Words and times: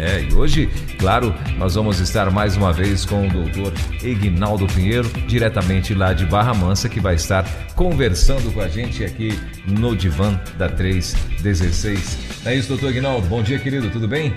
É, 0.00 0.22
e 0.22 0.32
hoje, 0.32 0.68
claro, 0.96 1.34
nós 1.56 1.74
vamos 1.74 1.98
estar 1.98 2.30
mais 2.30 2.56
uma 2.56 2.72
vez 2.72 3.04
com 3.04 3.26
o 3.26 3.30
doutor 3.30 3.72
Ignaldo 4.02 4.66
Pinheiro, 4.68 5.08
diretamente 5.26 5.92
lá 5.92 6.12
de 6.12 6.24
Barra 6.24 6.54
Mansa, 6.54 6.88
que 6.88 7.00
vai 7.00 7.16
estar 7.16 7.44
conversando 7.74 8.52
com 8.52 8.60
a 8.60 8.68
gente 8.68 9.04
aqui 9.04 9.36
no 9.66 9.96
Divan 9.96 10.40
da 10.56 10.68
316. 10.68 12.46
É 12.46 12.54
isso, 12.54 12.68
doutor 12.68 12.90
Ignaldo. 12.90 13.26
Bom 13.26 13.42
dia, 13.42 13.58
querido, 13.58 13.90
tudo 13.90 14.06
bem? 14.06 14.32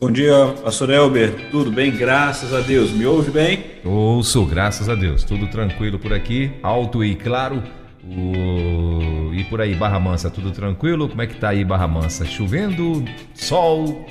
Bom 0.00 0.10
dia, 0.10 0.34
pastor 0.62 0.90
Elber. 0.90 1.48
Tudo 1.52 1.70
bem? 1.70 1.90
Graças 1.90 2.52
a 2.52 2.60
Deus. 2.60 2.90
Me 2.90 3.06
ouve 3.06 3.30
bem? 3.30 3.64
Ouço, 3.84 4.44
graças 4.44 4.88
a 4.88 4.96
Deus. 4.96 5.22
Tudo 5.22 5.46
tranquilo 5.46 5.98
por 5.98 6.12
aqui, 6.12 6.50
alto 6.62 7.04
e 7.04 7.14
claro. 7.14 7.62
O... 8.04 9.32
E 9.32 9.44
por 9.44 9.60
aí, 9.60 9.74
Barra 9.74 9.98
Mansa, 9.98 10.28
tudo 10.28 10.50
tranquilo? 10.50 11.08
Como 11.08 11.22
é 11.22 11.26
que 11.26 11.36
tá 11.36 11.50
aí, 11.50 11.64
Barra 11.64 11.88
Mansa? 11.88 12.24
Chovendo? 12.24 13.04
Sol? 13.32 14.06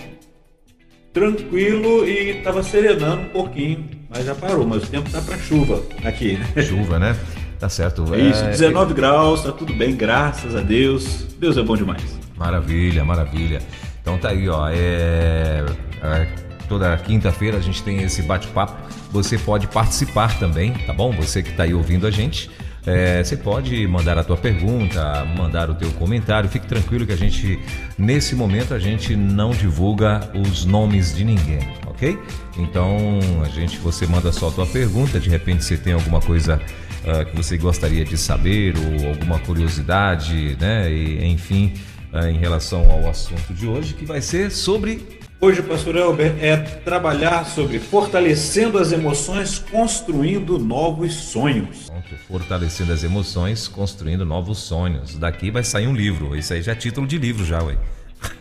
Tranquilo 1.16 2.06
e 2.06 2.42
tava 2.42 2.62
serenando 2.62 3.22
um 3.22 3.30
pouquinho, 3.30 3.86
mas 4.10 4.26
já 4.26 4.36
parou. 4.36 4.68
Mas 4.68 4.84
o 4.84 4.88
tempo 4.88 5.10
tá 5.10 5.22
para 5.22 5.38
chuva 5.38 5.82
aqui, 6.04 6.34
né? 6.34 6.46
Chuva, 6.62 7.00
né? 7.00 7.16
Tá 7.58 7.70
certo. 7.70 8.14
É 8.14 8.20
isso, 8.20 8.44
19 8.44 8.92
é... 8.92 8.96
graus, 8.96 9.42
tá 9.42 9.54
tudo 9.54 9.74
bem, 9.74 9.96
graças 9.96 10.54
a 10.54 10.60
Deus. 10.60 11.24
Deus 11.40 11.56
é 11.56 11.64
bom 11.64 11.78
demais. 11.78 12.20
Maravilha, 12.36 13.06
maravilha. 13.06 13.62
Então 14.02 14.18
tá 14.18 14.32
aí, 14.32 14.50
ó. 14.50 14.68
É... 14.68 15.64
é 16.04 16.28
toda 16.68 16.98
quinta-feira 16.98 17.60
a 17.60 17.62
gente 17.62 17.82
tem 17.82 18.04
esse 18.04 18.22
bate-papo. 18.22 18.76
Você 19.12 19.38
pode 19.38 19.68
participar 19.68 20.38
também, 20.38 20.74
tá 20.74 20.92
bom? 20.92 21.14
Você 21.14 21.42
que 21.42 21.52
está 21.52 21.64
aí 21.64 21.74
ouvindo 21.74 22.06
a 22.06 22.12
gente. 22.12 22.52
É, 22.86 23.24
você 23.24 23.36
pode 23.36 23.88
mandar 23.88 24.18
a 24.18 24.24
tua 24.24 24.38
pergunta, 24.38 25.26
mandar 25.38 25.70
o 25.70 25.76
teu 25.76 25.92
comentário. 25.94 26.48
Fique 26.50 26.68
tranquilo 26.68 27.06
que 27.06 27.14
a 27.14 27.18
gente, 27.18 27.60
nesse 27.98 28.36
momento, 28.36 28.74
a 28.74 28.80
gente 28.80 29.16
não 29.16 29.52
divulga 29.52 30.30
os 30.36 30.66
nomes 30.66 31.16
de 31.16 31.24
ninguém, 31.24 31.68
ok? 31.88 32.18
Então, 32.58 33.20
a 33.44 33.50
gente, 33.50 33.80
você 33.80 34.06
manda 34.06 34.32
só 34.32 34.50
a 34.50 34.52
tua 34.52 34.68
pergunta. 34.68 35.20
De 35.20 35.30
repente, 35.30 35.64
você 35.64 35.78
tem 35.78 35.94
alguma 35.94 36.22
coisa 36.22 36.62
uh, 37.04 37.26
que 37.26 37.36
você 37.36 37.58
gostaria 37.58 38.06
de 38.06 38.18
saber 38.18 38.76
ou 38.78 39.10
alguma 39.10 39.40
curiosidade, 39.40 40.56
né? 40.62 40.92
E, 40.92 41.26
enfim, 41.26 41.74
uh, 42.14 42.28
em 42.28 42.38
relação 42.38 42.90
ao 42.92 43.10
assunto 43.10 43.52
de 43.52 43.66
hoje, 43.66 43.96
que 43.96 44.06
vai 44.06 44.22
ser 44.22 44.52
sobre 44.52 45.15
Hoje, 45.40 45.62
pastor 45.62 45.98
Elber, 45.98 46.34
é 46.42 46.56
trabalhar 46.56 47.46
sobre 47.46 47.78
fortalecendo 47.78 48.78
as 48.78 48.94
emoções, 48.94 49.60
construindo 49.60 50.58
novos 50.58 51.14
sonhos. 51.14 51.90
Pronto, 51.90 52.16
fortalecendo 52.28 52.94
as 52.94 53.04
emoções, 53.04 53.68
construindo 53.68 54.26
novos 54.26 54.60
sonhos. 54.60 55.18
Daqui 55.18 55.52
vai 55.52 55.64
sair 55.64 55.88
um 55.88 55.94
livro. 55.94 56.36
Isso 56.38 56.54
aí 56.54 56.62
já 56.62 56.72
é 56.72 56.76
título 56.76 57.06
de 57.06 57.18
livro 57.18 57.44
já, 57.46 57.62
ué. 57.62 57.78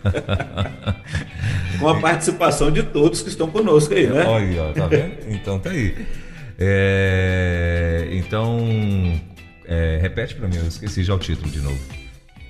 Com 1.80 1.88
a 1.88 2.00
participação 2.00 2.70
de 2.70 2.84
todos 2.84 3.22
que 3.22 3.28
estão 3.28 3.50
conosco 3.50 3.92
aí, 3.92 4.06
né? 4.06 4.24
Olha, 4.24 4.72
tá 4.72 4.86
vendo? 4.86 5.16
Então 5.28 5.58
tá 5.58 5.70
aí. 5.70 6.06
É, 6.56 8.08
então, 8.12 8.56
é, 9.66 9.98
repete 10.00 10.36
para 10.36 10.46
mim, 10.46 10.56
eu 10.56 10.68
esqueci 10.68 11.02
já 11.02 11.12
o 11.12 11.18
título 11.18 11.50
de 11.50 11.58
novo 11.58 12.03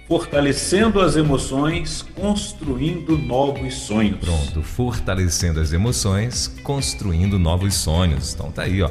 fortalecendo 0.08 1.00
as 1.00 1.16
emoções, 1.16 2.02
construindo 2.14 3.16
novos 3.16 3.74
sonhos. 3.74 4.18
Pronto, 4.20 4.62
fortalecendo 4.62 5.60
as 5.60 5.72
emoções, 5.72 6.48
construindo 6.62 7.38
novos 7.38 7.74
sonhos. 7.74 8.34
Então 8.34 8.50
tá 8.50 8.62
aí, 8.62 8.82
ó. 8.82 8.90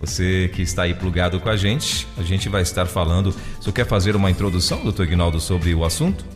Você 0.00 0.50
que 0.54 0.62
está 0.62 0.82
aí 0.82 0.92
plugado 0.92 1.40
com 1.40 1.48
a 1.48 1.56
gente, 1.56 2.06
a 2.18 2.22
gente 2.22 2.48
vai 2.48 2.62
estar 2.62 2.86
falando. 2.86 3.34
Você 3.60 3.72
quer 3.72 3.86
fazer 3.86 4.14
uma 4.14 4.30
introdução, 4.30 4.82
doutor 4.82 5.04
Ignaldo, 5.04 5.40
sobre 5.40 5.74
o 5.74 5.84
assunto? 5.84 6.35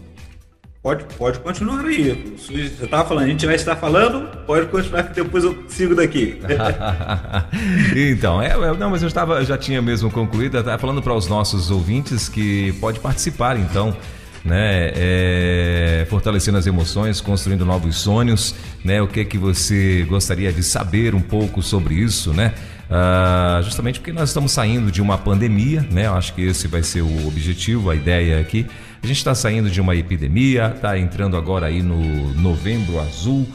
Pode, 0.82 1.04
pode 1.18 1.38
continuar 1.40 1.84
aí. 1.84 2.34
Você 2.38 2.84
estava 2.84 3.06
falando, 3.06 3.24
a 3.24 3.28
gente 3.28 3.44
vai 3.44 3.54
estar 3.54 3.76
falando, 3.76 4.26
pode 4.46 4.66
continuar 4.68 5.02
que 5.02 5.14
depois 5.14 5.44
eu 5.44 5.64
sigo 5.68 5.94
daqui. 5.94 6.40
então, 7.94 8.40
é, 8.40 8.56
não, 8.78 8.88
mas 8.88 9.02
eu 9.02 9.08
estava, 9.08 9.44
já 9.44 9.58
tinha 9.58 9.82
mesmo 9.82 10.10
concluído, 10.10 10.56
estava 10.56 10.78
falando 10.78 11.02
para 11.02 11.12
os 11.12 11.28
nossos 11.28 11.70
ouvintes 11.70 12.30
que 12.30 12.72
pode 12.80 12.98
participar, 12.98 13.58
então, 13.58 13.94
né, 14.42 14.90
é, 14.94 16.06
fortalecendo 16.08 16.56
as 16.56 16.66
emoções, 16.66 17.20
construindo 17.20 17.66
novos 17.66 17.96
sonhos, 17.96 18.54
né, 18.82 19.02
o 19.02 19.06
que 19.06 19.20
é 19.20 19.24
que 19.26 19.36
você 19.36 20.06
gostaria 20.08 20.50
de 20.50 20.62
saber 20.62 21.14
um 21.14 21.20
pouco 21.20 21.62
sobre 21.62 21.94
isso, 21.94 22.32
né? 22.32 22.54
Uh, 22.90 23.62
justamente 23.62 24.00
porque 24.00 24.12
nós 24.12 24.30
estamos 24.30 24.50
saindo 24.50 24.90
de 24.90 25.00
uma 25.00 25.16
pandemia, 25.16 25.86
né? 25.92 26.06
Eu 26.06 26.14
acho 26.14 26.34
que 26.34 26.42
esse 26.42 26.66
vai 26.66 26.82
ser 26.82 27.02
o 27.02 27.28
objetivo, 27.28 27.88
a 27.88 27.94
ideia 27.94 28.40
aqui. 28.40 28.66
A 29.02 29.06
gente 29.06 29.16
está 29.16 29.34
saindo 29.34 29.70
de 29.70 29.80
uma 29.80 29.96
epidemia, 29.96 30.72
está 30.76 30.98
entrando 30.98 31.36
agora 31.36 31.66
aí 31.66 31.82
no 31.82 32.34
novembro 32.34 33.00
azul, 33.00 33.46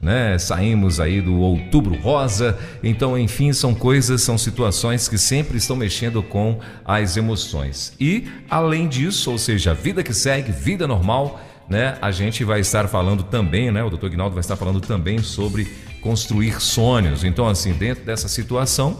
né? 0.00 0.38
Saímos 0.38 0.98
aí 0.98 1.20
do 1.20 1.34
outubro 1.40 1.94
rosa. 2.00 2.58
Então, 2.82 3.18
enfim, 3.18 3.52
são 3.52 3.74
coisas, 3.74 4.22
são 4.22 4.38
situações 4.38 5.06
que 5.06 5.18
sempre 5.18 5.58
estão 5.58 5.76
mexendo 5.76 6.22
com 6.22 6.58
as 6.84 7.18
emoções. 7.18 7.94
E 8.00 8.28
além 8.48 8.88
disso, 8.88 9.30
ou 9.30 9.38
seja, 9.38 9.74
vida 9.74 10.02
que 10.02 10.14
segue, 10.14 10.50
vida 10.52 10.86
normal, 10.86 11.38
né? 11.68 11.98
A 12.00 12.10
gente 12.10 12.42
vai 12.42 12.60
estar 12.60 12.88
falando 12.88 13.22
também, 13.24 13.70
né? 13.70 13.84
O 13.84 13.90
Dr. 13.90 14.10
Ginaldo 14.10 14.34
vai 14.34 14.40
estar 14.40 14.56
falando 14.56 14.80
também 14.80 15.18
sobre 15.18 15.70
construir 16.00 16.62
sonhos. 16.62 17.24
Então, 17.24 17.46
assim, 17.46 17.74
dentro 17.74 18.04
dessa 18.04 18.28
situação, 18.28 18.98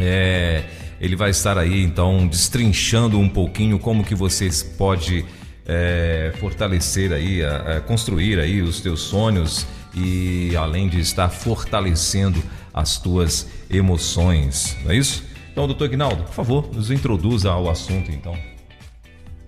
é, 0.00 0.64
ele 1.00 1.16
vai 1.16 1.30
estar 1.30 1.56
aí, 1.56 1.82
então, 1.82 2.26
destrinchando 2.26 3.18
um 3.18 3.28
pouquinho 3.28 3.78
como 3.78 4.04
que 4.04 4.14
você 4.14 4.48
pode 4.76 5.24
é, 5.66 6.32
fortalecer 6.38 7.12
aí, 7.12 7.42
a, 7.42 7.76
a 7.76 7.80
construir 7.80 8.38
aí 8.38 8.60
os 8.60 8.80
teus 8.80 9.00
sonhos 9.00 9.66
e 9.94 10.54
além 10.56 10.88
de 10.88 11.00
estar 11.00 11.28
fortalecendo 11.28 12.42
as 12.72 12.98
tuas 12.98 13.48
emoções, 13.68 14.76
não 14.84 14.92
é 14.92 14.96
isso? 14.96 15.24
Então, 15.52 15.66
doutor 15.66 15.86
Ignaldo, 15.86 16.22
por 16.24 16.32
favor, 16.32 16.70
nos 16.72 16.90
introduza 16.90 17.50
ao 17.50 17.68
assunto, 17.68 18.10
então. 18.10 18.36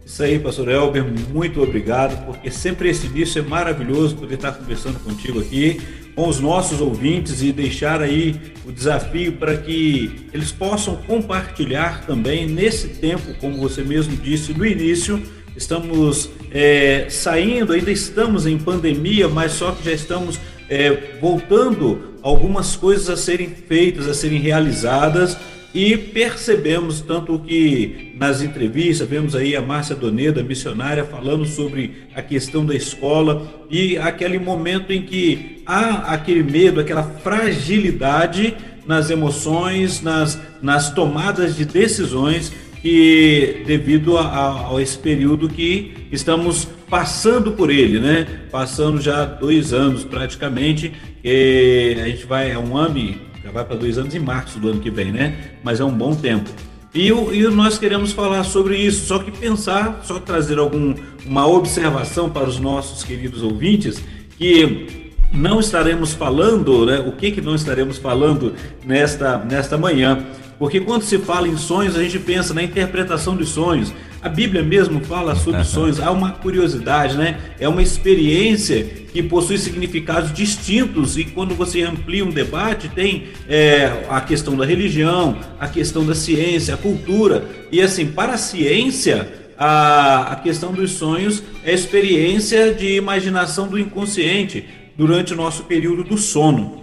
Isso 0.04 0.22
aí, 0.22 0.38
pastor 0.38 0.68
Elber, 0.68 1.04
muito 1.32 1.62
obrigado, 1.62 2.24
porque 2.26 2.50
sempre 2.50 2.88
esse 2.90 3.06
início 3.06 3.38
é 3.40 3.42
maravilhoso 3.42 4.16
poder 4.16 4.34
estar 4.34 4.52
conversando 4.52 4.98
contigo 5.00 5.40
aqui 5.40 5.80
com 6.14 6.28
os 6.28 6.40
nossos 6.40 6.80
ouvintes 6.80 7.42
e 7.42 7.52
deixar 7.52 8.02
aí 8.02 8.36
o 8.66 8.72
desafio 8.72 9.32
para 9.32 9.56
que 9.56 10.26
eles 10.32 10.52
possam 10.52 10.96
compartilhar 10.96 12.04
também 12.06 12.46
nesse 12.46 12.88
tempo, 12.88 13.34
como 13.40 13.56
você 13.56 13.82
mesmo 13.82 14.16
disse 14.16 14.52
no 14.52 14.64
início, 14.64 15.22
estamos 15.56 16.28
é, 16.50 17.06
saindo, 17.08 17.72
ainda 17.72 17.90
estamos 17.90 18.46
em 18.46 18.58
pandemia, 18.58 19.28
mas 19.28 19.52
só 19.52 19.72
que 19.72 19.84
já 19.84 19.92
estamos 19.92 20.38
é, 20.68 21.18
voltando 21.20 22.12
algumas 22.22 22.76
coisas 22.76 23.08
a 23.10 23.16
serem 23.16 23.48
feitas, 23.48 24.06
a 24.06 24.14
serem 24.14 24.38
realizadas 24.38 25.36
e 25.74 25.96
percebemos 25.96 27.00
tanto 27.00 27.38
que 27.38 28.14
nas 28.18 28.42
entrevistas, 28.42 29.08
vemos 29.08 29.34
aí 29.34 29.56
a 29.56 29.62
Márcia 29.62 29.96
Doneda, 29.96 30.42
missionária, 30.42 31.04
falando 31.04 31.46
sobre 31.46 32.04
a 32.14 32.20
questão 32.20 32.64
da 32.64 32.74
escola 32.74 33.46
e 33.70 33.96
aquele 33.96 34.38
momento 34.38 34.92
em 34.92 35.02
que 35.02 35.62
há 35.66 36.12
aquele 36.12 36.42
medo, 36.42 36.80
aquela 36.80 37.02
fragilidade 37.02 38.54
nas 38.86 39.10
emoções, 39.10 40.02
nas, 40.02 40.38
nas 40.60 40.90
tomadas 40.90 41.56
de 41.56 41.64
decisões 41.64 42.52
que 42.82 43.62
devido 43.64 44.18
a, 44.18 44.26
a, 44.26 44.76
a 44.76 44.82
esse 44.82 44.98
período 44.98 45.48
que 45.48 46.08
estamos 46.10 46.66
passando 46.90 47.52
por 47.52 47.70
ele, 47.70 47.98
né? 48.00 48.26
Passando 48.50 49.00
já 49.00 49.24
dois 49.24 49.72
anos 49.72 50.04
praticamente, 50.04 50.92
a 51.24 52.08
gente 52.08 52.26
vai, 52.26 52.50
é 52.50 52.58
um 52.58 52.76
ano 52.76 53.31
já 53.44 53.50
vai 53.50 53.64
para 53.64 53.76
dois 53.76 53.98
anos 53.98 54.14
em 54.14 54.18
março 54.18 54.58
do 54.58 54.68
ano 54.68 54.80
que 54.80 54.90
vem, 54.90 55.10
né? 55.10 55.52
Mas 55.62 55.80
é 55.80 55.84
um 55.84 55.92
bom 55.92 56.14
tempo. 56.14 56.48
E, 56.94 57.08
e 57.08 57.48
nós 57.48 57.78
queremos 57.78 58.12
falar 58.12 58.44
sobre 58.44 58.76
isso, 58.76 59.06
só 59.06 59.18
que 59.18 59.30
pensar, 59.30 60.02
só 60.04 60.18
trazer 60.18 60.58
alguma 60.58 61.46
observação 61.46 62.28
para 62.28 62.48
os 62.48 62.60
nossos 62.60 63.02
queridos 63.02 63.42
ouvintes, 63.42 64.02
que 64.36 65.12
não 65.32 65.58
estaremos 65.58 66.12
falando, 66.12 66.84
né? 66.84 67.00
O 67.00 67.12
que, 67.12 67.30
que 67.32 67.40
não 67.40 67.54
estaremos 67.54 67.96
falando 67.96 68.54
nesta, 68.84 69.38
nesta 69.38 69.78
manhã? 69.78 70.24
Porque 70.58 70.80
quando 70.80 71.02
se 71.02 71.18
fala 71.18 71.48
em 71.48 71.56
sonhos, 71.56 71.96
a 71.96 72.02
gente 72.02 72.18
pensa 72.18 72.52
na 72.52 72.62
interpretação 72.62 73.34
dos 73.34 73.48
sonhos. 73.48 73.92
A 74.22 74.28
Bíblia 74.28 74.62
mesmo 74.62 75.00
fala 75.00 75.34
sobre 75.34 75.64
sonhos. 75.64 75.98
Há 75.98 76.12
uma 76.12 76.30
curiosidade, 76.30 77.16
né? 77.16 77.40
É 77.58 77.68
uma 77.68 77.82
experiência 77.82 78.84
que 79.12 79.20
possui 79.20 79.58
significados 79.58 80.32
distintos 80.32 81.18
e 81.18 81.24
quando 81.24 81.56
você 81.56 81.82
amplia 81.82 82.24
um 82.24 82.30
debate 82.30 82.88
tem 82.88 83.24
é, 83.48 84.04
a 84.08 84.20
questão 84.20 84.56
da 84.56 84.64
religião, 84.64 85.36
a 85.58 85.66
questão 85.66 86.06
da 86.06 86.14
ciência, 86.14 86.74
a 86.74 86.76
cultura 86.76 87.44
e 87.72 87.82
assim 87.82 88.06
para 88.06 88.34
a 88.34 88.38
ciência 88.38 89.28
a, 89.58 90.32
a 90.32 90.36
questão 90.36 90.72
dos 90.72 90.92
sonhos 90.92 91.42
é 91.64 91.72
a 91.72 91.74
experiência 91.74 92.72
de 92.72 92.94
imaginação 92.94 93.66
do 93.66 93.78
inconsciente 93.78 94.64
durante 94.96 95.32
o 95.32 95.36
nosso 95.36 95.64
período 95.64 96.04
do 96.04 96.16
sono. 96.16 96.81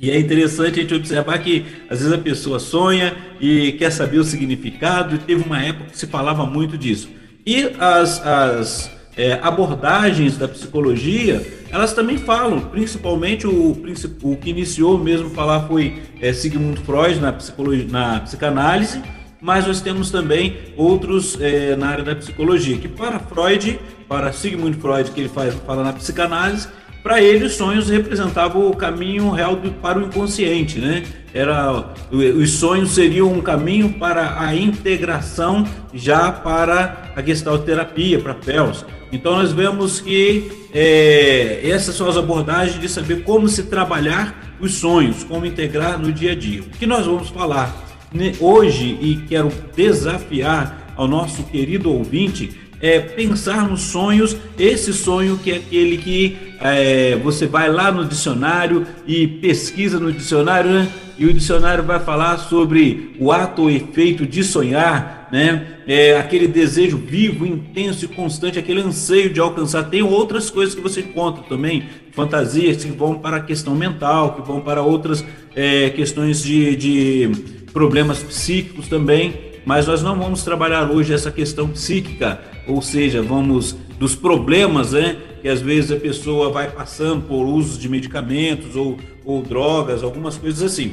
E 0.00 0.10
é 0.10 0.18
interessante 0.18 0.78
a 0.78 0.82
gente 0.82 0.94
observar 0.94 1.38
que 1.38 1.66
às 1.90 1.98
vezes 1.98 2.12
a 2.12 2.18
pessoa 2.18 2.60
sonha 2.60 3.16
e 3.40 3.72
quer 3.72 3.90
saber 3.90 4.18
o 4.18 4.24
significado, 4.24 5.16
e 5.16 5.18
teve 5.18 5.42
uma 5.42 5.60
época 5.60 5.90
que 5.90 5.98
se 5.98 6.06
falava 6.06 6.46
muito 6.46 6.78
disso. 6.78 7.08
E 7.44 7.72
as, 7.78 8.24
as 8.24 8.98
é, 9.16 9.40
abordagens 9.42 10.38
da 10.38 10.46
psicologia, 10.46 11.44
elas 11.70 11.92
também 11.92 12.16
falam, 12.16 12.60
principalmente 12.60 13.48
o, 13.48 13.76
o 14.22 14.36
que 14.36 14.50
iniciou 14.50 14.96
mesmo 14.96 15.30
falar 15.30 15.66
foi 15.66 16.00
é, 16.20 16.32
Sigmund 16.32 16.80
Freud 16.82 17.18
na, 17.18 17.32
psicologia, 17.32 17.86
na 17.90 18.20
psicanálise, 18.20 19.02
mas 19.40 19.66
nós 19.66 19.80
temos 19.80 20.10
também 20.12 20.56
outros 20.76 21.36
é, 21.40 21.74
na 21.74 21.88
área 21.88 22.04
da 22.04 22.14
psicologia, 22.14 22.76
que 22.78 22.88
para 22.88 23.18
Freud, 23.18 23.80
para 24.08 24.32
Sigmund 24.32 24.78
Freud, 24.78 25.10
que 25.10 25.20
ele 25.20 25.28
faz, 25.28 25.52
fala 25.66 25.82
na 25.82 25.92
psicanálise, 25.92 26.68
para 27.02 27.22
ele, 27.22 27.44
os 27.44 27.54
sonhos 27.54 27.88
representavam 27.88 28.68
o 28.68 28.76
caminho 28.76 29.30
real 29.30 29.56
do, 29.56 29.70
para 29.70 29.98
o 29.98 30.02
inconsciente, 30.02 30.78
né? 30.78 31.04
Era, 31.32 31.94
os 32.10 32.50
sonhos 32.52 32.90
seriam 32.90 33.32
um 33.32 33.40
caminho 33.40 33.94
para 33.94 34.40
a 34.40 34.54
integração 34.54 35.66
já 35.92 36.32
para 36.32 37.12
a 37.14 37.22
gestalterapia, 37.22 38.18
para 38.18 38.34
PELS. 38.34 38.84
Então 39.12 39.32
nós 39.32 39.52
vemos 39.52 40.00
que 40.00 40.50
é, 40.72 41.60
essas 41.68 41.94
são 41.94 42.08
as 42.08 42.16
abordagens 42.16 42.80
de 42.80 42.88
saber 42.88 43.22
como 43.22 43.48
se 43.48 43.64
trabalhar 43.64 44.56
os 44.60 44.74
sonhos, 44.74 45.24
como 45.24 45.46
integrar 45.46 45.98
no 45.98 46.12
dia 46.12 46.32
a 46.32 46.34
dia. 46.34 46.62
O 46.62 46.70
que 46.70 46.86
nós 46.86 47.06
vamos 47.06 47.28
falar 47.28 47.74
né, 48.12 48.32
hoje 48.40 48.98
e 49.00 49.16
quero 49.28 49.50
desafiar 49.74 50.92
ao 50.96 51.06
nosso 51.06 51.44
querido 51.44 51.92
ouvinte 51.92 52.67
é 52.80 53.00
pensar 53.00 53.68
nos 53.68 53.82
sonhos, 53.82 54.36
esse 54.58 54.92
sonho 54.92 55.38
que 55.38 55.50
é 55.50 55.56
aquele 55.56 55.98
que 55.98 56.36
é, 56.60 57.16
você 57.16 57.46
vai 57.46 57.70
lá 57.70 57.90
no 57.90 58.04
dicionário 58.04 58.86
e 59.06 59.26
pesquisa 59.26 59.98
no 59.98 60.12
dicionário, 60.12 60.70
né? 60.70 60.88
E 61.18 61.26
o 61.26 61.32
dicionário 61.32 61.82
vai 61.82 61.98
falar 61.98 62.38
sobre 62.38 63.16
o 63.18 63.32
ato 63.32 63.62
ou 63.62 63.70
efeito 63.70 64.24
de 64.24 64.44
sonhar, 64.44 65.28
né? 65.32 65.78
É, 65.86 66.16
aquele 66.16 66.46
desejo 66.46 66.96
vivo, 66.96 67.44
intenso 67.44 68.04
e 68.04 68.08
constante, 68.08 68.58
aquele 68.58 68.80
anseio 68.80 69.30
de 69.30 69.40
alcançar. 69.40 69.84
Tem 69.84 70.02
outras 70.02 70.48
coisas 70.48 70.74
que 70.74 70.80
você 70.80 71.00
encontra 71.00 71.42
também, 71.48 71.84
fantasias 72.12 72.84
que 72.84 72.90
vão 72.92 73.18
para 73.18 73.38
a 73.38 73.40
questão 73.40 73.74
mental, 73.74 74.34
que 74.34 74.46
vão 74.46 74.60
para 74.60 74.82
outras 74.82 75.24
é, 75.56 75.90
questões 75.90 76.42
de, 76.42 76.76
de 76.76 77.30
problemas 77.72 78.22
psíquicos 78.22 78.86
também 78.86 79.48
mas 79.68 79.86
nós 79.86 80.02
não 80.02 80.18
vamos 80.18 80.42
trabalhar 80.42 80.90
hoje 80.90 81.12
essa 81.12 81.30
questão 81.30 81.68
psíquica, 81.68 82.40
ou 82.68 82.82
seja, 82.82 83.22
vamos 83.22 83.72
dos 83.98 84.14
problemas, 84.14 84.92
né, 84.92 85.16
que 85.40 85.48
às 85.48 85.60
vezes 85.60 85.90
a 85.90 85.96
pessoa 85.96 86.50
vai 86.50 86.70
passando 86.70 87.26
por 87.26 87.44
uso 87.46 87.78
de 87.78 87.88
medicamentos 87.88 88.76
ou, 88.76 88.98
ou 89.24 89.42
drogas, 89.42 90.02
algumas 90.02 90.36
coisas 90.36 90.62
assim. 90.62 90.92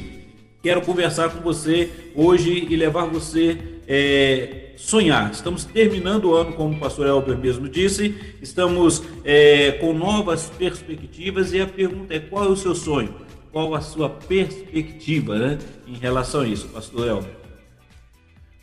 Quero 0.64 0.82
conversar 0.82 1.30
com 1.30 1.42
você 1.42 1.92
hoje 2.16 2.68
e 2.70 2.76
levar 2.76 3.06
você 3.06 3.58
é, 3.88 4.72
sonhar. 4.78 5.32
Estamos 5.32 5.66
terminando 5.66 6.26
o 6.26 6.34
ano, 6.34 6.54
como 6.54 6.76
o 6.76 6.80
pastor 6.80 7.06
Elber 7.06 7.38
mesmo 7.38 7.70
disse, 7.70 8.16
estamos 8.42 9.04
é, 9.24 9.74
com 9.74 9.94
novas 9.94 10.50
perspectivas 10.58 11.54
e 11.54 11.62
a 11.62 11.68
pergunta 11.68 12.16
é 12.16 12.20
qual 12.20 12.46
é 12.46 12.48
o 12.48 12.56
seu 12.56 12.74
sonho? 12.74 13.14
Qual 13.52 13.76
a 13.76 13.82
sua 13.82 14.10
perspectiva 14.10 15.38
né, 15.38 15.60
em 15.88 15.96
relação 15.96 16.42
a 16.42 16.48
isso, 16.48 16.68
pastor 16.70 17.08
Elber? 17.08 17.45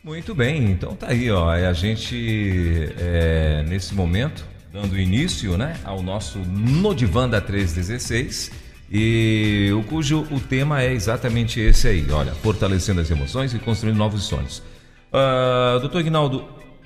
Muito 0.03 0.35
bem, 0.35 0.69
então 0.69 0.95
tá 0.97 1.07
aí, 1.07 1.31
ó. 1.31 1.53
É 1.53 1.65
a 1.65 1.71
gente, 1.71 2.93
é, 2.99 3.63
nesse 3.65 3.95
momento, 3.95 4.45
dando 4.69 4.99
início 4.99 5.57
né, 5.57 5.77
ao 5.85 6.01
nosso 6.01 6.39
Nodivan 6.39 7.29
da 7.29 7.39
316, 7.39 8.51
e 8.91 9.71
o 9.73 9.81
cujo 9.83 10.27
o 10.29 10.41
tema 10.41 10.81
é 10.81 10.91
exatamente 10.91 11.61
esse 11.61 11.87
aí, 11.87 12.05
olha, 12.11 12.33
fortalecendo 12.33 12.99
as 12.99 13.09
emoções 13.09 13.53
e 13.53 13.59
construindo 13.59 13.95
novos 13.95 14.23
sonhos. 14.23 14.59
Uh, 15.09 15.79
doutor 15.79 16.01
Ignaldo, 16.01 16.43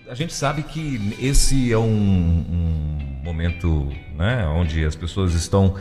a 0.07 0.13
gente 0.13 0.33
sabe 0.33 0.61
que 0.61 1.15
esse 1.19 1.73
é 1.73 1.77
um, 1.77 1.83
um 1.83 3.21
momento 3.23 3.91
né, 4.15 4.45
onde 4.45 4.85
as 4.85 4.95
pessoas 4.95 5.33
estão 5.33 5.75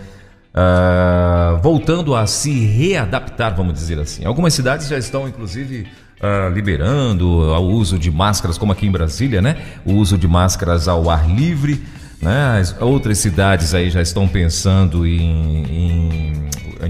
uh, 0.55 1.61
voltando 1.61 2.15
a 2.15 2.27
se 2.27 2.51
readaptar, 2.65 3.55
vamos 3.55 3.75
dizer 3.75 3.99
assim. 3.99 4.25
Algumas 4.25 4.55
cidades 4.55 4.89
já 4.89 4.97
estão, 4.97 5.29
inclusive, 5.29 5.87
uh, 6.21 6.53
liberando 6.53 7.27
o 7.29 7.73
uso 7.73 7.99
de 7.99 8.11
máscaras, 8.11 8.59
como 8.59 8.73
aqui 8.73 8.87
em 8.87 8.91
Brasília, 8.91 9.43
né? 9.43 9.57
O 9.85 9.95
uso 9.95 10.17
de 10.17 10.27
máscaras 10.29 10.89
ao 10.89 11.11
ar 11.11 11.29
livre. 11.29 11.83
Né? 12.21 12.59
As 12.59 12.75
outras 12.81 13.19
cidades 13.19 13.75
aí 13.75 13.91
já 13.91 14.01
estão 14.01 14.27
pensando 14.27 15.07
em, 15.07 15.65
em, 15.65 16.33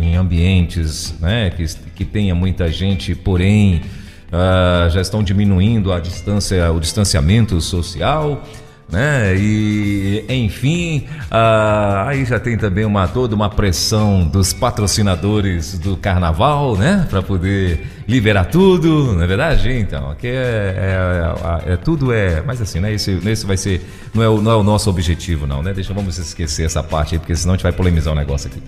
em 0.01 0.17
ambientes 0.17 1.15
né? 1.21 1.51
que, 1.51 1.65
que 1.95 2.05
tenha 2.05 2.35
muita 2.35 2.71
gente, 2.71 3.15
porém 3.15 3.83
uh, 4.29 4.89
já 4.91 5.01
estão 5.01 5.23
diminuindo 5.23 5.93
a 5.93 5.99
distância, 5.99 6.71
o 6.71 6.79
distanciamento 6.79 7.61
social 7.61 8.43
né? 8.89 9.35
E 9.37 10.25
enfim, 10.29 11.07
ah, 11.31 12.07
aí 12.09 12.25
já 12.25 12.39
tem 12.39 12.57
também 12.57 12.85
uma 12.85 13.09
toda 13.09 13.35
uma 13.35 13.51
pressão 13.51 14.27
dos 14.27 14.53
patrocinadores 14.53 15.79
do 15.79 15.97
carnaval, 15.97 16.77
né? 16.77 17.07
Para 17.11 17.23
poder 17.23 17.87
liberar 18.07 18.45
tudo, 18.45 19.15
não 19.15 19.23
é 19.23 19.27
verdade? 19.27 19.73
Então, 19.73 20.11
aqui 20.11 20.29
é, 20.29 21.35
é, 21.67 21.73
é, 21.73 21.77
tudo 21.77 22.13
é, 22.13 22.43
mas 22.43 22.61
assim, 22.61 22.79
né? 22.79 22.93
Esse, 22.93 23.21
esse 23.27 23.45
vai 23.45 23.57
ser 23.57 23.85
não 24.15 24.23
é, 24.23 24.29
o, 24.29 24.41
não 24.41 24.53
é 24.53 24.57
o 24.57 24.63
nosso 24.63 24.89
objetivo, 24.89 25.47
não, 25.47 25.63
né? 25.63 25.73
Deixa 25.73 25.93
vamos 25.93 26.19
esquecer 26.19 26.65
essa 26.65 26.83
parte 26.83 27.15
aí, 27.15 27.19
porque 27.19 27.35
senão 27.35 27.55
a 27.55 27.57
gente 27.57 27.65
vai 27.65 27.73
polemizar 27.73 28.13
o 28.13 28.17
um 28.17 28.19
negócio 28.19 28.49
aqui. 28.49 28.63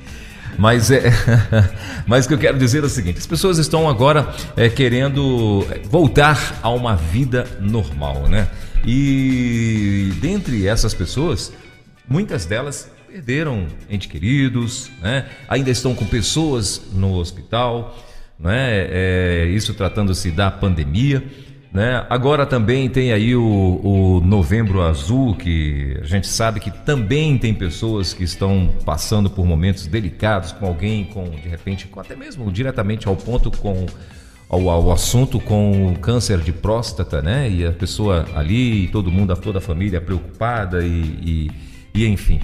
Mas, 0.59 0.91
é, 0.91 1.05
mas 2.05 2.25
o 2.25 2.29
que 2.29 2.35
eu 2.35 2.39
quero 2.39 2.59
dizer 2.59 2.83
é 2.83 2.87
o 2.87 2.91
seguinte: 2.91 3.19
as 3.19 3.27
pessoas 3.27 3.59
estão 3.59 3.89
agora 3.89 4.35
é, 4.57 4.69
querendo 4.69 5.65
voltar 5.85 6.59
a 6.61 6.69
uma 6.69 6.97
vida 6.97 7.47
normal, 7.61 8.29
né? 8.29 8.49
E 8.85 10.13
dentre 10.21 10.67
essas 10.67 10.93
pessoas, 10.93 11.53
muitas 12.09 12.45
delas 12.45 12.91
perderam 13.09 13.67
entes 13.89 14.11
queridos, 14.11 14.91
né? 15.01 15.27
ainda 15.49 15.71
estão 15.71 15.95
com 15.95 16.05
pessoas 16.05 16.83
no 16.93 17.15
hospital, 17.15 17.97
né? 18.39 18.87
É, 18.91 19.47
isso 19.47 19.75
tratando-se 19.75 20.31
da 20.31 20.51
pandemia. 20.51 21.23
Né? 21.73 22.07
Agora 22.09 22.47
também 22.47 22.89
tem 22.89 23.13
aí 23.13 23.37
o, 23.37 23.43
o, 23.43 24.21
Novembro 24.25 24.81
Azul, 24.81 25.35
que 25.35 25.99
a 26.01 26.07
gente 26.07 26.27
sabe 26.27 26.61
que 26.61 26.71
também 26.71 27.37
tem 27.37 27.53
pessoas 27.53 28.15
que 28.15 28.25
estão 28.25 28.75
passando 28.87 29.29
por 29.29 29.45
momentos 29.45 29.87
delicados 29.87 30.51
com 30.51 30.67
alguém, 30.67 31.05
com 31.05 31.29
de 31.29 31.49
repente, 31.49 31.87
com, 31.87 32.01
até 32.01 32.17
mesmo 32.17 32.51
diretamente 32.51 33.07
ao 33.07 33.15
ponto 33.15 33.51
com 33.51 33.85
ao, 34.49 34.71
ao 34.71 34.91
assunto 34.91 35.39
com 35.39 35.93
o 35.93 35.99
câncer 35.99 36.39
de 36.41 36.53
próstata, 36.53 37.21
né? 37.21 37.51
E 37.51 37.67
a 37.67 37.73
pessoa 37.73 38.27
ali, 38.35 38.89
todo 38.89 39.11
mundo, 39.11 39.37
toda 39.37 39.59
a 39.59 39.61
família 39.61 40.01
preocupada 40.01 40.83
e, 40.83 40.89
e, 41.23 41.51
e 41.95 42.07
enfim. 42.07 42.41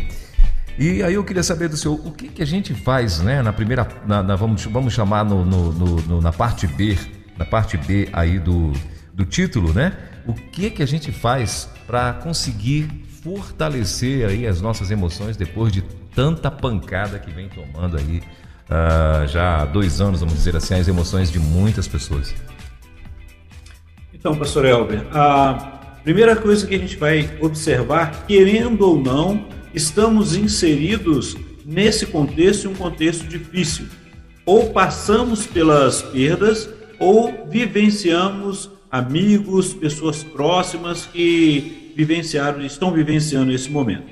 E 0.78 1.02
aí 1.02 1.14
eu 1.14 1.24
queria 1.24 1.42
saber 1.42 1.68
do 1.68 1.78
senhor, 1.78 1.98
o 2.04 2.12
que, 2.12 2.28
que 2.28 2.42
a 2.42 2.46
gente 2.46 2.74
faz, 2.74 3.20
né? 3.20 3.40
Na 3.40 3.54
primeira, 3.54 3.88
na, 4.06 4.22
na 4.22 4.36
vamos, 4.36 4.62
vamos 4.66 4.92
chamar 4.92 5.24
no, 5.24 5.46
no, 5.46 5.72
no, 5.72 6.20
na 6.20 6.32
parte 6.32 6.66
B, 6.66 6.98
na 7.38 7.46
parte 7.46 7.78
B 7.78 8.08
aí 8.12 8.38
do, 8.38 8.72
do 9.14 9.24
título, 9.24 9.72
né? 9.72 9.96
O 10.26 10.34
que 10.34 10.70
que 10.70 10.82
a 10.82 10.86
gente 10.86 11.12
faz 11.12 11.70
para 11.86 12.12
conseguir 12.14 12.88
fortalecer 13.22 14.28
aí 14.28 14.46
as 14.46 14.60
nossas 14.60 14.90
emoções 14.90 15.36
depois 15.36 15.72
de 15.72 15.82
tanta 16.14 16.50
pancada 16.50 17.18
que 17.18 17.30
vem 17.30 17.48
tomando 17.48 17.96
aí 17.96 18.22
uh, 18.68 19.26
já 19.26 19.62
há 19.62 19.64
dois 19.64 20.00
anos, 20.00 20.20
vamos 20.20 20.34
dizer 20.34 20.56
assim, 20.56 20.74
as 20.74 20.88
emoções 20.88 21.30
de 21.30 21.38
muitas 21.38 21.88
pessoas? 21.88 22.34
Então, 24.12 24.36
pastor 24.36 24.64
Elber, 24.64 25.06
a 25.12 25.98
primeira 26.02 26.34
coisa 26.36 26.66
que 26.66 26.74
a 26.74 26.78
gente 26.78 26.96
vai 26.96 27.30
observar, 27.40 28.24
querendo 28.26 28.82
ou 28.82 29.00
não, 29.00 29.46
estamos 29.74 30.34
inseridos 30.34 31.36
nesse 31.64 32.06
contexto, 32.06 32.68
um 32.68 32.74
contexto 32.74 33.26
difícil. 33.26 33.86
Ou 34.46 34.70
passamos 34.70 35.46
pelas 35.46 36.02
perdas, 36.02 36.68
ou 36.98 37.48
vivenciamos 37.50 38.70
amigos, 38.94 39.74
pessoas 39.74 40.22
próximas 40.22 41.04
que 41.04 41.92
vivenciaram, 41.96 42.64
estão 42.64 42.92
vivenciando 42.92 43.50
esse 43.50 43.68
momento. 43.68 44.04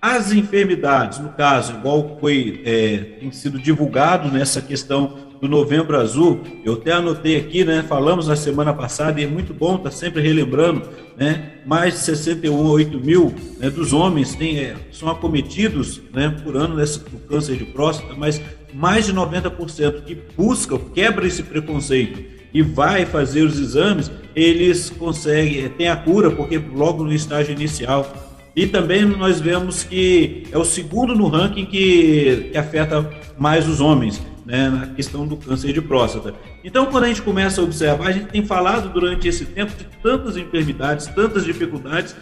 As 0.00 0.30
enfermidades, 0.30 1.18
no 1.18 1.30
caso, 1.30 1.72
igual 1.72 2.16
foi 2.20 2.62
é, 2.64 2.98
tem 3.18 3.32
sido 3.32 3.58
divulgado 3.58 4.30
nessa 4.30 4.62
questão 4.62 5.26
do 5.40 5.48
Novembro 5.48 5.98
Azul, 5.98 6.40
eu 6.64 6.74
até 6.74 6.92
anotei 6.92 7.36
aqui, 7.36 7.64
né? 7.64 7.84
Falamos 7.88 8.28
na 8.28 8.36
semana 8.36 8.72
passada 8.72 9.20
e 9.20 9.24
é 9.24 9.26
muito 9.26 9.52
bom 9.52 9.76
tá 9.76 9.90
sempre 9.90 10.22
relembrando, 10.22 10.88
né? 11.16 11.54
Mais 11.66 11.94
de 11.94 12.00
68 12.00 13.00
mil 13.00 13.34
né, 13.58 13.68
dos 13.68 13.92
homens 13.92 14.36
têm, 14.36 14.56
é, 14.58 14.76
são 14.92 15.08
acometidos, 15.08 16.00
né, 16.14 16.28
por 16.44 16.56
ano 16.56 16.76
nessa, 16.76 17.00
do 17.00 17.18
câncer 17.28 17.56
de 17.56 17.64
próstata, 17.64 18.14
mas 18.16 18.40
mais 18.72 19.06
de 19.06 19.12
90% 19.12 20.04
que 20.04 20.16
buscam 20.36 20.78
quebra 20.94 21.26
esse 21.26 21.42
preconceito 21.42 22.37
e 22.58 22.62
vai 22.62 23.06
fazer 23.06 23.42
os 23.42 23.56
exames, 23.56 24.10
eles 24.34 24.90
conseguem, 24.90 25.68
tem 25.68 25.88
a 25.88 25.94
cura, 25.94 26.28
porque 26.28 26.58
logo 26.58 27.04
no 27.04 27.12
estágio 27.12 27.52
inicial. 27.52 28.12
E 28.56 28.66
também 28.66 29.04
nós 29.04 29.40
vemos 29.40 29.84
que 29.84 30.42
é 30.50 30.58
o 30.58 30.64
segundo 30.64 31.14
no 31.14 31.28
ranking 31.28 31.66
que, 31.66 32.48
que 32.50 32.58
afeta 32.58 33.08
mais 33.38 33.68
os 33.68 33.80
homens, 33.80 34.20
né, 34.44 34.68
na 34.70 34.86
questão 34.88 35.24
do 35.24 35.36
câncer 35.36 35.72
de 35.72 35.80
próstata. 35.80 36.34
Então, 36.64 36.86
quando 36.86 37.04
a 37.04 37.06
gente 37.06 37.22
começa 37.22 37.60
a 37.60 37.64
observar, 37.64 38.08
a 38.08 38.12
gente 38.12 38.26
tem 38.26 38.44
falado 38.44 38.92
durante 38.92 39.28
esse 39.28 39.44
tempo 39.44 39.70
de 39.78 39.84
tantas 40.02 40.36
enfermidades, 40.36 41.06
tantas 41.06 41.44
dificuldades, 41.44 42.16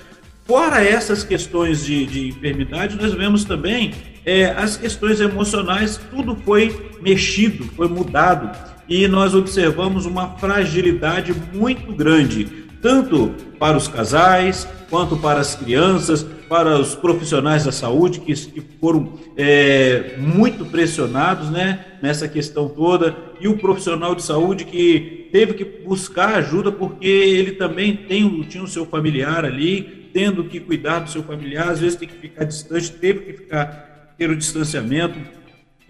Fora 0.47 0.85
essas 0.85 1.25
questões 1.25 1.85
de, 1.85 2.07
de 2.07 2.29
enfermidade, 2.29 2.97
nós 2.97 3.13
vemos 3.13 3.45
também 3.45 3.93
é, 4.25 4.47
as 4.51 4.77
questões 4.77 5.21
emocionais, 5.21 6.01
tudo 6.11 6.37
foi 6.37 6.93
mexido, 7.01 7.65
foi 7.77 7.89
mudado. 7.89 8.57
E 8.89 9.09
nós 9.09 9.35
observamos 9.35 10.07
uma 10.07 10.37
fragilidade 10.39 11.35
muito 11.53 11.93
grande, 11.93 12.45
tanto 12.81 13.35
para 13.59 13.77
os 13.77 13.89
casais, 13.89 14.69
quanto 14.89 15.17
para 15.17 15.41
as 15.41 15.57
crianças, 15.57 16.25
para 16.49 16.79
os 16.79 16.95
profissionais 16.95 17.65
da 17.65 17.73
saúde 17.73 18.21
que, 18.21 18.33
que 18.33 18.63
foram 18.81 19.15
é, 19.37 20.15
muito 20.17 20.65
pressionados 20.65 21.51
né, 21.51 21.85
nessa 22.01 22.29
questão 22.29 22.69
toda, 22.69 23.17
e 23.41 23.49
o 23.49 23.59
profissional 23.59 24.15
de 24.15 24.23
saúde 24.23 24.65
que 24.65 25.29
teve 25.33 25.55
que 25.55 25.65
buscar 25.65 26.37
ajuda 26.37 26.71
porque 26.71 27.09
ele 27.09 27.53
também 27.53 27.97
tem, 27.97 28.43
tinha 28.43 28.63
o 28.63 28.69
seu 28.69 28.87
familiar 28.87 29.45
ali, 29.45 29.96
tendo 30.17 30.45
que 30.45 30.59
cuidar 30.59 31.01
do 31.01 31.11
seu 31.11 31.23
familiar, 31.23 31.69
às 31.69 31.81
vezes 31.81 31.99
tem 31.99 32.09
que 32.09 32.17
ficar 32.17 32.45
distante, 32.45 32.91
teve 32.91 33.21
que 33.21 33.33
ficar 33.35 34.15
ter 34.17 34.31
o 34.31 34.35
distanciamento. 34.35 35.19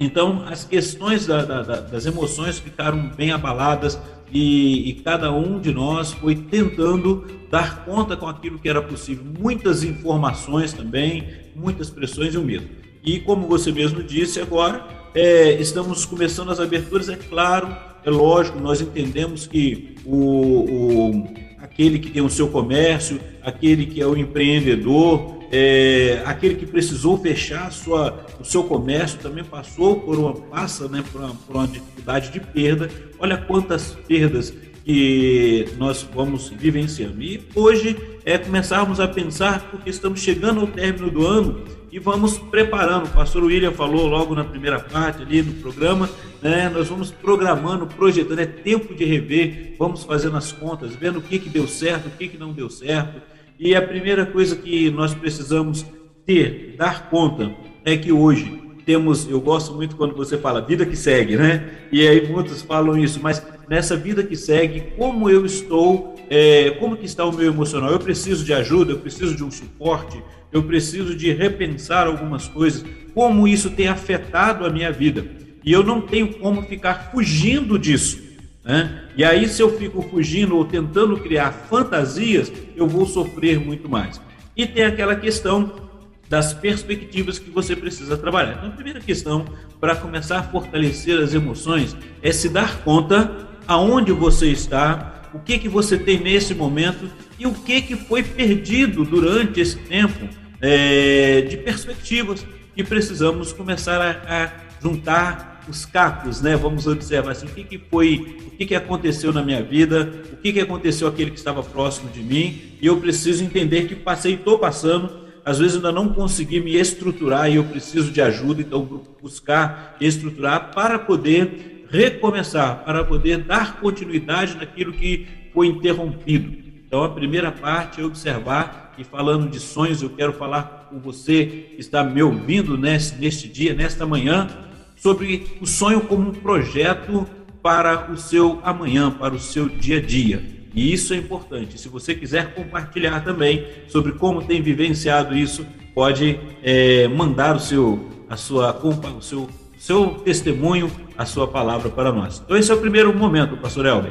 Então, 0.01 0.45
as 0.49 0.65
questões 0.65 1.29
da, 1.29 1.45
da, 1.45 1.63
das 1.63 2.07
emoções 2.07 2.59
ficaram 2.59 3.09
bem 3.11 3.31
abaladas 3.31 3.97
e, 4.33 4.91
e, 4.91 4.95
cada 4.95 5.31
um 5.33 5.61
de 5.61 5.73
nós 5.73 6.13
foi 6.13 6.35
tentando 6.35 7.25
dar 7.49 7.85
conta 7.85 8.17
com 8.17 8.27
aquilo 8.27 8.59
que 8.59 8.69
era 8.69 8.83
possível. 8.83 9.25
Muitas 9.39 9.85
informações 9.85 10.73
também, 10.73 11.29
muitas 11.55 11.89
pressões 11.89 12.35
e 12.35 12.39
o 12.39 12.43
medo. 12.43 12.67
E 13.05 13.21
como 13.21 13.47
você 13.47 13.71
mesmo 13.71 14.03
disse 14.03 14.41
agora, 14.41 14.85
é, 15.15 15.53
estamos 15.53 16.05
começando 16.05 16.51
as 16.51 16.59
aberturas, 16.59 17.09
é 17.09 17.15
claro, 17.15 17.69
é 18.05 18.11
lógico, 18.11 18.59
nós 18.59 18.81
entendemos 18.81 19.47
que 19.47 19.95
o, 20.05 21.13
o 21.15 21.46
aquele 21.77 21.99
que 21.99 22.11
tem 22.11 22.23
o 22.23 22.31
seu 22.31 22.49
comércio, 22.49 23.21
aquele 23.43 23.85
que 23.85 24.01
é 24.01 24.07
o 24.07 24.17
empreendedor, 24.17 25.37
é, 25.53 26.23
aquele 26.25 26.55
que 26.55 26.65
precisou 26.65 27.19
fechar 27.19 27.71
sua, 27.71 28.25
o 28.41 28.45
seu 28.45 28.65
comércio 28.65 29.19
também 29.19 29.45
passou 29.45 30.01
por 30.01 30.19
uma 30.19 30.33
passa, 30.33 30.89
né, 30.89 31.05
por 31.13 31.21
uma, 31.21 31.35
por 31.35 31.55
uma 31.55 31.69
dificuldade 31.69 32.33
de 32.33 32.41
perda. 32.41 32.89
Olha 33.19 33.37
quantas 33.37 33.95
perdas 34.09 34.55
que 34.87 35.69
nós 35.77 36.07
vamos 36.15 36.49
vivenciando. 36.49 37.23
E 37.23 37.43
hoje 37.55 37.95
é 38.25 38.39
começarmos 38.39 38.99
a 38.99 39.07
pensar, 39.07 39.71
porque 39.71 39.91
estamos 39.91 40.21
chegando 40.21 40.61
ao 40.61 40.67
término 40.67 41.11
do 41.11 41.27
ano 41.27 41.63
e 41.97 41.99
vamos 41.99 42.37
preparando. 42.37 43.07
O 43.07 43.11
pastor 43.11 43.43
William 43.43 43.73
falou 43.73 44.07
logo 44.07 44.35
na 44.35 44.45
primeira 44.45 44.79
parte 44.79 45.23
ali 45.23 45.41
do 45.41 45.63
programa, 45.63 46.11
né? 46.43 46.69
Nós 46.69 46.89
vamos 46.89 47.11
programando, 47.11 47.87
projetando, 47.87 48.39
é 48.39 48.45
tempo 48.45 48.95
de 48.95 49.03
rever, 49.03 49.75
vamos 49.79 50.05
fazendo 50.05 50.37
as 50.37 50.53
contas, 50.53 50.95
vendo 50.95 51.21
o 51.21 51.23
que, 51.23 51.39
que 51.39 51.49
deu 51.49 51.67
certo, 51.67 52.09
o 52.09 52.11
que, 52.11 52.29
que 52.29 52.37
não 52.37 52.53
deu 52.53 52.69
certo. 52.69 53.23
E 53.59 53.75
a 53.75 53.81
primeira 53.81 54.27
coisa 54.27 54.55
que 54.55 54.91
nós 54.91 55.15
precisamos 55.15 55.87
ter, 56.27 56.75
dar 56.77 57.09
conta, 57.09 57.57
é 57.83 57.97
que 57.97 58.13
hoje 58.13 58.61
temos, 58.85 59.27
eu 59.27 59.41
gosto 59.41 59.73
muito 59.73 59.97
quando 59.97 60.15
você 60.15 60.37
fala 60.37 60.61
vida 60.61 60.85
que 60.85 60.97
segue, 60.97 61.35
né? 61.35 61.79
E 61.91 62.07
aí 62.07 62.31
muitos 62.31 62.61
falam 62.61 62.99
isso, 62.99 63.21
mas 63.23 63.43
nessa 63.69 63.97
vida 63.97 64.23
que 64.23 64.37
segue, 64.37 64.93
como 64.97 65.29
eu 65.29 65.45
estou, 65.45 66.15
é, 66.31 66.71
como 66.79 66.97
que 66.97 67.07
está 67.07 67.25
o 67.25 67.33
meu 67.33 67.51
emocional? 67.51 67.91
Eu 67.91 67.99
preciso 67.99 68.45
de 68.45 68.53
ajuda, 68.53 68.93
eu 68.93 68.99
preciso 68.99 69.35
de 69.35 69.45
um 69.45 69.51
suporte, 69.51 70.23
eu 70.53 70.63
preciso 70.63 71.15
de 71.15 71.33
repensar 71.33 72.07
algumas 72.07 72.49
coisas, 72.49 72.85
como 73.15 73.49
isso 73.49 73.71
tem 73.71 73.89
afetado 73.89 74.65
a 74.65 74.71
minha 74.71 74.93
vida. 74.93 75.27
E 75.65 75.73
eu 75.73 75.83
não 75.83 76.01
tenho 76.01 76.35
como 76.35 76.63
ficar 76.63 77.11
fugindo 77.11 77.79
disso. 77.79 78.23
Né? 78.65 79.05
E 79.17 79.25
aí, 79.25 79.49
se 79.49 79.63
eu 79.63 79.77
fico 79.77 80.03
fugindo 80.03 80.57
ou 80.57 80.65
tentando 80.65 81.17
criar 81.19 81.53
fantasias, 81.53 82.53
eu 82.77 82.87
vou 82.87 83.07
sofrer 83.07 83.59
muito 83.59 83.89
mais. 83.89 84.21
E 84.57 84.67
tem 84.67 84.85
aquela 84.85 85.17
questão 85.17 85.87
das 86.29 86.53
perspectivas 86.53 87.39
que 87.39 87.51
você 87.51 87.77
precisa 87.77 88.17
trabalhar. 88.17 88.55
Então, 88.59 88.69
a 88.69 88.73
primeira 88.73 89.01
questão 89.01 89.45
para 89.81 89.95
começar 89.95 90.39
a 90.39 90.43
fortalecer 90.43 91.21
as 91.21 91.35
emoções 91.35 91.97
é 92.23 92.33
se 92.33 92.49
dar 92.49 92.79
conta 92.83 93.47
aonde 93.67 94.13
você 94.13 94.51
está, 94.51 95.23
o 95.33 95.39
que 95.39 95.59
que 95.59 95.69
você 95.69 95.99
tem 95.99 96.19
nesse 96.19 96.55
momento 96.55 97.11
e 97.39 97.47
o 97.47 97.53
que 97.53 97.83
que 97.83 97.97
foi 97.97 98.23
perdido 98.23 99.05
durante 99.05 99.61
esse 99.61 99.77
tempo 99.77 100.29
é, 100.61 101.43
de 101.43 101.57
perspectivas 101.59 102.47
que 102.75 102.83
precisamos 102.85 103.53
começar 103.53 104.01
a, 104.01 104.45
a, 104.45 104.53
juntar 104.83 105.65
os 105.69 105.85
cacos, 105.85 106.41
né? 106.41 106.57
Vamos 106.57 106.87
observar 106.87 107.33
assim, 107.33 107.47
o 107.47 107.51
que, 107.51 107.65
que 107.65 107.79
foi, 107.79 108.39
o 108.47 108.51
que, 108.53 108.67
que 108.67 108.75
aconteceu 108.75 109.33
na 109.33 109.43
minha 109.43 109.63
vida, 109.63 110.11
o 110.33 110.37
que, 110.37 110.53
que 110.53 110.61
aconteceu 110.61 111.09
aquele 111.09 111.31
que 111.31 111.39
estava 111.39 111.63
próximo 111.63 112.11
de 112.11 112.23
mim, 112.23 112.77
e 112.81 112.87
eu 112.87 112.99
preciso 112.99 113.43
entender 113.43 113.87
que 113.87 113.95
passei 113.95 114.35
estou 114.35 114.59
passando. 114.59 115.27
Às 115.45 115.61
vezes 115.61 115.77
ainda 115.77 115.93
não 115.93 116.09
consegui 116.09 116.59
me 116.59 116.75
estruturar 116.77 117.49
e 117.49 117.55
eu 117.55 117.65
preciso 117.65 118.11
de 118.11 118.21
ajuda, 118.21 118.61
então 118.61 119.05
buscar 119.23 119.97
estruturar 120.01 120.73
para 120.75 120.99
poder 120.99 121.76
recomeçar, 121.91 122.85
para 122.85 123.05
poder 123.05 123.39
dar 123.39 123.81
continuidade 123.81 124.57
naquilo 124.57 124.93
que 124.93 125.27
foi 125.53 125.69
interrompido. 125.69 126.65
Então 126.87 127.03
a 127.03 127.09
primeira 127.09 127.51
parte 127.51 128.01
é 128.01 128.05
observar 128.05 128.95
e 128.99 129.05
falando 129.05 129.51
de 129.51 129.61
sonhos, 129.61 130.01
eu 130.01 130.11
quero 130.11 130.33
falar 130.33 130.89
com 130.91 130.99
você 130.99 131.45
que 131.75 131.81
está 131.81 132.03
me 132.03 132.23
ouvindo 132.23 132.79
neste, 132.79 133.19
neste 133.19 133.49
dia, 133.49 133.75
nesta 133.75 134.07
manhã, 134.07 134.49
sobre 134.97 135.47
o 135.61 135.67
sonho 135.67 136.01
como 136.01 136.31
um 136.31 136.33
projeto 136.33 137.27
para 137.63 138.11
o 138.11 138.17
seu 138.17 138.61
amanhã, 138.63 139.11
para 139.11 139.35
o 139.35 139.39
seu 139.39 139.69
dia 139.69 139.99
a 139.99 140.01
dia. 140.01 140.43
E 140.75 140.93
isso 140.93 141.13
é 141.13 141.17
importante. 141.17 141.79
Se 141.79 141.89
você 141.89 142.15
quiser 142.15 142.55
compartilhar 142.55 143.25
também 143.25 143.67
sobre 143.89 144.13
como 144.13 144.45
tem 144.45 144.63
vivenciado 144.63 145.37
isso, 145.37 145.67
pode 145.95 146.39
é, 146.63 147.09
mandar 147.09 147.57
o 147.57 147.61
seu, 147.61 148.09
a 148.29 148.37
sua, 148.37 148.75
o 148.83 149.23
seu, 149.23 149.49
seu 149.87 150.17
testemunho, 150.17 150.91
a 151.17 151.25
sua 151.25 151.47
palavra 151.47 151.89
para 151.89 152.11
nós. 152.11 152.43
Então 152.45 152.57
esse 152.57 152.73
é 152.73 152.75
o 152.75 152.79
primeiro 152.79 153.17
momento, 153.17 153.57
Pastor 153.57 153.87
Elber. 153.87 154.11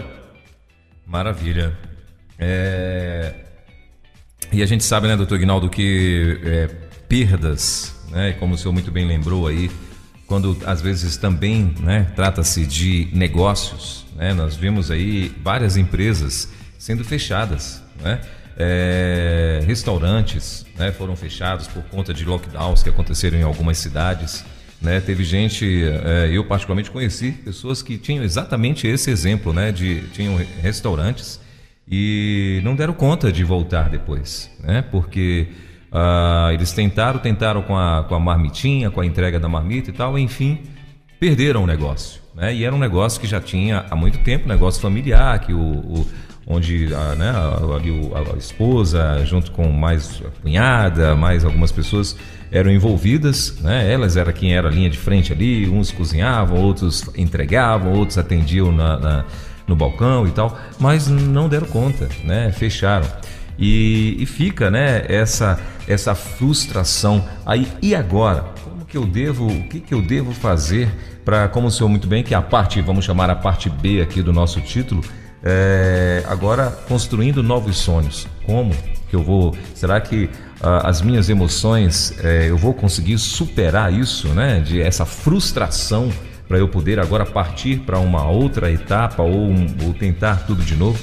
Maravilha. 1.05 1.77
É, 2.39 3.35
e 4.53 4.63
a 4.63 4.65
gente 4.65 4.85
sabe, 4.85 5.09
né, 5.09 5.17
doutor 5.17 5.35
Ignaldo, 5.35 5.69
que 5.69 6.39
é, 6.45 6.67
perdas, 7.09 7.93
né, 8.09 8.31
como 8.39 8.53
o 8.53 8.57
senhor 8.57 8.71
muito 8.71 8.89
bem 8.89 9.05
lembrou 9.05 9.47
aí, 9.47 9.69
quando 10.25 10.57
às 10.65 10.79
vezes 10.81 11.17
também 11.17 11.75
né, 11.81 12.07
trata-se 12.15 12.65
de 12.65 13.09
negócios, 13.11 14.05
né, 14.15 14.33
nós 14.33 14.55
vimos 14.55 14.89
aí 14.89 15.29
várias 15.43 15.75
empresas 15.75 16.49
sendo 16.79 17.03
fechadas, 17.03 17.83
né, 18.01 18.21
é, 18.57 19.61
restaurantes 19.67 20.65
né, 20.77 20.93
foram 20.93 21.17
fechados 21.17 21.67
por 21.67 21.83
conta 21.83 22.13
de 22.13 22.23
lockdowns 22.23 22.81
que 22.81 22.87
aconteceram 22.87 23.37
em 23.37 23.43
algumas 23.43 23.77
cidades. 23.77 24.45
Né, 24.85 25.01
teve 25.01 25.23
gente, 25.23 25.83
é, 25.83 26.29
eu 26.31 26.43
particularmente 26.43 26.91
conheci 26.91 27.31
pessoas 27.31 27.81
que 27.81 27.97
tinham 27.97 28.23
exatamente 28.23 28.87
esse 28.87 29.09
exemplo, 29.09 29.51
né, 29.51 29.71
de 29.71 30.01
tinham 30.09 30.39
restaurantes 30.61 31.39
e 31.89 32.61
não 32.63 32.75
deram 32.75 32.93
conta 32.93 33.31
de 33.31 33.43
voltar 33.43 33.89
depois, 33.89 34.47
né? 34.63 34.83
Porque 34.83 35.47
uh, 35.91 36.51
eles 36.51 36.71
tentaram, 36.71 37.19
tentaram 37.19 37.63
com 37.63 37.75
a, 37.75 38.03
com 38.03 38.13
a 38.13 38.19
marmitinha, 38.19 38.91
com 38.91 39.01
a 39.01 39.05
entrega 39.05 39.39
da 39.39 39.47
marmita 39.49 39.89
e 39.89 39.93
tal, 39.93 40.17
enfim, 40.19 40.59
perderam 41.19 41.63
o 41.63 41.67
negócio, 41.67 42.21
né? 42.35 42.53
E 42.53 42.63
era 42.63 42.73
um 42.73 42.79
negócio 42.79 43.19
que 43.19 43.25
já 43.25 43.41
tinha 43.41 43.85
há 43.89 43.95
muito 43.95 44.19
tempo, 44.19 44.47
negócio 44.47 44.81
familiar, 44.81 45.39
que 45.39 45.51
o, 45.53 45.59
o 45.59 46.07
onde 46.47 46.93
a, 46.93 47.15
né, 47.15 47.29
a, 47.31 48.33
a, 48.33 48.37
esposa, 48.37 49.25
junto 49.25 49.51
com 49.51 49.67
mais 49.71 50.21
a 50.23 50.41
cunhada, 50.41 51.15
mais 51.15 51.43
algumas 51.43 51.71
pessoas 51.71 52.15
eram 52.55 52.71
envolvidas, 52.71 53.57
né? 53.59 53.91
Elas 53.91 54.15
era 54.15 54.31
quem 54.31 54.55
era 54.55 54.69
a 54.69 54.71
linha 54.71 54.89
de 54.89 54.97
frente 54.97 55.33
ali, 55.33 55.67
uns 55.67 55.91
cozinhavam, 55.91 56.57
outros 56.57 57.03
entregavam, 57.17 57.91
outros 57.91 58.17
atendiam 58.17 58.71
na, 58.71 58.97
na 58.97 59.25
no 59.67 59.75
balcão 59.75 60.27
e 60.27 60.31
tal, 60.31 60.57
mas 60.79 61.07
não 61.07 61.49
deram 61.49 61.67
conta, 61.67 62.07
né? 62.23 62.51
Fecharam. 62.51 63.07
E, 63.57 64.15
e 64.19 64.25
fica, 64.25 64.69
né, 64.69 65.03
essa 65.09 65.59
essa 65.87 66.15
frustração. 66.15 67.25
Aí 67.45 67.67
e 67.81 67.93
agora? 67.93 68.45
Como 68.63 68.85
que 68.85 68.97
eu 68.97 69.05
devo, 69.05 69.47
o 69.47 69.67
que 69.67 69.81
que 69.81 69.93
eu 69.93 70.01
devo 70.01 70.31
fazer 70.31 70.89
para, 71.25 71.49
como 71.49 71.67
o 71.67 71.71
senhor 71.71 71.89
muito 71.89 72.07
bem, 72.07 72.23
que 72.23 72.33
é 72.33 72.37
a 72.37 72.41
parte, 72.41 72.81
vamos 72.81 73.03
chamar 73.03 73.29
a 73.29 73.35
parte 73.35 73.69
B 73.69 74.01
aqui 74.01 74.21
do 74.21 74.31
nosso 74.31 74.61
título, 74.61 75.01
é, 75.43 76.23
agora 76.27 76.71
construindo 76.87 77.43
novos 77.43 77.77
sonhos. 77.77 78.27
Como 78.45 78.73
que 79.09 79.15
eu 79.15 79.23
vou? 79.23 79.55
Será 79.73 79.99
que 79.99 80.29
as 80.83 81.01
minhas 81.01 81.29
emoções 81.29 82.13
é, 82.23 82.49
eu 82.49 82.57
vou 82.57 82.73
conseguir 82.73 83.17
superar 83.17 83.93
isso, 83.93 84.29
né? 84.29 84.59
De 84.59 84.81
essa 84.81 85.05
frustração 85.05 86.11
para 86.47 86.57
eu 86.57 86.67
poder 86.67 86.99
agora 86.99 87.25
partir 87.25 87.79
para 87.79 87.99
uma 87.99 88.29
outra 88.29 88.71
etapa 88.71 89.23
ou, 89.23 89.49
ou 89.83 89.93
tentar 89.93 90.45
tudo 90.45 90.63
de 90.63 90.75
novo? 90.75 90.99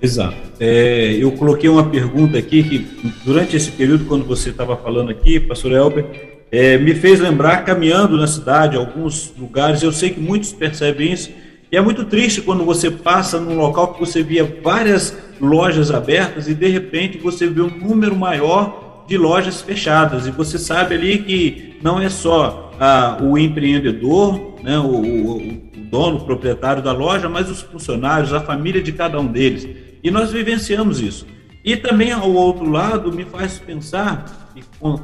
Exato. 0.00 0.36
É, 0.60 1.16
eu 1.18 1.32
coloquei 1.32 1.68
uma 1.68 1.88
pergunta 1.88 2.38
aqui 2.38 2.62
que, 2.62 3.12
durante 3.24 3.56
esse 3.56 3.70
período, 3.72 4.04
quando 4.04 4.24
você 4.24 4.50
estava 4.50 4.76
falando 4.76 5.10
aqui, 5.10 5.40
pastor 5.40 5.72
Elber, 5.72 6.06
é, 6.50 6.78
me 6.78 6.94
fez 6.94 7.18
lembrar, 7.18 7.64
caminhando 7.64 8.16
na 8.16 8.26
cidade, 8.26 8.76
alguns 8.76 9.34
lugares, 9.36 9.82
eu 9.82 9.92
sei 9.92 10.10
que 10.10 10.20
muitos 10.20 10.52
percebem 10.52 11.12
isso, 11.12 11.30
e 11.70 11.76
é 11.76 11.80
muito 11.80 12.04
triste 12.04 12.40
quando 12.42 12.64
você 12.64 12.90
passa 12.90 13.38
num 13.38 13.56
local 13.56 13.94
que 13.94 14.00
você 14.00 14.22
via 14.22 14.60
várias 14.62 15.16
lojas 15.40 15.90
abertas 15.90 16.48
e, 16.48 16.54
de 16.54 16.68
repente, 16.68 17.18
você 17.18 17.46
vê 17.46 17.60
um 17.60 17.70
número 17.70 18.16
maior 18.16 19.04
de 19.06 19.16
lojas 19.16 19.62
fechadas, 19.62 20.26
e 20.26 20.30
você 20.30 20.58
sabe 20.58 20.94
ali 20.94 21.18
que 21.18 21.78
não 21.82 21.98
é 21.98 22.10
só 22.10 22.72
ah, 22.78 23.18
o 23.22 23.38
empreendedor, 23.38 24.56
né, 24.62 24.78
o, 24.78 24.84
o, 24.84 25.36
o 25.38 25.60
dono, 25.90 26.18
o 26.18 26.24
proprietário 26.24 26.82
da 26.82 26.92
loja, 26.92 27.28
mas 27.28 27.50
os 27.50 27.62
funcionários, 27.62 28.34
a 28.34 28.40
família 28.40 28.82
de 28.82 28.92
cada 28.92 29.18
um 29.18 29.26
deles 29.26 29.66
e 30.02 30.10
nós 30.10 30.30
vivenciamos 30.30 31.00
isso. 31.00 31.26
E 31.64 31.76
também, 31.76 32.12
ao 32.12 32.30
outro 32.32 32.70
lado, 32.70 33.12
me 33.12 33.24
faz 33.24 33.58
pensar, 33.58 34.52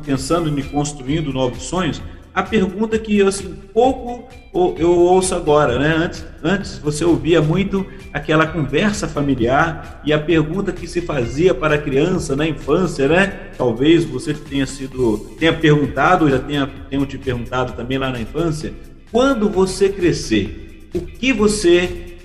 pensando 0.05 0.49
em 0.49 0.63
construindo 0.63 1.33
novos 1.33 1.65
sonhos, 1.65 2.01
a 2.35 2.43
pergunta 2.43 2.99
que 2.99 3.23
assim, 3.23 3.55
pouco 3.73 4.29
eu 4.79 4.91
ouço 4.91 5.35
agora, 5.35 5.79
né? 5.79 5.95
Antes, 5.97 6.25
antes 6.43 6.79
você 6.79 7.05
ouvia 7.05 7.41
muito 7.41 7.87
aquela 8.13 8.47
conversa 8.47 9.07
familiar 9.07 10.01
e 10.05 10.13
a 10.13 10.19
pergunta 10.19 10.73
que 10.73 10.87
se 10.87 11.01
fazia 11.01 11.55
para 11.55 11.77
a 11.77 11.79
criança 11.79 12.35
na 12.35 12.47
infância, 12.47 13.07
né? 13.09 13.51
Talvez 13.57 14.05
você 14.05 14.35
tenha 14.35 14.67
sido, 14.67 15.19
tenha 15.39 15.53
perguntado, 15.53 16.29
já 16.29 16.39
tenha, 16.39 16.69
tenha 16.91 17.07
te 17.07 17.19
perguntado 17.19 17.73
também 17.73 17.99
lá 17.99 18.11
na 18.11 18.21
infância, 18.21 18.73
quando 19.13 19.49
você 19.49 19.89
crescer, 19.89 20.89
o 20.95 21.01
que 21.01 21.33
você 21.33 22.17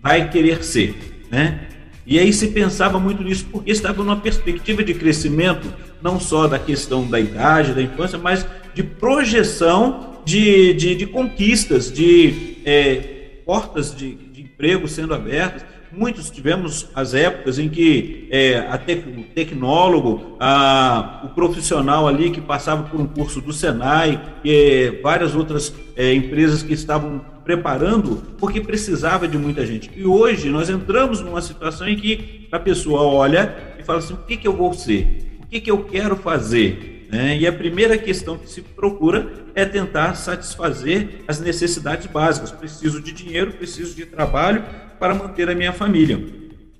vai 0.00 0.28
querer 0.30 0.64
ser, 0.64 1.24
né? 1.30 1.68
E 2.06 2.20
aí 2.20 2.32
se 2.32 2.48
pensava 2.48 3.00
muito 3.00 3.22
nisso, 3.22 3.46
porque 3.50 3.72
estava 3.72 4.02
numa 4.02 4.16
perspectiva 4.16 4.84
de 4.84 4.94
crescimento, 4.94 5.72
não 6.00 6.20
só 6.20 6.46
da 6.46 6.58
questão 6.58 7.04
da 7.04 7.18
idade, 7.18 7.74
da 7.74 7.82
infância, 7.82 8.16
mas 8.16 8.46
de 8.76 8.82
projeção 8.82 10.20
de, 10.22 10.74
de, 10.74 10.94
de 10.94 11.06
conquistas, 11.06 11.90
de 11.90 12.58
é, 12.62 13.40
portas 13.46 13.96
de, 13.96 14.14
de 14.14 14.42
emprego 14.42 14.86
sendo 14.86 15.14
abertas. 15.14 15.64
Muitos 15.90 16.28
tivemos 16.28 16.90
as 16.94 17.14
épocas 17.14 17.58
em 17.58 17.70
que 17.70 18.28
é, 18.30 18.68
o 19.16 19.22
tecnólogo, 19.34 20.36
a, 20.38 21.22
o 21.24 21.28
profissional 21.28 22.06
ali 22.06 22.30
que 22.30 22.40
passava 22.40 22.82
por 22.82 23.00
um 23.00 23.06
curso 23.06 23.40
do 23.40 23.50
Senai, 23.50 24.20
e 24.44 25.00
várias 25.02 25.34
outras 25.34 25.72
é, 25.96 26.12
empresas 26.12 26.62
que 26.62 26.74
estavam 26.74 27.24
preparando 27.42 28.22
porque 28.36 28.60
precisava 28.60 29.26
de 29.26 29.38
muita 29.38 29.64
gente. 29.64 29.90
E 29.96 30.04
hoje 30.04 30.50
nós 30.50 30.68
entramos 30.68 31.22
numa 31.22 31.40
situação 31.40 31.88
em 31.88 31.96
que 31.96 32.46
a 32.52 32.58
pessoa 32.58 33.00
olha 33.00 33.56
e 33.78 33.82
fala 33.82 34.00
assim: 34.00 34.12
o 34.12 34.18
que, 34.18 34.36
que 34.36 34.46
eu 34.46 34.52
vou 34.52 34.74
ser? 34.74 35.38
O 35.40 35.46
que, 35.46 35.60
que 35.62 35.70
eu 35.70 35.84
quero 35.84 36.14
fazer? 36.16 36.95
É, 37.12 37.36
e 37.36 37.46
a 37.46 37.52
primeira 37.52 37.96
questão 37.96 38.36
que 38.36 38.48
se 38.48 38.62
procura 38.62 39.32
é 39.54 39.64
tentar 39.64 40.14
satisfazer 40.14 41.22
as 41.28 41.40
necessidades 41.40 42.06
básicas. 42.06 42.50
Preciso 42.50 43.00
de 43.00 43.12
dinheiro, 43.12 43.52
preciso 43.52 43.94
de 43.94 44.06
trabalho 44.06 44.64
para 44.98 45.14
manter 45.14 45.48
a 45.48 45.54
minha 45.54 45.72
família. 45.72 46.18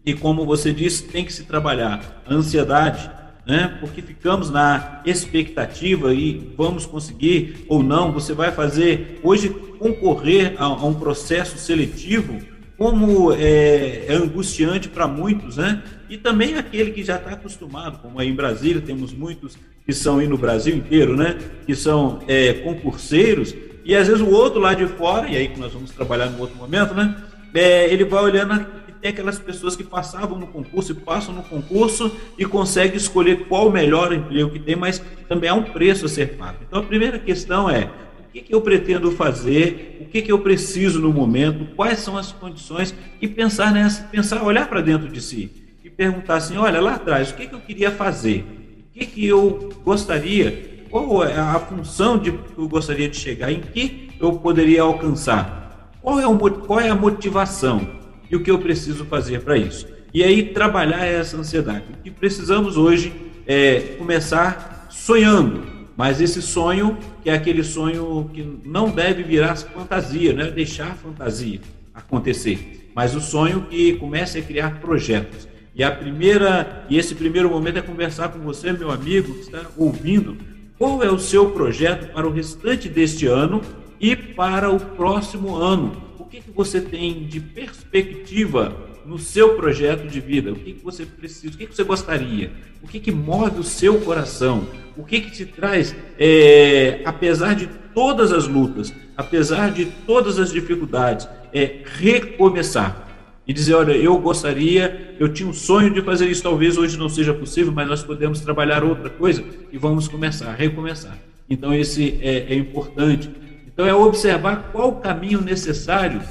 E 0.04 0.14
como 0.14 0.46
você 0.46 0.72
disse, 0.72 1.04
tem 1.04 1.24
que 1.24 1.32
se 1.32 1.44
trabalhar 1.44 2.22
a 2.26 2.34
ansiedade, 2.34 3.10
né? 3.46 3.76
Porque 3.80 4.02
ficamos 4.02 4.50
na 4.50 5.02
expectativa 5.04 6.12
e 6.12 6.52
vamos 6.56 6.86
conseguir 6.86 7.64
ou 7.68 7.82
não. 7.82 8.12
Você 8.12 8.32
vai 8.32 8.50
fazer 8.52 9.20
hoje 9.22 9.48
concorrer 9.78 10.54
a, 10.58 10.64
a 10.64 10.84
um 10.84 10.94
processo 10.94 11.58
seletivo, 11.58 12.40
como 12.76 13.32
é, 13.32 14.06
é 14.06 14.12
angustiante 14.12 14.88
para 14.88 15.06
muitos, 15.06 15.56
né? 15.56 15.82
E 16.08 16.16
também 16.16 16.56
aquele 16.56 16.90
que 16.90 17.02
já 17.02 17.16
está 17.16 17.30
acostumado, 17.30 17.98
como 17.98 18.20
aí 18.20 18.28
em 18.28 18.34
Brasília 18.34 18.80
temos 18.80 19.12
muitos 19.12 19.56
que 19.84 19.92
são 19.92 20.18
aí 20.18 20.26
no 20.26 20.36
Brasil 20.36 20.76
inteiro, 20.76 21.16
né? 21.16 21.38
Que 21.64 21.74
são 21.74 22.20
é, 22.28 22.52
concurseiros 22.54 23.54
e 23.84 23.94
às 23.94 24.08
vezes 24.08 24.20
o 24.20 24.30
outro 24.30 24.60
lá 24.60 24.74
de 24.74 24.86
fora, 24.86 25.28
e 25.28 25.36
aí 25.36 25.48
que 25.48 25.60
nós 25.60 25.72
vamos 25.72 25.90
trabalhar 25.92 26.26
no 26.26 26.40
outro 26.40 26.56
momento, 26.56 26.92
né? 26.92 27.16
É, 27.54 27.90
ele 27.92 28.04
vai 28.04 28.22
olhando 28.22 28.66
tem 29.00 29.10
aquelas 29.10 29.38
pessoas 29.38 29.76
que 29.76 29.84
passavam 29.84 30.36
no 30.36 30.48
concurso 30.48 30.92
e 30.92 30.94
passam 30.94 31.34
no 31.34 31.42
concurso 31.42 32.10
e 32.36 32.44
conseguem 32.44 32.96
escolher 32.96 33.46
qual 33.46 33.68
o 33.68 33.70
melhor 33.70 34.12
emprego 34.12 34.50
que 34.50 34.58
tem, 34.58 34.74
mas 34.74 35.02
também 35.28 35.48
há 35.48 35.54
um 35.54 35.62
preço 35.62 36.06
a 36.06 36.08
ser 36.08 36.36
pago. 36.36 36.58
Então 36.66 36.80
a 36.80 36.82
primeira 36.82 37.18
questão 37.18 37.70
é 37.70 37.90
que, 38.36 38.42
que 38.42 38.54
eu 38.54 38.60
pretendo 38.60 39.10
fazer, 39.12 39.98
o 40.02 40.04
que, 40.04 40.20
que 40.20 40.30
eu 40.30 40.38
preciso 40.38 41.00
no 41.00 41.10
momento, 41.10 41.74
quais 41.74 42.00
são 42.00 42.18
as 42.18 42.32
condições? 42.32 42.94
E 43.20 43.26
pensar 43.26 43.72
nessa, 43.72 44.02
pensar, 44.04 44.42
olhar 44.42 44.68
para 44.68 44.82
dentro 44.82 45.08
de 45.08 45.22
si 45.22 45.50
e 45.82 45.88
perguntar 45.88 46.36
assim, 46.36 46.56
olha 46.56 46.80
lá 46.80 46.96
atrás, 46.96 47.30
o 47.30 47.34
que, 47.34 47.46
que 47.46 47.54
eu 47.54 47.60
queria 47.60 47.90
fazer, 47.90 48.44
o 48.90 48.98
que, 48.98 49.06
que 49.06 49.26
eu 49.26 49.70
gostaria, 49.82 50.84
qual 50.90 51.24
é 51.24 51.34
a 51.34 51.58
função 51.58 52.18
de 52.18 52.32
que 52.32 52.58
eu 52.58 52.68
gostaria 52.68 53.08
de 53.08 53.16
chegar, 53.16 53.50
em 53.50 53.60
que 53.60 54.10
eu 54.20 54.32
poderia 54.34 54.82
alcançar, 54.82 55.90
qual 56.02 56.20
é, 56.20 56.26
o, 56.26 56.36
qual 56.38 56.80
é 56.80 56.90
a 56.90 56.94
motivação 56.94 57.88
e 58.30 58.36
o 58.36 58.42
que 58.42 58.50
eu 58.50 58.58
preciso 58.58 59.06
fazer 59.06 59.40
para 59.40 59.56
isso. 59.56 59.86
E 60.12 60.22
aí 60.22 60.42
trabalhar 60.42 61.06
essa 61.06 61.36
ansiedade. 61.36 61.84
O 61.90 62.02
que 62.02 62.10
precisamos 62.10 62.76
hoje 62.76 63.12
é 63.46 63.80
começar 63.98 64.88
sonhando, 64.90 65.75
mas 65.96 66.20
esse 66.20 66.42
sonho 66.42 66.96
que 67.22 67.30
é 67.30 67.34
aquele 67.34 67.64
sonho 67.64 68.30
que 68.32 68.60
não 68.64 68.90
deve 68.90 69.22
virar 69.22 69.56
fantasia, 69.56 70.32
não 70.32 70.44
é 70.44 70.50
deixar 70.50 70.94
fantasia 70.96 71.60
acontecer, 71.94 72.90
mas 72.94 73.14
o 73.14 73.20
sonho 73.20 73.62
que 73.62 73.94
comece 73.94 74.38
a 74.38 74.42
criar 74.42 74.80
projetos. 74.80 75.48
E 75.74 75.82
a 75.82 75.90
primeira 75.90 76.86
e 76.88 76.98
esse 76.98 77.14
primeiro 77.14 77.50
momento 77.50 77.78
é 77.78 77.82
conversar 77.82 78.28
com 78.28 78.38
você, 78.40 78.72
meu 78.72 78.90
amigo, 78.90 79.32
que 79.34 79.40
está 79.40 79.66
ouvindo, 79.76 80.36
qual 80.78 81.02
é 81.02 81.10
o 81.10 81.18
seu 81.18 81.50
projeto 81.50 82.12
para 82.12 82.26
o 82.26 82.32
restante 82.32 82.88
deste 82.88 83.26
ano 83.26 83.62
e 84.00 84.14
para 84.14 84.70
o 84.70 84.78
próximo 84.78 85.56
ano 85.56 86.02
o 86.18 86.24
que, 86.24 86.40
que 86.40 86.50
você 86.50 86.80
tem 86.80 87.24
de 87.26 87.40
perspectiva 87.40 88.85
no 89.06 89.18
seu 89.18 89.54
projeto 89.54 90.06
de 90.08 90.20
vida? 90.20 90.52
O 90.52 90.56
que, 90.56 90.72
que 90.74 90.84
você 90.84 91.06
precisa? 91.06 91.54
O 91.54 91.56
que, 91.56 91.66
que 91.66 91.74
você 91.74 91.84
gostaria? 91.84 92.50
O 92.82 92.88
que, 92.88 92.98
que 92.98 93.12
move 93.12 93.60
o 93.60 93.64
seu 93.64 94.00
coração? 94.00 94.66
O 94.96 95.04
que, 95.04 95.20
que 95.20 95.30
te 95.30 95.46
traz, 95.46 95.94
é, 96.18 97.02
apesar 97.04 97.54
de 97.54 97.66
todas 97.94 98.32
as 98.32 98.48
lutas, 98.48 98.92
apesar 99.16 99.70
de 99.70 99.86
todas 100.06 100.38
as 100.38 100.50
dificuldades, 100.50 101.28
é 101.52 101.82
recomeçar 101.84 103.06
e 103.46 103.52
dizer: 103.52 103.74
olha, 103.74 103.92
eu 103.92 104.18
gostaria, 104.18 105.14
eu 105.18 105.32
tinha 105.32 105.48
um 105.48 105.54
sonho 105.54 105.92
de 105.92 106.02
fazer 106.02 106.28
isso, 106.28 106.42
talvez 106.42 106.76
hoje 106.76 106.98
não 106.98 107.08
seja 107.08 107.32
possível, 107.32 107.72
mas 107.72 107.88
nós 107.88 108.02
podemos 108.02 108.40
trabalhar 108.40 108.82
outra 108.84 109.10
coisa 109.10 109.44
e 109.72 109.78
vamos 109.78 110.08
começar, 110.08 110.52
recomeçar. 110.54 111.16
Então, 111.48 111.72
esse 111.72 112.18
é, 112.20 112.52
é 112.52 112.54
importante 112.54 113.30
então 113.76 113.86
é 113.86 113.94
observar 113.94 114.70
qual 114.72 114.88
o 114.88 115.00
caminho 115.02 115.38
necessário 115.42 116.22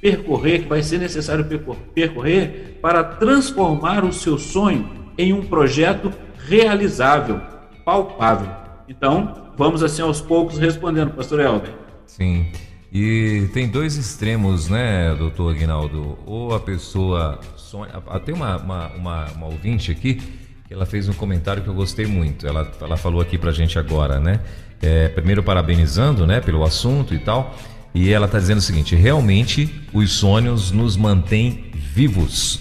percorrer, 0.00 0.62
que 0.62 0.68
vai 0.68 0.82
ser 0.82 0.98
necessário 0.98 1.46
percorrer 1.94 2.78
para 2.80 3.02
transformar 3.02 4.04
o 4.04 4.12
seu 4.12 4.38
sonho 4.38 4.88
em 5.16 5.32
um 5.32 5.44
projeto 5.44 6.12
realizável, 6.46 7.40
palpável. 7.84 8.50
Então, 8.88 9.52
vamos 9.56 9.82
assim 9.82 10.02
aos 10.02 10.20
poucos 10.20 10.58
respondendo, 10.58 11.10
pastor 11.10 11.40
Helder. 11.40 11.72
Sim. 12.06 12.46
E 12.92 13.48
tem 13.52 13.68
dois 13.68 13.96
extremos, 13.96 14.68
né, 14.68 15.14
doutor 15.14 15.54
Aguinaldo? 15.54 16.18
Ou 16.24 16.54
a 16.54 16.60
pessoa 16.60 17.38
sonha. 17.56 17.90
Tem 18.24 18.34
uma, 18.34 18.56
uma, 18.56 18.86
uma, 18.94 19.24
uma 19.32 19.46
ouvinte 19.46 19.90
aqui 19.90 20.14
que 20.14 20.72
ela 20.72 20.86
fez 20.86 21.08
um 21.08 21.12
comentário 21.12 21.62
que 21.62 21.68
eu 21.68 21.74
gostei 21.74 22.06
muito. 22.06 22.46
Ela, 22.46 22.70
ela 22.80 22.96
falou 22.96 23.20
aqui 23.20 23.36
pra 23.36 23.52
gente 23.52 23.78
agora, 23.78 24.18
né? 24.18 24.40
é, 24.82 25.08
primeiro 25.08 25.42
parabenizando 25.42 26.26
né, 26.26 26.40
pelo 26.40 26.64
assunto 26.64 27.14
e 27.14 27.18
tal. 27.18 27.54
E 27.94 28.10
ela 28.10 28.26
está 28.26 28.38
dizendo 28.38 28.58
o 28.58 28.62
seguinte: 28.62 28.94
realmente 28.94 29.68
os 29.92 30.12
sonhos 30.12 30.70
nos 30.70 30.96
mantêm 30.96 31.64
vivos. 31.94 32.60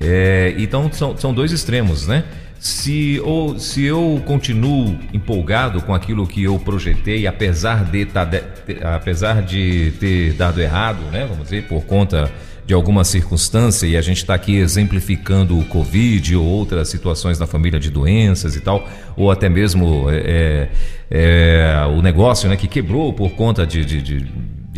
É, 0.00 0.54
então 0.58 0.90
são, 0.92 1.16
são 1.16 1.34
dois 1.34 1.52
extremos, 1.52 2.06
né? 2.06 2.24
Se, 2.58 3.20
ou, 3.24 3.58
se 3.58 3.84
eu 3.84 4.20
continuo 4.26 4.98
empolgado 5.12 5.80
com 5.82 5.94
aquilo 5.94 6.26
que 6.26 6.42
eu 6.42 6.58
projetei, 6.58 7.26
apesar 7.26 7.84
de, 7.84 8.04
tá, 8.04 8.24
de, 8.24 8.42
apesar 8.82 9.42
de 9.42 9.92
ter 10.00 10.32
dado 10.32 10.60
errado, 10.60 11.02
né? 11.12 11.24
Vamos 11.24 11.44
dizer, 11.44 11.64
por 11.68 11.84
conta 11.84 12.30
de 12.68 12.74
alguma 12.74 13.02
circunstância, 13.02 13.86
e 13.86 13.96
a 13.96 14.02
gente 14.02 14.18
está 14.18 14.34
aqui 14.34 14.56
exemplificando 14.56 15.58
o 15.58 15.64
Covid 15.64 16.36
ou 16.36 16.44
outras 16.44 16.88
situações 16.88 17.38
na 17.38 17.46
família 17.46 17.80
de 17.80 17.90
doenças 17.90 18.56
e 18.56 18.60
tal, 18.60 18.86
ou 19.16 19.30
até 19.30 19.48
mesmo 19.48 20.10
é, 20.10 20.68
é, 21.10 21.82
é 21.82 21.86
o 21.86 22.02
negócio 22.02 22.46
né, 22.46 22.56
que 22.56 22.68
quebrou 22.68 23.10
por 23.14 23.30
conta 23.30 23.66
de, 23.66 23.82
de, 23.86 24.02
de, 24.02 24.26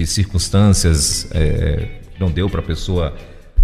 de 0.01 0.07
circunstâncias 0.07 1.29
é, 1.33 1.87
não 2.19 2.31
deu 2.31 2.49
para 2.49 2.61
a 2.61 2.63
pessoa 2.63 3.15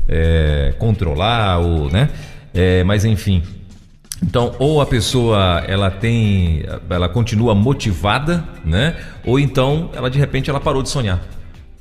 é, 0.06 0.74
controlar, 0.78 1.58
ou, 1.58 1.90
né? 1.90 2.10
É, 2.52 2.84
mas 2.84 3.04
enfim, 3.04 3.42
Então, 4.22 4.54
ou 4.58 4.80
a 4.80 4.86
pessoa 4.86 5.62
ela 5.66 5.90
tem, 5.90 6.62
ela 6.88 7.08
continua 7.08 7.54
motivada, 7.54 8.44
né? 8.64 8.96
Ou 9.24 9.38
então 9.38 9.90
ela 9.94 10.10
de 10.10 10.18
repente 10.18 10.50
ela 10.50 10.60
parou 10.60 10.82
de 10.82 10.90
sonhar. 10.90 11.22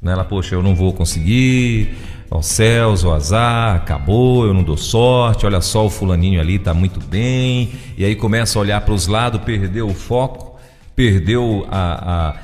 Né? 0.02 0.13
Ela, 0.13 0.24
poxa, 0.24 0.56
eu 0.56 0.63
não 0.63 0.74
vou 0.74 0.94
conseguir, 0.94 1.96
aos 2.30 2.46
céus, 2.46 3.04
o 3.04 3.12
azar, 3.12 3.76
acabou, 3.76 4.46
eu 4.46 4.54
não 4.54 4.63
dou 4.63 4.78
sorte, 4.78 5.46
olha 5.46 5.62
só 5.62 5.86
o 5.86 5.89
fulaninho 5.89 6.39
ali 6.39 6.60
tá 6.60 6.74
muito 6.74 7.00
bem. 7.00 7.74
E 7.98 8.06
aí 8.06 8.15
começa 8.15 8.58
a 8.58 8.62
olhar 8.62 8.82
para 8.82 8.94
os 8.94 9.08
lados, 9.08 9.41
perdeu 9.41 9.88
o 9.88 9.94
foco, 9.94 10.58
perdeu 10.96 11.65
a, 11.72 12.36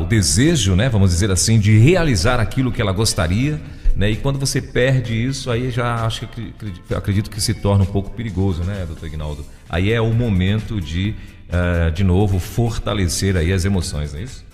o 0.00 0.04
desejo, 0.04 0.74
né? 0.74 0.88
Vamos 0.88 1.10
dizer 1.10 1.30
assim, 1.30 1.58
de 1.58 1.78
realizar 1.78 2.40
aquilo 2.40 2.72
que 2.72 2.80
ela 2.80 2.92
gostaria. 2.92 3.60
Né? 3.96 4.12
E 4.12 4.16
quando 4.16 4.38
você 4.38 4.62
perde 4.62 5.14
isso, 5.14 5.50
aí 5.50 5.70
já 5.70 6.06
acho 6.06 6.26
que 6.28 6.54
acredito 6.94 7.30
que 7.30 7.40
se 7.40 7.54
torna 7.54 7.84
um 7.84 7.86
pouco 7.86 8.10
perigoso, 8.10 8.62
né, 8.62 8.86
doutor 8.86 9.06
Ignaldo? 9.06 9.44
Aí 9.68 9.92
é 9.92 10.00
o 10.00 10.12
momento 10.12 10.80
de, 10.80 11.14
uh, 11.48 11.90
de 11.90 12.04
novo, 12.04 12.38
fortalecer 12.38 13.36
aí 13.36 13.52
as 13.52 13.64
emoções, 13.64 14.12
não 14.12 14.20
é 14.20 14.22
isso? 14.22 14.44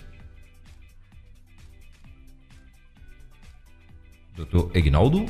Doutor 4.35 4.71
Ignaldo? 4.75 5.27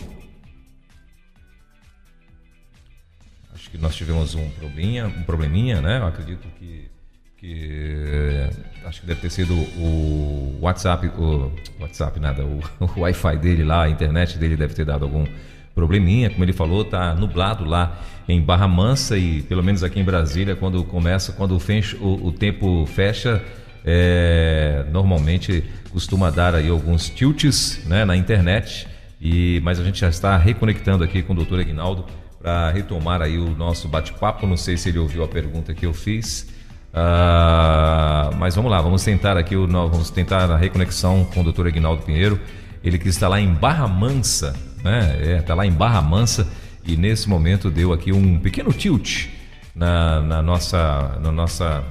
Acho 3.54 3.70
que 3.70 3.78
nós 3.78 3.94
tivemos 3.94 4.34
um 4.34 4.48
probleminha, 4.50 5.06
um 5.06 5.22
probleminha, 5.24 5.80
né? 5.80 5.98
Eu 5.98 6.06
acredito 6.06 6.46
que 6.58 6.88
que 7.38 8.48
acho 8.84 9.00
que 9.00 9.06
deve 9.06 9.20
ter 9.20 9.30
sido 9.30 9.54
o 9.54 10.58
WhatsApp, 10.60 11.08
o 11.08 11.52
WhatsApp 11.80 12.18
nada, 12.18 12.44
o, 12.44 12.60
o 12.96 13.00
Wi-Fi 13.00 13.36
dele 13.36 13.64
lá, 13.64 13.84
a 13.84 13.88
internet 13.88 14.38
dele 14.38 14.56
deve 14.56 14.74
ter 14.74 14.84
dado 14.84 15.04
algum 15.04 15.26
probleminha, 15.74 16.30
como 16.30 16.42
ele 16.42 16.54
falou, 16.54 16.84
tá 16.84 17.14
nublado 17.14 17.64
lá 17.64 18.00
em 18.26 18.40
Barra 18.40 18.66
Mansa 18.66 19.18
e 19.18 19.42
pelo 19.42 19.62
menos 19.62 19.84
aqui 19.84 20.00
em 20.00 20.04
Brasília, 20.04 20.56
quando 20.56 20.82
começa, 20.84 21.32
quando 21.32 21.58
fecha, 21.60 21.96
o, 21.98 22.28
o 22.28 22.32
tempo 22.32 22.86
fecha, 22.86 23.42
é, 23.84 24.86
normalmente 24.90 25.62
costuma 25.92 26.30
dar 26.30 26.54
aí 26.54 26.68
alguns 26.68 27.10
tilts 27.10 27.84
né, 27.86 28.04
na 28.04 28.16
internet, 28.16 28.88
e, 29.20 29.60
mas 29.62 29.78
a 29.78 29.84
gente 29.84 30.00
já 30.00 30.08
está 30.08 30.36
reconectando 30.36 31.04
aqui 31.04 31.22
com 31.22 31.32
o 31.32 31.36
doutor 31.36 31.60
Aguinaldo 31.60 32.06
para 32.40 32.70
retomar 32.70 33.22
aí 33.22 33.38
o 33.38 33.50
nosso 33.56 33.88
bate-papo. 33.88 34.46
Não 34.46 34.56
sei 34.56 34.76
se 34.76 34.90
ele 34.90 34.98
ouviu 34.98 35.24
a 35.24 35.28
pergunta 35.28 35.74
que 35.74 35.86
eu 35.86 35.92
fiz. 35.92 36.48
Uh, 36.92 38.34
mas 38.38 38.54
vamos 38.54 38.70
lá, 38.70 38.80
vamos 38.80 39.04
tentar 39.04 39.36
aqui, 39.36 39.54
o, 39.54 39.66
vamos 39.66 40.08
tentar 40.10 40.50
a 40.50 40.56
reconexão 40.56 41.24
com 41.24 41.40
o 41.40 41.44
doutor 41.44 41.66
Aguinaldo 41.66 42.02
Pinheiro, 42.02 42.40
ele 42.82 42.98
que 42.98 43.08
está 43.08 43.28
lá 43.28 43.40
em 43.40 43.52
Barra 43.52 43.86
Mansa, 43.86 44.54
né? 44.82 45.16
É, 45.20 45.38
está 45.38 45.54
lá 45.54 45.66
em 45.66 45.72
Barra 45.72 46.00
Mansa 46.00 46.48
e 46.86 46.96
nesse 46.96 47.28
momento 47.28 47.70
deu 47.70 47.92
aqui 47.92 48.12
um 48.12 48.38
pequeno 48.38 48.72
tilt 48.72 49.26
na, 49.74 50.22
na 50.22 50.40
nossa, 50.40 51.18
na 51.20 51.30
nossa 51.30 51.84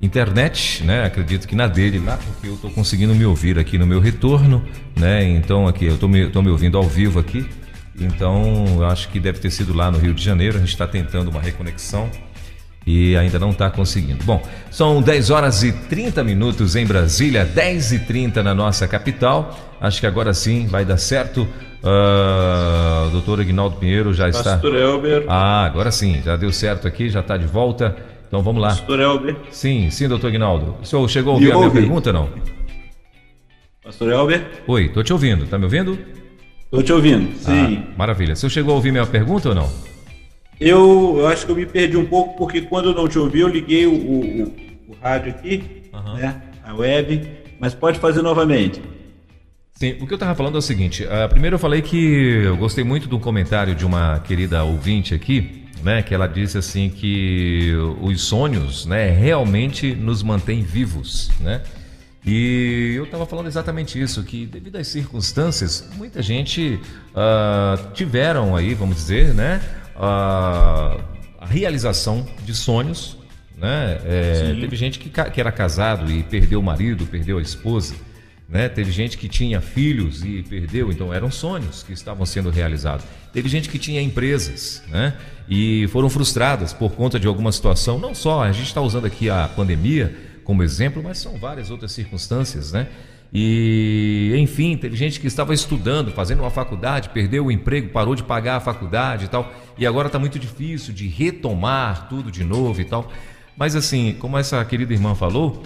internet, 0.00 0.82
né? 0.82 1.04
Acredito 1.04 1.46
que 1.46 1.54
na 1.54 1.66
dele 1.66 1.98
lá, 1.98 2.16
porque 2.16 2.48
eu 2.48 2.54
estou 2.54 2.70
conseguindo 2.70 3.14
me 3.14 3.24
ouvir 3.26 3.58
aqui 3.58 3.76
no 3.76 3.86
meu 3.86 4.00
retorno, 4.00 4.64
né? 4.96 5.24
Então 5.24 5.66
aqui 5.68 5.84
eu 5.84 5.94
estou 5.94 6.08
me, 6.08 6.26
me 6.26 6.50
ouvindo 6.50 6.78
ao 6.78 6.84
vivo 6.84 7.18
aqui, 7.18 7.46
então 7.98 8.82
acho 8.88 9.08
que 9.10 9.20
deve 9.20 9.40
ter 9.40 9.50
sido 9.50 9.74
lá 9.74 9.90
no 9.90 9.98
Rio 9.98 10.14
de 10.14 10.24
Janeiro. 10.24 10.56
A 10.56 10.60
gente 10.60 10.70
está 10.70 10.86
tentando 10.86 11.30
uma 11.30 11.40
reconexão 11.40 12.08
e 12.86 13.16
ainda 13.16 13.38
não 13.38 13.50
está 13.50 13.70
conseguindo. 13.70 14.24
Bom, 14.24 14.42
são 14.70 15.02
10 15.02 15.30
horas 15.30 15.62
e 15.62 15.72
30 15.72 16.24
minutos 16.24 16.76
em 16.76 16.86
Brasília, 16.86 17.44
10 17.44 17.92
e 17.92 17.98
30 18.00 18.42
na 18.42 18.54
nossa 18.54 18.88
capital. 18.88 19.58
Acho 19.80 20.00
que 20.00 20.06
agora 20.06 20.32
sim 20.34 20.66
vai 20.66 20.84
dar 20.84 20.96
certo. 20.96 21.46
Uh, 21.82 23.10
doutor 23.10 23.40
Aguinaldo 23.40 23.76
Pinheiro 23.76 24.12
já 24.12 24.26
Pastor 24.26 24.40
está. 24.40 24.52
Pastor 24.52 24.76
Elber. 24.76 25.24
Ah, 25.28 25.64
agora 25.64 25.90
sim, 25.90 26.20
já 26.22 26.36
deu 26.36 26.52
certo 26.52 26.86
aqui, 26.86 27.08
já 27.08 27.20
está 27.20 27.36
de 27.36 27.46
volta. 27.46 27.96
Então 28.28 28.42
vamos 28.42 28.60
lá. 28.60 28.68
Pastor 28.68 29.00
Elber. 29.00 29.36
Sim, 29.50 29.90
sim, 29.90 30.08
doutor 30.08 30.28
Aguinaldo. 30.28 30.76
O 30.80 30.84
senhor 30.84 31.08
chegou 31.08 31.32
a 31.32 31.34
ouvir 31.34 31.52
a 31.52 31.58
minha 31.58 31.70
pergunta 31.70 32.12
não? 32.12 32.28
Pastor 33.82 34.12
Elber. 34.12 34.62
Oi, 34.66 34.86
estou 34.86 35.02
te 35.02 35.12
ouvindo. 35.12 35.44
Está 35.44 35.58
me 35.58 35.64
ouvindo? 35.64 35.98
Estou 36.64 36.82
te 36.82 36.92
ouvindo, 36.92 37.36
sim. 37.36 37.82
Ah, 37.88 37.94
maravilha. 37.96 38.34
O 38.34 38.36
senhor 38.36 38.50
chegou 38.50 38.72
a 38.72 38.76
ouvir 38.76 38.92
minha 38.92 39.06
pergunta 39.06 39.48
ou 39.48 39.54
não? 39.54 39.89
Eu, 40.60 41.16
eu, 41.18 41.26
acho 41.26 41.46
que 41.46 41.52
eu 41.52 41.56
me 41.56 41.64
perdi 41.64 41.96
um 41.96 42.04
pouco, 42.04 42.36
porque 42.36 42.60
quando 42.60 42.90
eu 42.90 42.94
não 42.94 43.08
te 43.08 43.18
ouvi, 43.18 43.40
eu 43.40 43.48
liguei 43.48 43.86
o, 43.86 43.94
o, 43.94 44.42
o 44.88 44.96
rádio 45.00 45.30
aqui, 45.30 45.64
uhum. 45.90 46.14
né? 46.16 46.42
A 46.62 46.74
web, 46.74 47.28
mas 47.58 47.74
pode 47.74 47.98
fazer 47.98 48.20
novamente. 48.20 48.82
Sim, 49.72 49.96
o 49.98 50.06
que 50.06 50.12
eu 50.12 50.16
estava 50.16 50.34
falando 50.34 50.56
é 50.56 50.58
o 50.58 50.62
seguinte: 50.62 51.04
uh, 51.04 51.26
primeiro 51.30 51.54
eu 51.54 51.58
falei 51.58 51.80
que 51.80 52.42
eu 52.44 52.58
gostei 52.58 52.84
muito 52.84 53.08
do 53.08 53.18
comentário 53.18 53.74
de 53.74 53.86
uma 53.86 54.20
querida 54.20 54.62
ouvinte 54.62 55.14
aqui, 55.14 55.64
né? 55.82 56.02
Que 56.02 56.14
ela 56.14 56.26
disse 56.26 56.58
assim 56.58 56.90
que 56.90 57.72
os 58.02 58.20
sonhos, 58.20 58.84
né, 58.84 59.08
realmente 59.10 59.94
nos 59.94 60.22
mantêm 60.22 60.62
vivos, 60.62 61.30
né? 61.40 61.62
E 62.26 62.92
eu 62.94 63.04
estava 63.04 63.24
falando 63.24 63.46
exatamente 63.46 63.98
isso, 63.98 64.22
que 64.22 64.44
devido 64.44 64.76
às 64.76 64.88
circunstâncias, 64.88 65.88
muita 65.96 66.20
gente 66.20 66.78
uh, 67.14 67.92
tiveram 67.94 68.54
aí, 68.54 68.74
vamos 68.74 68.96
dizer, 68.96 69.32
né? 69.32 69.62
A, 70.00 70.96
a 71.38 71.46
realização 71.46 72.26
de 72.44 72.54
sonhos. 72.54 73.18
Né? 73.56 74.00
É, 74.06 74.56
teve 74.58 74.74
gente 74.74 74.98
que, 74.98 75.10
que 75.10 75.40
era 75.40 75.52
casado 75.52 76.10
e 76.10 76.22
perdeu 76.22 76.60
o 76.60 76.62
marido, 76.62 77.06
perdeu 77.06 77.36
a 77.36 77.42
esposa. 77.42 77.94
Né? 78.48 78.68
Teve 78.68 78.90
gente 78.90 79.18
que 79.18 79.28
tinha 79.28 79.60
filhos 79.60 80.24
e 80.24 80.42
perdeu, 80.42 80.90
então 80.90 81.12
eram 81.12 81.30
sonhos 81.30 81.82
que 81.82 81.92
estavam 81.92 82.24
sendo 82.24 82.50
realizados. 82.50 83.04
Teve 83.32 83.48
gente 83.48 83.68
que 83.68 83.78
tinha 83.78 84.00
empresas 84.00 84.82
né? 84.88 85.14
e 85.48 85.86
foram 85.88 86.08
frustradas 86.08 86.72
por 86.72 86.92
conta 86.92 87.20
de 87.20 87.28
alguma 87.28 87.52
situação. 87.52 87.98
Não 87.98 88.14
só, 88.14 88.42
a 88.42 88.50
gente 88.50 88.66
está 88.66 88.80
usando 88.80 89.04
aqui 89.04 89.28
a 89.28 89.46
pandemia 89.46 90.16
como 90.42 90.62
exemplo, 90.62 91.02
mas 91.02 91.18
são 91.18 91.38
várias 91.38 91.70
outras 91.70 91.92
circunstâncias. 91.92 92.72
Né? 92.72 92.88
E, 93.32 94.34
enfim, 94.36 94.76
teve 94.76 94.96
gente 94.96 95.20
que 95.20 95.26
estava 95.26 95.54
estudando, 95.54 96.10
fazendo 96.10 96.40
uma 96.40 96.50
faculdade, 96.50 97.10
perdeu 97.10 97.46
o 97.46 97.52
emprego, 97.52 97.90
parou 97.90 98.14
de 98.14 98.24
pagar 98.24 98.56
a 98.56 98.60
faculdade 98.60 99.26
e 99.26 99.28
tal, 99.28 99.52
e 99.78 99.86
agora 99.86 100.08
está 100.08 100.18
muito 100.18 100.38
difícil 100.38 100.92
de 100.92 101.06
retomar 101.06 102.08
tudo 102.08 102.30
de 102.30 102.42
novo 102.42 102.80
e 102.80 102.84
tal. 102.84 103.10
Mas, 103.56 103.76
assim, 103.76 104.16
como 104.18 104.36
essa 104.36 104.64
querida 104.64 104.92
irmã 104.92 105.14
falou, 105.14 105.62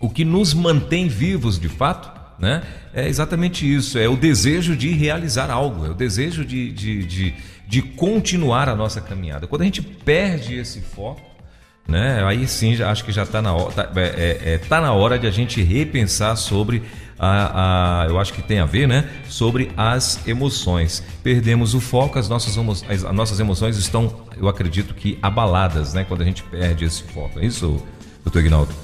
o 0.00 0.10
que 0.10 0.24
nos 0.24 0.52
mantém 0.52 1.06
vivos 1.06 1.58
de 1.58 1.68
fato 1.68 2.10
né, 2.38 2.62
é 2.92 3.08
exatamente 3.08 3.70
isso: 3.72 3.96
é 3.98 4.08
o 4.08 4.16
desejo 4.16 4.74
de 4.76 4.90
realizar 4.90 5.50
algo, 5.50 5.86
é 5.86 5.90
o 5.90 5.94
desejo 5.94 6.44
de, 6.44 6.72
de, 6.72 7.04
de, 7.04 7.34
de 7.68 7.82
continuar 7.82 8.68
a 8.68 8.74
nossa 8.74 9.00
caminhada. 9.00 9.46
Quando 9.46 9.62
a 9.62 9.64
gente 9.64 9.80
perde 9.80 10.56
esse 10.56 10.80
foco, 10.80 11.22
né? 11.86 12.24
Aí 12.24 12.46
sim, 12.46 12.74
já, 12.74 12.90
acho 12.90 13.04
que 13.04 13.12
já 13.12 13.22
está 13.22 13.42
na 13.42 13.54
hora, 13.54 13.72
tá, 13.72 13.90
é, 13.96 14.00
é, 14.00 14.54
é, 14.54 14.58
tá 14.58 14.80
na 14.80 14.92
hora 14.92 15.18
de 15.18 15.26
a 15.26 15.30
gente 15.30 15.62
repensar 15.62 16.36
sobre 16.36 16.82
a, 17.18 18.02
a, 18.02 18.06
eu 18.08 18.18
acho 18.18 18.32
que 18.32 18.42
tem 18.42 18.58
a 18.58 18.66
ver, 18.66 18.88
né? 18.88 19.08
Sobre 19.28 19.70
as 19.76 20.26
emoções. 20.26 21.02
Perdemos 21.22 21.74
o 21.74 21.80
foco, 21.80 22.18
as 22.18 22.28
nossas, 22.28 22.56
as, 22.88 23.04
as 23.04 23.14
nossas 23.14 23.38
emoções 23.38 23.76
estão, 23.76 24.24
eu 24.36 24.48
acredito 24.48 24.94
que 24.94 25.18
abaladas, 25.22 25.94
né? 25.94 26.04
Quando 26.04 26.22
a 26.22 26.24
gente 26.24 26.42
perde 26.42 26.84
esse 26.84 27.02
foco. 27.04 27.38
É 27.38 27.46
isso, 27.46 27.80
doutor 28.24 28.40
Ignaldo? 28.40 28.74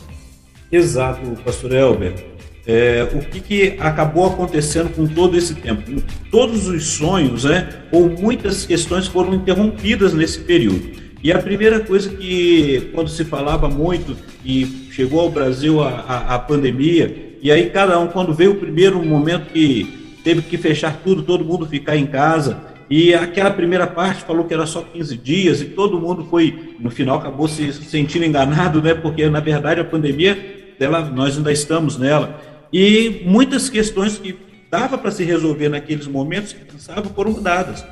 Exato, 0.71 1.21
pastor 1.45 1.73
Elber. 1.73 2.39
É, 2.67 3.09
o 3.15 3.21
que, 3.21 3.41
que, 3.41 3.77
acabou 3.81 4.27
acontecendo 4.27 4.91
com 4.95 5.07
todo 5.07 5.39
esse 5.39 5.55
tempo? 5.55 6.03
Todos 6.31 6.69
os 6.69 6.87
sonhos, 6.87 7.45
né, 7.45 7.67
ou 7.91 8.11
muitas 8.11 8.67
questões 8.67 9.07
foram 9.07 9.33
interrompidas 9.33 10.13
nesse 10.13 10.41
período. 10.41 11.08
E 11.23 11.33
a 11.33 11.39
primeira 11.39 11.81
coisa 11.81 12.09
que, 12.11 12.91
quando 12.95 13.09
se 13.09 13.25
falava 13.25 13.69
muito 13.69 14.17
e 14.45 14.89
chegou 14.93 15.21
ao 15.21 15.31
Brasil 15.31 15.83
a, 15.83 15.89
a, 15.89 16.35
a, 16.37 16.39
pandemia, 16.39 17.37
e 17.43 17.51
aí 17.51 17.71
cada 17.71 17.99
um, 17.99 18.07
quando 18.07 18.33
veio 18.33 18.53
o 18.53 18.57
primeiro 18.57 19.05
momento 19.05 19.53
que 19.53 20.17
teve 20.23 20.43
que 20.43 20.57
fechar 20.57 21.01
tudo, 21.03 21.23
todo 21.23 21.45
mundo 21.45 21.67
ficar 21.67 21.97
em 21.97 22.07
casa, 22.07 22.61
e 22.89 23.13
aquela 23.15 23.51
primeira 23.51 23.87
parte 23.87 24.23
falou 24.23 24.45
que 24.45 24.55
era 24.55 24.65
só 24.65 24.81
15 24.81 25.17
dias, 25.19 25.61
e 25.61 25.67
todo 25.67 26.01
mundo 26.01 26.25
foi, 26.31 26.77
no 26.79 26.91
final, 26.91 27.19
acabou 27.19 27.49
se 27.49 27.73
sentindo 27.73 28.25
enganado, 28.25 28.81
né? 28.81 28.95
Porque, 28.95 29.29
na 29.29 29.41
verdade, 29.41 29.81
a 29.81 29.85
pandemia, 29.85 30.75
dela, 30.79 31.01
nós 31.01 31.37
ainda 31.37 31.53
estamos 31.53 31.99
nela. 31.99 32.41
E 32.73 33.23
muitas 33.25 33.69
questões 33.69 34.19
que 34.19 34.37
dava 34.71 34.97
para 34.97 35.11
se 35.11 35.25
resolver 35.25 35.69
naqueles 35.69 36.07
momentos 36.07 36.53
que 36.53 36.65
precisavam 36.65 37.13
foram 37.13 37.33
mudadas. 37.33 37.85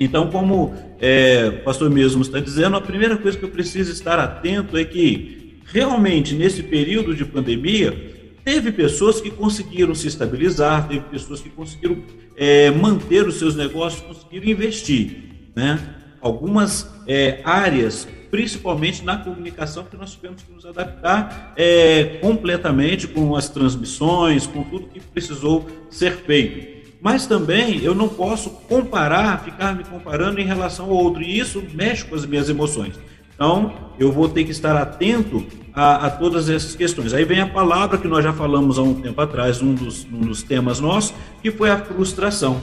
Então, 0.00 0.30
como 0.30 0.74
é, 0.98 1.58
o 1.60 1.62
pastor 1.62 1.90
mesmo 1.90 2.22
está 2.22 2.40
dizendo, 2.40 2.74
a 2.74 2.80
primeira 2.80 3.18
coisa 3.18 3.36
que 3.36 3.44
eu 3.44 3.50
preciso 3.50 3.92
estar 3.92 4.18
atento 4.18 4.78
é 4.78 4.84
que, 4.84 5.60
realmente, 5.66 6.34
nesse 6.34 6.62
período 6.62 7.14
de 7.14 7.22
pandemia, 7.22 8.16
teve 8.42 8.72
pessoas 8.72 9.20
que 9.20 9.30
conseguiram 9.30 9.94
se 9.94 10.08
estabilizar, 10.08 10.88
teve 10.88 11.00
pessoas 11.00 11.42
que 11.42 11.50
conseguiram 11.50 12.02
é, 12.34 12.70
manter 12.70 13.28
os 13.28 13.34
seus 13.34 13.54
negócios, 13.54 14.00
conseguiram 14.00 14.48
investir. 14.48 15.50
Né? 15.54 15.78
Algumas 16.22 16.90
é, 17.06 17.42
áreas, 17.44 18.08
principalmente 18.30 19.04
na 19.04 19.18
comunicação, 19.18 19.84
que 19.84 19.98
nós 19.98 20.12
tivemos 20.12 20.42
que 20.42 20.50
nos 20.50 20.64
adaptar 20.64 21.52
é, 21.58 22.18
completamente 22.22 23.06
com 23.06 23.36
as 23.36 23.50
transmissões, 23.50 24.46
com 24.46 24.64
tudo 24.64 24.86
que 24.86 24.98
precisou 25.00 25.66
ser 25.90 26.12
feito. 26.12 26.69
Mas 27.00 27.26
também 27.26 27.82
eu 27.82 27.94
não 27.94 28.08
posso 28.08 28.50
comparar, 28.50 29.42
ficar 29.42 29.74
me 29.74 29.84
comparando 29.84 30.40
em 30.40 30.44
relação 30.44 30.86
ao 30.86 30.92
outro, 30.92 31.22
e 31.22 31.38
isso 31.38 31.62
mexe 31.72 32.04
com 32.04 32.14
as 32.14 32.26
minhas 32.26 32.48
emoções. 32.48 32.94
Então, 33.34 33.72
eu 33.98 34.12
vou 34.12 34.28
ter 34.28 34.44
que 34.44 34.50
estar 34.50 34.76
atento 34.76 35.46
a, 35.72 36.06
a, 36.06 36.10
todas 36.10 36.50
essas 36.50 36.74
questões. 36.74 37.14
Aí 37.14 37.24
vem 37.24 37.40
a 37.40 37.46
palavra 37.46 37.96
que 37.96 38.06
nós 38.06 38.22
já 38.22 38.34
falamos 38.34 38.78
há 38.78 38.82
um 38.82 39.00
tempo 39.00 39.18
atrás, 39.20 39.62
um 39.62 39.72
dos, 39.72 40.04
um 40.04 40.20
dos 40.20 40.42
temas 40.42 40.78
nossos, 40.78 41.14
que 41.40 41.50
foi 41.50 41.70
a 41.70 41.78
frustração. 41.78 42.60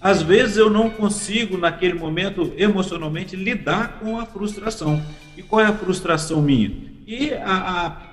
Às 0.00 0.22
vezes 0.22 0.56
eu 0.56 0.70
não 0.70 0.88
consigo, 0.88 1.58
naquele 1.58 1.94
momento, 1.94 2.52
emocionalmente, 2.56 3.34
lidar 3.34 3.98
com 4.00 4.20
a 4.20 4.24
frustração. 4.24 5.02
E 5.36 5.42
qual 5.42 5.62
é 5.62 5.66
a 5.66 5.72
frustração 5.72 6.40
minha? 6.40 6.89
E 7.12 7.34
a, 7.34 7.56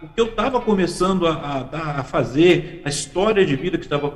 a, 0.01 0.05
o 0.05 0.07
que 0.07 0.19
eu 0.19 0.25
estava 0.25 0.59
começando 0.59 1.27
a, 1.27 1.69
a, 1.71 2.03
fazer, 2.03 2.81
a 2.83 2.89
história 2.89 3.45
de 3.45 3.55
vida 3.55 3.77
que 3.77 3.83
estava 3.83 4.09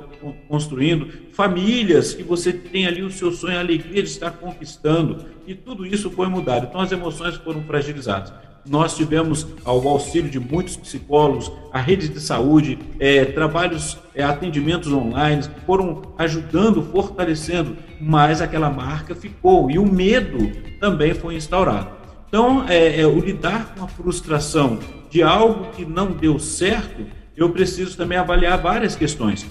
construindo, 0.48 1.08
famílias 1.30 2.14
que 2.14 2.24
você 2.24 2.52
tem 2.52 2.84
ali 2.84 3.00
o 3.00 3.08
seu 3.08 3.30
sonho, 3.30 3.56
a 3.56 3.60
alegria 3.60 4.02
de 4.02 4.08
estar 4.08 4.32
conquistando, 4.32 5.24
e 5.46 5.54
tudo 5.54 5.86
isso 5.86 6.10
foi 6.10 6.26
mudado. 6.26 6.66
Então 6.68 6.80
as 6.80 6.90
emoções 6.90 7.36
foram 7.36 7.62
fragilizadas. 7.62 8.32
Nós 8.68 8.96
tivemos 8.96 9.46
ao 9.64 9.86
auxílio 9.86 10.28
de 10.28 10.40
muitos 10.40 10.76
psicólogos, 10.76 11.52
a 11.72 11.78
rede 11.78 12.08
de 12.08 12.18
saúde, 12.18 12.76
é, 12.98 13.24
trabalhos, 13.24 13.96
é, 14.16 14.24
atendimentos 14.24 14.92
online 14.92 15.44
foram 15.64 16.02
ajudando, 16.18 16.82
fortalecendo, 16.82 17.76
mas 18.00 18.42
aquela 18.42 18.68
marca 18.68 19.14
ficou 19.14 19.70
e 19.70 19.78
o 19.78 19.86
medo 19.86 20.50
também 20.80 21.14
foi 21.14 21.36
instaurado. 21.36 22.01
Então, 22.32 22.66
é, 22.66 22.98
é, 22.98 23.06
o 23.06 23.20
lidar 23.20 23.74
com 23.74 23.84
a 23.84 23.88
frustração 23.88 24.78
de 25.10 25.22
algo 25.22 25.70
que 25.72 25.84
não 25.84 26.12
deu 26.12 26.38
certo, 26.38 27.04
eu 27.36 27.50
preciso 27.50 27.94
também 27.94 28.16
avaliar 28.16 28.56
várias 28.56 28.96
questões. 28.96 29.44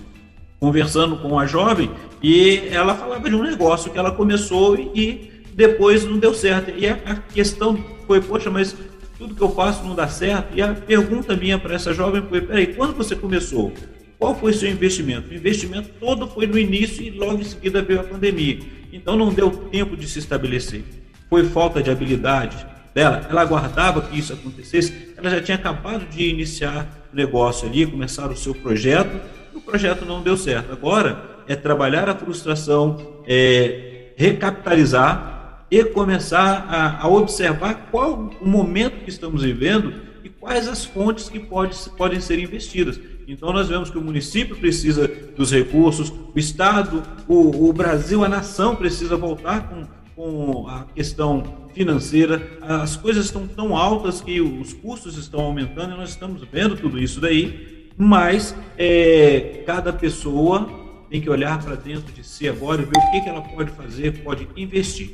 Conversando 0.59 1.17
com 1.17 1.37
a 1.37 1.45
jovem, 1.45 1.91
e 2.23 2.57
ela 2.71 2.95
falava 2.95 3.29
de 3.29 3.35
um 3.35 3.43
negócio 3.43 3.91
que 3.91 3.99
ela 3.99 4.09
começou 4.09 4.75
e 4.95 5.43
depois 5.53 6.03
não 6.05 6.17
deu 6.17 6.33
certo. 6.33 6.71
E 6.75 6.87
a, 6.87 6.93
a 7.05 7.15
questão 7.17 7.77
foi, 8.07 8.19
poxa, 8.19 8.49
mas 8.49 8.75
tudo 9.15 9.35
que 9.35 9.41
eu 9.43 9.51
faço 9.53 9.83
não 9.83 9.93
dá 9.93 10.07
certo. 10.07 10.57
E 10.57 10.61
a 10.63 10.73
pergunta 10.73 11.35
minha 11.35 11.59
para 11.59 11.75
essa 11.75 11.93
jovem 11.93 12.23
foi: 12.27 12.41
peraí, 12.41 12.73
quando 12.73 12.95
você 12.95 13.15
começou? 13.15 13.71
Qual 14.17 14.33
foi 14.33 14.53
o 14.53 14.55
seu 14.55 14.71
investimento? 14.71 15.29
O 15.29 15.35
investimento 15.35 15.89
todo 15.99 16.27
foi 16.27 16.47
no 16.47 16.57
início 16.57 17.03
e 17.03 17.11
logo 17.11 17.41
em 17.41 17.43
seguida 17.43 17.83
veio 17.83 17.99
a 17.99 18.03
pandemia. 18.03 18.57
Então 18.91 19.15
não 19.15 19.29
deu 19.29 19.51
tempo 19.51 19.95
de 19.95 20.07
se 20.07 20.17
estabelecer. 20.17 20.83
Foi 21.29 21.45
falta 21.45 21.81
de 21.81 21.89
habilidade, 21.89 22.70
dela, 22.93 23.25
ela 23.29 23.41
aguardava 23.41 24.01
que 24.01 24.17
isso 24.17 24.33
acontecesse, 24.33 25.13
ela 25.17 25.29
já 25.29 25.41
tinha 25.41 25.55
acabado 25.55 26.05
de 26.09 26.29
iniciar 26.29 26.87
o 27.11 27.15
negócio 27.15 27.67
ali, 27.67 27.85
começar 27.85 28.29
o 28.29 28.35
seu 28.35 28.53
projeto, 28.53 29.19
e 29.53 29.57
o 29.57 29.61
projeto 29.61 30.05
não 30.05 30.21
deu 30.21 30.37
certo. 30.37 30.71
Agora 30.71 31.43
é 31.47 31.55
trabalhar 31.55 32.09
a 32.09 32.15
frustração, 32.15 33.23
é 33.25 34.13
recapitalizar 34.15 35.65
e 35.69 35.83
começar 35.85 36.65
a, 36.69 37.03
a 37.03 37.07
observar 37.07 37.87
qual 37.89 38.31
o 38.41 38.47
momento 38.47 39.03
que 39.03 39.09
estamos 39.09 39.43
vivendo 39.43 39.93
e 40.23 40.29
quais 40.29 40.67
as 40.67 40.83
fontes 40.83 41.29
que 41.29 41.39
pode, 41.39 41.77
podem 41.97 42.19
ser 42.19 42.39
investidas. 42.39 42.99
Então, 43.27 43.53
nós 43.53 43.69
vemos 43.69 43.89
que 43.89 43.97
o 43.97 44.01
município 44.01 44.57
precisa 44.57 45.09
dos 45.37 45.51
recursos, 45.51 46.09
o 46.09 46.37
Estado, 46.37 47.01
o, 47.27 47.69
o 47.69 47.71
Brasil, 47.71 48.25
a 48.25 48.29
nação 48.29 48.75
precisa 48.75 49.15
voltar 49.15 49.69
com 49.69 49.87
com 50.21 50.67
a 50.67 50.83
questão 50.93 51.43
financeira, 51.73 52.41
as 52.61 52.95
coisas 52.95 53.25
estão 53.25 53.47
tão 53.47 53.75
altas 53.75 54.21
que 54.21 54.39
os 54.41 54.73
custos 54.73 55.17
estão 55.17 55.41
aumentando 55.41 55.93
e 55.93 55.97
nós 55.97 56.09
estamos 56.09 56.41
vendo 56.51 56.75
tudo 56.75 56.99
isso 56.99 57.19
daí, 57.19 57.89
mas 57.97 58.55
é, 58.77 59.63
cada 59.65 59.91
pessoa 59.93 60.69
tem 61.09 61.19
que 61.19 61.29
olhar 61.29 61.61
para 61.61 61.75
dentro 61.75 62.13
de 62.13 62.23
si 62.23 62.47
agora 62.47 62.81
e 62.81 62.85
ver 62.85 62.97
o 62.97 63.11
que, 63.11 63.21
que 63.21 63.29
ela 63.29 63.41
pode 63.41 63.71
fazer, 63.71 64.23
pode 64.23 64.47
investir, 64.55 65.11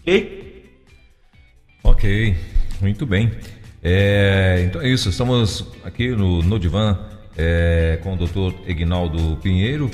ok? 0.00 0.64
Ok, 1.84 2.36
muito 2.80 3.06
bem. 3.06 3.30
É, 3.82 4.64
então 4.66 4.82
é 4.82 4.88
isso, 4.88 5.08
estamos 5.08 5.66
aqui 5.82 6.08
no, 6.10 6.42
no 6.42 6.58
Divã 6.58 6.98
é, 7.36 7.98
com 8.02 8.14
o 8.14 8.16
doutor 8.16 8.54
Egnaldo 8.66 9.38
Pinheiro, 9.42 9.90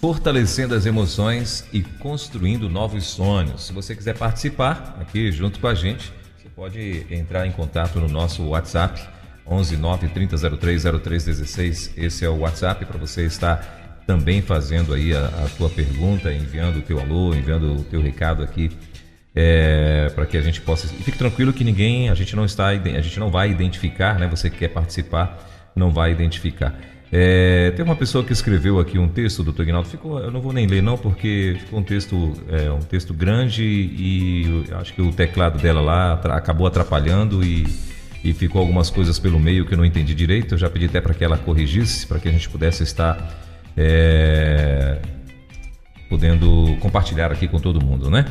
fortalecendo 0.00 0.74
as 0.74 0.86
emoções 0.86 1.64
e 1.72 1.82
construindo 1.82 2.68
novos 2.68 3.04
sonhos. 3.04 3.66
Se 3.66 3.72
você 3.72 3.94
quiser 3.94 4.16
participar 4.16 4.96
aqui 5.00 5.32
junto 5.32 5.58
com 5.58 5.66
a 5.66 5.74
gente, 5.74 6.12
você 6.36 6.48
pode 6.48 7.06
entrar 7.10 7.46
em 7.46 7.52
contato 7.52 7.98
no 8.00 8.08
nosso 8.08 8.42
WhatsApp 8.44 9.00
11 9.46 9.76
9 9.76 10.08
3003 10.08 10.82
0316. 10.82 11.94
Esse 11.96 12.24
é 12.24 12.28
o 12.28 12.38
WhatsApp 12.38 12.84
para 12.84 12.98
você 12.98 13.24
estar 13.24 14.02
também 14.06 14.42
fazendo 14.42 14.92
aí 14.92 15.14
a, 15.14 15.26
a 15.26 15.48
tua 15.56 15.70
pergunta, 15.70 16.32
enviando 16.32 16.78
o 16.78 16.82
teu 16.82 17.00
alô, 17.00 17.34
enviando 17.34 17.74
o 17.74 17.84
teu 17.84 18.02
recado 18.02 18.42
aqui 18.42 18.70
é, 19.34 20.10
para 20.14 20.26
que 20.26 20.36
a 20.36 20.40
gente 20.40 20.60
possa. 20.60 20.86
E 20.86 21.02
fique 21.02 21.18
tranquilo 21.18 21.52
que 21.52 21.64
ninguém, 21.64 22.08
a 22.08 22.14
gente 22.14 22.36
não 22.36 22.44
está, 22.44 22.68
a 22.68 23.00
gente 23.00 23.18
não 23.18 23.30
vai 23.30 23.50
identificar, 23.50 24.18
né? 24.18 24.28
Você 24.28 24.48
que 24.48 24.58
quer 24.58 24.68
participar, 24.68 25.72
não 25.74 25.90
vai 25.90 26.12
identificar. 26.12 26.78
É, 27.16 27.70
tem 27.76 27.84
uma 27.84 27.94
pessoa 27.94 28.24
que 28.24 28.32
escreveu 28.32 28.80
aqui 28.80 28.98
um 28.98 29.06
texto, 29.06 29.44
doutor 29.44 29.62
Ignaldo, 29.62 29.88
ficou, 29.88 30.18
eu 30.18 30.32
não 30.32 30.40
vou 30.40 30.52
nem 30.52 30.66
ler 30.66 30.82
não, 30.82 30.98
porque 30.98 31.56
ficou 31.60 31.78
um 31.78 31.82
texto, 31.84 32.32
é, 32.48 32.68
um 32.72 32.80
texto 32.80 33.14
grande 33.14 33.62
e 33.62 34.64
acho 34.72 34.92
que 34.92 35.00
o 35.00 35.12
teclado 35.12 35.56
dela 35.62 35.80
lá 35.80 36.14
acabou 36.14 36.66
atrapalhando 36.66 37.44
e, 37.44 37.68
e 38.24 38.32
ficou 38.34 38.60
algumas 38.60 38.90
coisas 38.90 39.16
pelo 39.16 39.38
meio 39.38 39.64
que 39.64 39.74
eu 39.74 39.78
não 39.78 39.84
entendi 39.84 40.12
direito. 40.12 40.54
Eu 40.54 40.58
já 40.58 40.68
pedi 40.68 40.86
até 40.86 41.00
para 41.00 41.14
que 41.14 41.22
ela 41.22 41.38
corrigisse, 41.38 42.04
para 42.04 42.18
que 42.18 42.28
a 42.28 42.32
gente 42.32 42.48
pudesse 42.48 42.82
estar 42.82 43.32
é, 43.76 44.98
podendo 46.08 46.76
compartilhar 46.80 47.30
aqui 47.30 47.46
com 47.46 47.60
todo 47.60 47.80
mundo, 47.80 48.10
né? 48.10 48.24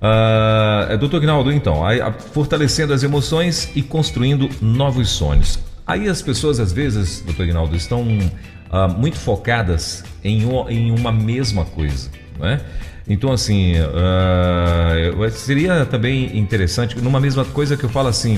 Uh, 0.00 0.96
doutor 0.96 1.18
Ignaldo, 1.18 1.52
então, 1.52 1.84
a, 1.84 1.92
a, 1.92 2.12
fortalecendo 2.12 2.94
as 2.94 3.02
emoções 3.02 3.70
e 3.76 3.82
construindo 3.82 4.48
novos 4.62 5.10
sonhos. 5.10 5.73
Aí 5.86 6.08
as 6.08 6.22
pessoas, 6.22 6.58
às 6.58 6.72
vezes, 6.72 7.20
doutor 7.20 7.44
Ignaldo, 7.44 7.76
estão 7.76 8.02
uh, 8.02 8.88
muito 8.96 9.18
focadas 9.18 10.02
em, 10.22 10.42
em 10.70 10.90
uma 10.90 11.12
mesma 11.12 11.64
coisa, 11.64 12.10
né? 12.38 12.60
Então, 13.06 13.30
assim, 13.30 13.74
uh, 13.80 15.30
seria 15.30 15.84
também 15.84 16.38
interessante, 16.38 16.98
numa 16.98 17.20
mesma 17.20 17.44
coisa 17.44 17.76
que 17.76 17.84
eu 17.84 17.90
falo 17.90 18.08
assim, 18.08 18.36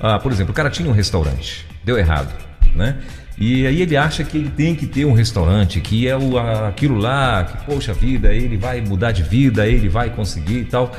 uh, 0.00 0.18
por 0.22 0.32
exemplo, 0.32 0.52
o 0.52 0.54
cara 0.54 0.70
tinha 0.70 0.88
um 0.88 0.92
restaurante, 0.92 1.66
deu 1.84 1.98
errado, 1.98 2.34
né? 2.74 2.96
E 3.36 3.66
aí 3.66 3.82
ele 3.82 3.96
acha 3.96 4.24
que 4.24 4.38
ele 4.38 4.48
tem 4.48 4.74
que 4.74 4.86
ter 4.86 5.04
um 5.04 5.12
restaurante, 5.12 5.80
que 5.80 6.08
é 6.08 6.16
o, 6.16 6.38
aquilo 6.66 6.96
lá, 6.96 7.44
que 7.44 7.66
poxa 7.66 7.92
vida, 7.92 8.32
ele 8.32 8.56
vai 8.56 8.80
mudar 8.80 9.12
de 9.12 9.22
vida, 9.22 9.66
ele 9.66 9.88
vai 9.88 10.10
conseguir 10.10 10.60
e 10.60 10.64
tal, 10.64 10.90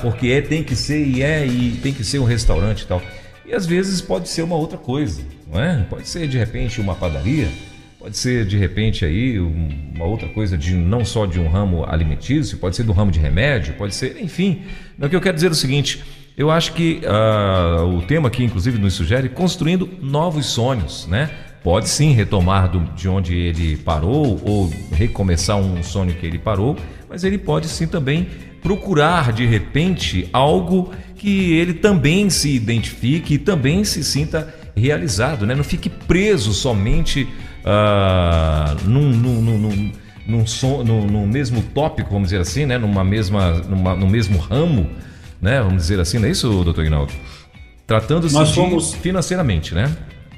porque 0.00 0.28
é, 0.28 0.40
tem 0.40 0.62
que 0.62 0.76
ser 0.76 1.04
e 1.04 1.20
é, 1.20 1.44
e 1.44 1.80
tem 1.82 1.92
que 1.92 2.04
ser 2.04 2.20
um 2.20 2.24
restaurante 2.24 2.82
e 2.82 2.86
tal. 2.86 3.02
E 3.46 3.52
às 3.52 3.66
vezes 3.66 4.00
pode 4.00 4.28
ser 4.28 4.42
uma 4.42 4.56
outra 4.56 4.78
coisa, 4.78 5.22
não 5.50 5.60
é? 5.60 5.84
Pode 5.88 6.08
ser 6.08 6.26
de 6.26 6.38
repente 6.38 6.80
uma 6.80 6.94
padaria, 6.94 7.48
pode 7.98 8.16
ser 8.16 8.46
de 8.46 8.56
repente 8.56 9.04
aí 9.04 9.38
uma 9.38 10.04
outra 10.04 10.28
coisa 10.28 10.56
de 10.56 10.74
não 10.74 11.04
só 11.04 11.26
de 11.26 11.38
um 11.38 11.48
ramo 11.48 11.84
alimentício, 11.86 12.58
pode 12.58 12.76
ser 12.76 12.84
do 12.84 12.92
ramo 12.92 13.10
de 13.10 13.18
remédio, 13.18 13.74
pode 13.74 13.94
ser, 13.94 14.20
enfim. 14.20 14.62
O 14.98 15.08
que 15.08 15.16
eu 15.16 15.20
quero 15.20 15.34
dizer 15.34 15.48
é 15.48 15.50
o 15.50 15.54
seguinte: 15.54 16.02
eu 16.36 16.50
acho 16.50 16.72
que 16.72 17.00
uh, 17.04 17.84
o 17.96 18.02
tema 18.02 18.28
aqui, 18.28 18.42
inclusive, 18.42 18.78
nos 18.78 18.94
sugere 18.94 19.28
construindo 19.28 19.88
novos 20.00 20.46
sonhos, 20.46 21.06
né? 21.06 21.30
Pode 21.62 21.88
sim 21.88 22.12
retomar 22.12 22.68
do, 22.68 22.80
de 22.94 23.08
onde 23.08 23.34
ele 23.36 23.76
parou 23.76 24.40
ou 24.44 24.70
recomeçar 24.92 25.56
um 25.56 25.82
sonho 25.82 26.12
que 26.14 26.26
ele 26.26 26.38
parou, 26.38 26.76
mas 27.08 27.24
ele 27.24 27.38
pode 27.38 27.68
sim 27.68 27.86
também 27.86 28.28
procurar 28.64 29.30
de 29.30 29.44
repente 29.44 30.26
algo 30.32 30.90
que 31.16 31.52
ele 31.52 31.74
também 31.74 32.30
se 32.30 32.48
identifique 32.48 33.34
e 33.34 33.38
também 33.38 33.84
se 33.84 34.02
sinta 34.02 34.52
realizado, 34.74 35.46
né? 35.46 35.54
Não 35.54 35.62
fique 35.62 35.90
preso 35.90 36.54
somente 36.54 37.28
uh, 37.60 38.88
num, 38.88 39.10
num, 39.10 39.42
num, 39.42 39.92
num, 40.26 40.46
som, 40.46 40.82
num, 40.82 41.06
num, 41.06 41.26
mesmo 41.26 41.62
tópico, 41.74 42.10
vamos 42.10 42.28
dizer 42.28 42.40
assim, 42.40 42.64
né? 42.64 42.78
Numa 42.78 43.04
mesma, 43.04 43.52
numa, 43.68 43.94
no 43.94 44.08
mesmo 44.08 44.38
ramo, 44.38 44.90
né? 45.42 45.60
Vamos 45.60 45.82
dizer 45.82 46.00
assim, 46.00 46.18
não 46.18 46.26
é 46.26 46.30
isso, 46.30 46.48
doutor 46.64 46.84
Ignaldo? 46.84 47.12
Tratando-se 47.86 48.54
fomos... 48.54 48.94
financeiramente, 48.94 49.74
né? 49.74 49.94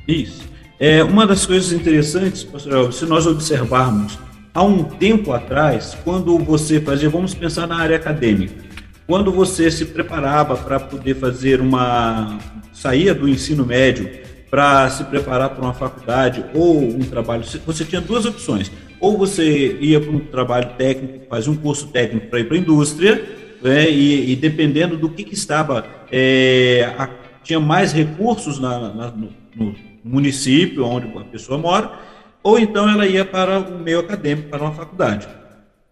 Isso. 0.06 0.42
É, 0.80 1.02
uma 1.04 1.26
das 1.26 1.46
coisas 1.46 1.72
interessantes, 1.72 2.42
pastor, 2.42 2.92
se 2.92 3.06
nós 3.06 3.24
observarmos 3.24 4.18
há 4.56 4.62
um 4.62 4.82
tempo 4.82 5.32
atrás, 5.32 5.94
quando 6.02 6.38
você 6.38 6.80
fazia, 6.80 7.10
vamos 7.10 7.34
pensar 7.34 7.66
na 7.66 7.76
área 7.76 7.96
acadêmica, 7.96 8.64
quando 9.06 9.30
você 9.30 9.70
se 9.70 9.84
preparava 9.84 10.56
para 10.56 10.80
poder 10.80 11.14
fazer 11.16 11.60
uma 11.60 12.38
saía 12.72 13.14
do 13.14 13.28
ensino 13.28 13.66
médio 13.66 14.08
para 14.50 14.88
se 14.88 15.04
preparar 15.04 15.50
para 15.50 15.62
uma 15.62 15.74
faculdade 15.74 16.42
ou 16.54 16.82
um 16.82 17.00
trabalho, 17.00 17.44
você 17.66 17.84
tinha 17.84 18.00
duas 18.00 18.24
opções. 18.24 18.72
Ou 18.98 19.18
você 19.18 19.76
ia 19.78 20.00
para 20.00 20.10
um 20.10 20.20
trabalho 20.20 20.70
técnico, 20.78 21.26
fazia 21.28 21.52
um 21.52 21.56
curso 21.56 21.88
técnico 21.88 22.28
para 22.28 22.40
ir 22.40 22.44
para 22.44 22.56
a 22.56 22.60
indústria, 22.60 23.24
né, 23.60 23.90
e, 23.90 24.32
e, 24.32 24.36
dependendo 24.36 24.96
do 24.96 25.10
que, 25.10 25.22
que 25.22 25.34
estava, 25.34 25.84
é, 26.10 26.94
a, 26.96 27.10
tinha 27.44 27.60
mais 27.60 27.92
recursos 27.92 28.58
na, 28.58 28.78
na, 28.78 29.10
no, 29.10 29.28
no 29.54 29.74
município 30.02 30.82
onde 30.86 31.06
a 31.18 31.24
pessoa 31.24 31.58
mora, 31.58 32.15
ou 32.46 32.60
então 32.60 32.88
ela 32.88 33.04
ia 33.08 33.24
para 33.24 33.58
o 33.58 33.76
meio 33.76 33.98
acadêmico, 33.98 34.50
para 34.50 34.62
uma 34.62 34.72
faculdade. 34.72 35.26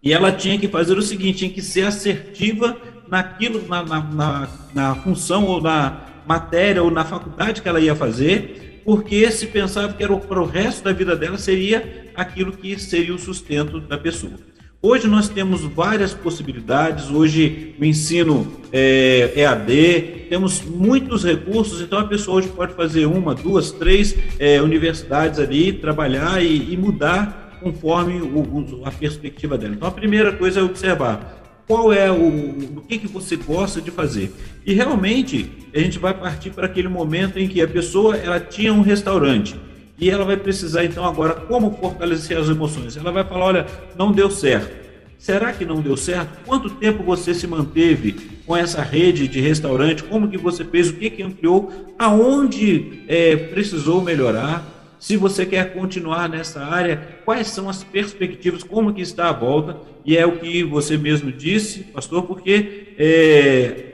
E 0.01 0.13
ela 0.13 0.31
tinha 0.31 0.57
que 0.57 0.69
fazer 0.69 0.97
o 0.97 1.01
seguinte, 1.01 1.39
tinha 1.39 1.51
que 1.51 1.61
ser 1.61 1.85
assertiva 1.85 2.77
naquilo, 3.09 3.67
na, 3.67 3.83
na, 3.83 3.99
na, 3.99 4.49
na 4.73 4.95
função 4.95 5.43
ou 5.43 5.61
na 5.61 5.99
matéria 6.25 6.81
ou 6.81 6.89
na 6.89 7.03
faculdade 7.03 7.61
que 7.61 7.67
ela 7.67 7.81
ia 7.81 7.93
fazer, 7.93 8.81
porque 8.85 9.29
se 9.31 9.47
pensava 9.47 9.91
que 9.91 10.01
era 10.01 10.15
para 10.15 10.41
o 10.41 10.45
resto 10.45 10.81
da 10.85 10.93
vida 10.93 11.13
dela 11.13 11.37
seria 11.37 12.09
aquilo 12.15 12.53
que 12.53 12.79
seria 12.79 13.13
o 13.13 13.19
sustento 13.19 13.81
da 13.81 13.97
pessoa. 13.97 14.39
Hoje 14.87 15.07
nós 15.07 15.27
temos 15.27 15.63
várias 15.63 16.13
possibilidades, 16.13 17.09
hoje 17.09 17.73
o 17.79 17.83
ensino 17.83 18.45
é, 18.71 19.33
EAD, 19.35 20.27
temos 20.29 20.61
muitos 20.61 21.23
recursos, 21.23 21.81
então 21.81 21.97
a 21.97 22.05
pessoa 22.05 22.37
hoje 22.37 22.49
pode 22.49 22.75
fazer 22.75 23.07
uma, 23.07 23.33
duas, 23.33 23.71
três 23.71 24.15
é, 24.37 24.61
universidades 24.61 25.39
ali, 25.39 25.73
trabalhar 25.73 26.39
e, 26.39 26.71
e 26.71 26.77
mudar 26.77 27.57
conforme 27.63 28.21
o, 28.21 28.37
o, 28.37 28.85
a 28.85 28.91
perspectiva 28.91 29.57
dela. 29.57 29.73
Então 29.73 29.87
a 29.87 29.91
primeira 29.91 30.31
coisa 30.33 30.59
é 30.59 30.63
observar 30.63 31.63
qual 31.65 31.91
é 31.91 32.11
o, 32.11 32.77
o 32.77 32.81
que, 32.87 32.99
que 32.99 33.07
você 33.07 33.35
gosta 33.35 33.81
de 33.81 33.89
fazer. 33.89 34.31
E 34.63 34.75
realmente 34.75 35.49
a 35.73 35.79
gente 35.79 35.97
vai 35.97 36.13
partir 36.13 36.51
para 36.51 36.67
aquele 36.67 36.89
momento 36.89 37.39
em 37.39 37.47
que 37.47 37.59
a 37.59 37.67
pessoa 37.67 38.15
ela 38.17 38.39
tinha 38.39 38.71
um 38.71 38.81
restaurante 38.81 39.55
e 39.97 40.09
ela 40.09 40.25
vai 40.25 40.37
precisar 40.37 40.83
então 40.83 41.05
agora 41.05 41.33
como 41.33 41.71
fortalecer 41.77 42.37
as 42.37 42.49
emoções. 42.49 42.97
Ela 42.97 43.11
vai 43.11 43.23
falar, 43.23 43.45
olha, 43.45 43.65
não 43.97 44.11
deu 44.11 44.29
certo. 44.29 44.85
Será 45.17 45.53
que 45.53 45.65
não 45.65 45.81
deu 45.81 45.95
certo? 45.95 46.45
Quanto 46.45 46.69
tempo 46.69 47.01
você 47.01 47.33
se 47.33 47.47
manteve 47.47 48.13
com 48.45 48.55
essa 48.55 48.81
rede 48.81 49.27
de 49.27 49.39
restaurante? 49.39 50.03
Como 50.03 50.27
que 50.27 50.37
você 50.37 50.63
fez? 50.65 50.89
O 50.89 50.93
que 50.93 51.09
que 51.09 51.23
ampliou? 51.23 51.71
Aonde 51.97 53.03
é, 53.07 53.35
precisou 53.35 54.01
melhorar? 54.01 54.73
Se 54.99 55.15
você 55.17 55.45
quer 55.45 55.73
continuar 55.73 56.27
nessa 56.27 56.63
área, 56.63 57.19
quais 57.23 57.47
são 57.47 57.69
as 57.69 57.83
perspectivas? 57.83 58.63
Como 58.63 58.93
que 58.93 59.01
está 59.01 59.29
a 59.29 59.33
volta? 59.33 59.77
E 60.05 60.17
é 60.17 60.25
o 60.25 60.37
que 60.37 60.63
você 60.63 60.97
mesmo 60.97 61.31
disse, 61.31 61.79
pastor, 61.85 62.23
porque 62.23 62.93
é, 62.97 63.85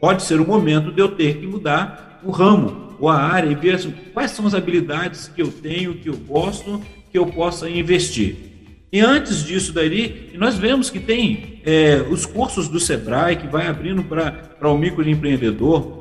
pode 0.00 0.22
ser 0.22 0.40
o 0.40 0.46
momento 0.46 0.90
de 0.92 1.00
eu 1.00 1.08
ter 1.08 1.36
que 1.38 1.46
mudar 1.46 2.20
o 2.24 2.30
ramo 2.30 2.87
ou 2.98 3.08
a 3.08 3.16
área 3.16 3.50
e 3.50 3.54
ver 3.54 3.74
assim, 3.74 3.92
quais 4.12 4.30
são 4.32 4.46
as 4.46 4.54
habilidades 4.54 5.28
que 5.28 5.42
eu 5.42 5.50
tenho, 5.50 5.94
que 5.94 6.08
eu 6.08 6.16
gosto, 6.16 6.82
que 7.10 7.18
eu 7.18 7.26
possa 7.26 7.68
investir. 7.68 8.48
E 8.90 9.00
antes 9.00 9.44
disso 9.44 9.72
daí, 9.72 10.30
nós 10.34 10.56
vemos 10.56 10.88
que 10.88 10.98
tem 10.98 11.60
é, 11.64 12.02
os 12.10 12.24
cursos 12.24 12.68
do 12.68 12.80
Sebrae 12.80 13.36
que 13.36 13.46
vai 13.46 13.66
abrindo 13.66 14.02
para 14.02 14.68
o 14.70 14.78
microempreendedor. 14.78 15.98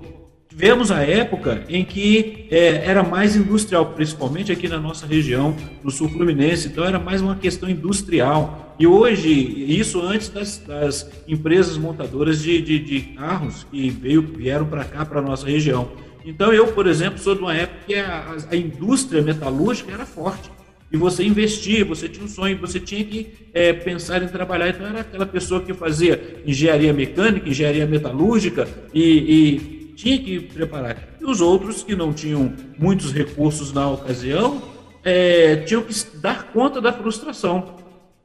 Tivemos 0.47 0.89
a 0.89 1.03
época 1.03 1.63
em 1.67 1.83
que 1.83 2.47
é, 2.49 2.85
era 2.85 3.03
mais 3.03 3.35
industrial, 3.35 3.87
principalmente 3.87 4.51
aqui 4.53 4.69
na 4.69 4.79
nossa 4.79 5.05
região, 5.05 5.55
no 5.83 5.91
sul 5.91 6.07
fluminense, 6.09 6.69
então 6.69 6.85
era 6.85 6.97
mais 6.97 7.21
uma 7.21 7.35
questão 7.35 7.69
industrial. 7.69 8.75
E 8.79 8.87
hoje, 8.87 9.29
isso 9.31 10.01
antes 10.01 10.29
das, 10.29 10.57
das 10.59 11.09
empresas 11.27 11.77
montadoras 11.77 12.41
de, 12.41 12.61
de, 12.61 12.79
de 12.79 13.01
carros 13.01 13.65
que 13.69 13.89
veio, 13.89 14.21
vieram 14.21 14.65
para 14.65 14.85
cá, 14.85 15.05
para 15.05 15.19
a 15.19 15.21
nossa 15.21 15.45
região. 15.45 15.89
Então, 16.27 16.51
eu, 16.51 16.67
por 16.73 16.85
exemplo, 16.87 17.17
sou 17.17 17.33
de 17.33 17.41
uma 17.41 17.55
época 17.55 17.79
que 17.87 17.95
a, 17.95 18.35
a 18.51 18.55
indústria 18.55 19.21
metalúrgica 19.21 19.93
era 19.93 20.05
forte. 20.05 20.51
E 20.91 20.97
você 20.97 21.23
investia, 21.23 21.85
você 21.85 22.09
tinha 22.09 22.25
um 22.25 22.27
sonho, 22.27 22.57
você 22.57 22.81
tinha 22.81 23.03
que 23.05 23.31
é, 23.53 23.71
pensar 23.71 24.21
em 24.21 24.27
trabalhar. 24.27 24.67
Então, 24.67 24.85
era 24.85 24.99
aquela 25.01 25.25
pessoa 25.25 25.61
que 25.61 25.73
fazia 25.73 26.41
engenharia 26.45 26.91
mecânica, 26.91 27.47
engenharia 27.47 27.87
metalúrgica 27.87 28.67
e, 28.93 29.03
e 29.03 29.93
tinha 29.95 30.19
que 30.19 30.41
preparar. 30.41 31.15
E 31.21 31.25
os 31.25 31.39
outros 31.39 31.81
que 31.81 31.95
não 31.95 32.11
tinham 32.11 32.53
muitos 32.77 33.13
recursos 33.13 33.71
na 33.71 33.89
ocasião 33.89 34.61
é, 35.05 35.55
tinham 35.57 35.81
que 35.81 35.93
dar 36.17 36.51
conta 36.51 36.81
da 36.81 36.91
frustração. 36.91 37.77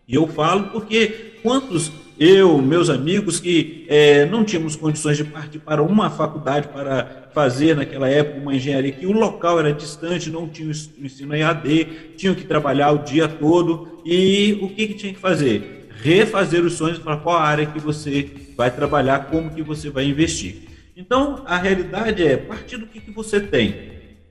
E 0.08 0.16
eu 0.16 0.26
falo 0.26 0.70
porque 0.70 1.36
quantos 1.40 1.92
eu, 2.18 2.59
meus 2.59 2.90
amigos 2.90 3.40
que 3.40 3.87
é, 3.88 4.27
não 4.27 4.44
tínhamos 4.44 4.77
condições 4.77 5.16
de 5.16 5.25
partir 5.25 5.59
para 5.59 5.83
uma 5.83 6.11
faculdade 6.11 6.68
para 6.68 7.31
fazer 7.33 7.75
naquela 7.75 8.09
época 8.09 8.40
uma 8.40 8.55
engenharia 8.55 8.92
que 8.92 9.07
o 9.07 9.12
local 9.12 9.59
era 9.59 9.72
distante, 9.72 10.31
não 10.31 10.48
tinha 10.48 10.68
o 10.68 11.05
ensino 11.05 11.35
EAD, 11.35 12.14
tinham 12.16 12.35
que 12.35 12.44
trabalhar 12.44 12.92
o 12.92 12.98
dia 12.98 13.27
todo 13.27 14.01
e 14.05 14.59
o 14.61 14.68
que, 14.68 14.88
que 14.88 14.94
tinha 14.94 15.12
que 15.12 15.18
fazer? 15.18 15.88
Refazer 16.03 16.64
os 16.64 16.75
sonhos 16.75 16.98
para 16.98 17.16
qual 17.16 17.37
área 17.37 17.66
que 17.66 17.81
você 17.81 18.31
vai 18.57 18.70
trabalhar, 18.70 19.27
como 19.31 19.51
que 19.51 19.62
você 19.62 19.88
vai 19.88 20.05
investir. 20.05 20.68
Então, 20.96 21.42
a 21.46 21.57
realidade 21.57 22.22
é, 22.22 22.37
partir 22.37 22.77
do 22.77 22.87
que, 22.87 23.01
que 23.01 23.11
você 23.11 23.40
tem, 23.40 23.75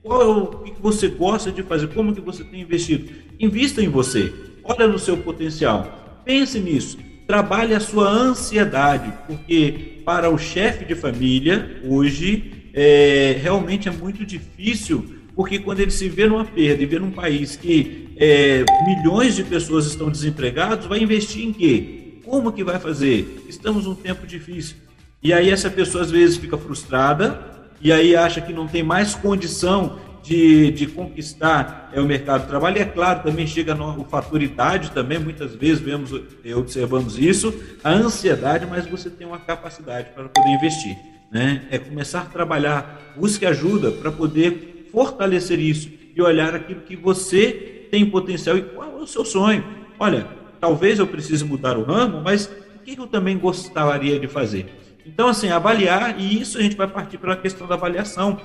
qual 0.02 0.22
é 0.22 0.26
o 0.26 0.46
que, 0.46 0.70
que 0.72 0.82
você 0.82 1.08
gosta 1.08 1.50
de 1.50 1.62
fazer, 1.62 1.88
como 1.88 2.14
que 2.14 2.20
você 2.20 2.44
tem 2.44 2.60
investido. 2.60 3.10
Invista 3.38 3.82
em 3.82 3.88
você, 3.88 4.32
olha 4.62 4.86
no 4.86 4.98
seu 4.98 5.16
potencial, 5.16 6.22
pense 6.24 6.60
nisso, 6.60 6.98
trabalhe 7.32 7.74
a 7.74 7.80
sua 7.80 8.10
ansiedade, 8.10 9.10
porque 9.26 10.02
para 10.04 10.28
o 10.28 10.36
chefe 10.36 10.84
de 10.84 10.94
família, 10.94 11.80
hoje, 11.82 12.68
é, 12.74 13.38
realmente 13.40 13.88
é 13.88 13.90
muito 13.90 14.22
difícil, 14.22 15.14
porque 15.34 15.58
quando 15.58 15.80
ele 15.80 15.90
se 15.90 16.10
vê 16.10 16.26
numa 16.26 16.44
perda 16.44 16.82
e 16.82 16.84
vê 16.84 16.98
num 16.98 17.10
país 17.10 17.56
que 17.56 18.10
é, 18.18 18.66
milhões 18.84 19.34
de 19.34 19.44
pessoas 19.44 19.86
estão 19.86 20.10
desempregados, 20.10 20.84
vai 20.84 21.02
investir 21.02 21.42
em 21.46 21.54
quê? 21.54 22.18
Como 22.22 22.52
que 22.52 22.62
vai 22.62 22.78
fazer? 22.78 23.42
Estamos 23.48 23.86
num 23.86 23.94
tempo 23.94 24.26
difícil. 24.26 24.76
E 25.22 25.32
aí 25.32 25.48
essa 25.48 25.70
pessoa 25.70 26.04
às 26.04 26.10
vezes 26.10 26.36
fica 26.36 26.58
frustrada 26.58 27.70
e 27.80 27.90
aí 27.90 28.14
acha 28.14 28.42
que 28.42 28.52
não 28.52 28.68
tem 28.68 28.82
mais 28.82 29.14
condição 29.14 29.98
de, 30.22 30.70
de 30.70 30.86
conquistar 30.86 31.90
é, 31.92 32.00
o 32.00 32.06
mercado 32.06 32.42
de 32.42 32.48
trabalho. 32.48 32.78
E 32.78 32.80
é 32.80 32.84
claro, 32.84 33.22
também 33.22 33.46
chega 33.46 33.74
no, 33.74 34.00
o 34.00 34.04
fator 34.04 34.40
idade 34.40 34.90
também, 34.92 35.18
muitas 35.18 35.54
vezes 35.54 35.80
vemos, 35.80 36.12
eh, 36.44 36.54
observamos 36.54 37.18
isso, 37.18 37.52
a 37.82 37.90
ansiedade, 37.90 38.66
mas 38.66 38.86
você 38.86 39.10
tem 39.10 39.26
uma 39.26 39.38
capacidade 39.38 40.10
para 40.14 40.28
poder 40.28 40.50
investir. 40.50 40.96
Né? 41.30 41.62
É 41.70 41.78
começar 41.78 42.20
a 42.20 42.26
trabalhar, 42.26 43.14
busque 43.16 43.44
ajuda 43.44 43.90
para 43.90 44.12
poder 44.12 44.88
fortalecer 44.92 45.58
isso 45.58 45.90
e 46.14 46.22
olhar 46.22 46.54
aquilo 46.54 46.82
que 46.82 46.94
você 46.94 47.88
tem 47.90 48.08
potencial 48.08 48.56
e 48.56 48.62
qual 48.62 48.98
é 48.98 49.02
o 49.02 49.06
seu 49.06 49.24
sonho. 49.24 49.64
Olha, 49.98 50.26
talvez 50.60 50.98
eu 50.98 51.06
precise 51.06 51.44
mudar 51.44 51.76
o 51.76 51.82
ramo, 51.82 52.20
mas 52.22 52.46
o 52.46 52.78
que 52.84 52.98
eu 52.98 53.06
também 53.06 53.38
gostaria 53.38 54.18
de 54.20 54.28
fazer? 54.28 54.66
Então, 55.04 55.28
assim, 55.28 55.48
avaliar, 55.48 56.20
e 56.20 56.40
isso 56.40 56.58
a 56.58 56.62
gente 56.62 56.76
vai 56.76 56.86
partir 56.86 57.18
para 57.18 57.32
a 57.32 57.36
questão 57.36 57.66
da 57.66 57.74
avaliação 57.74 58.38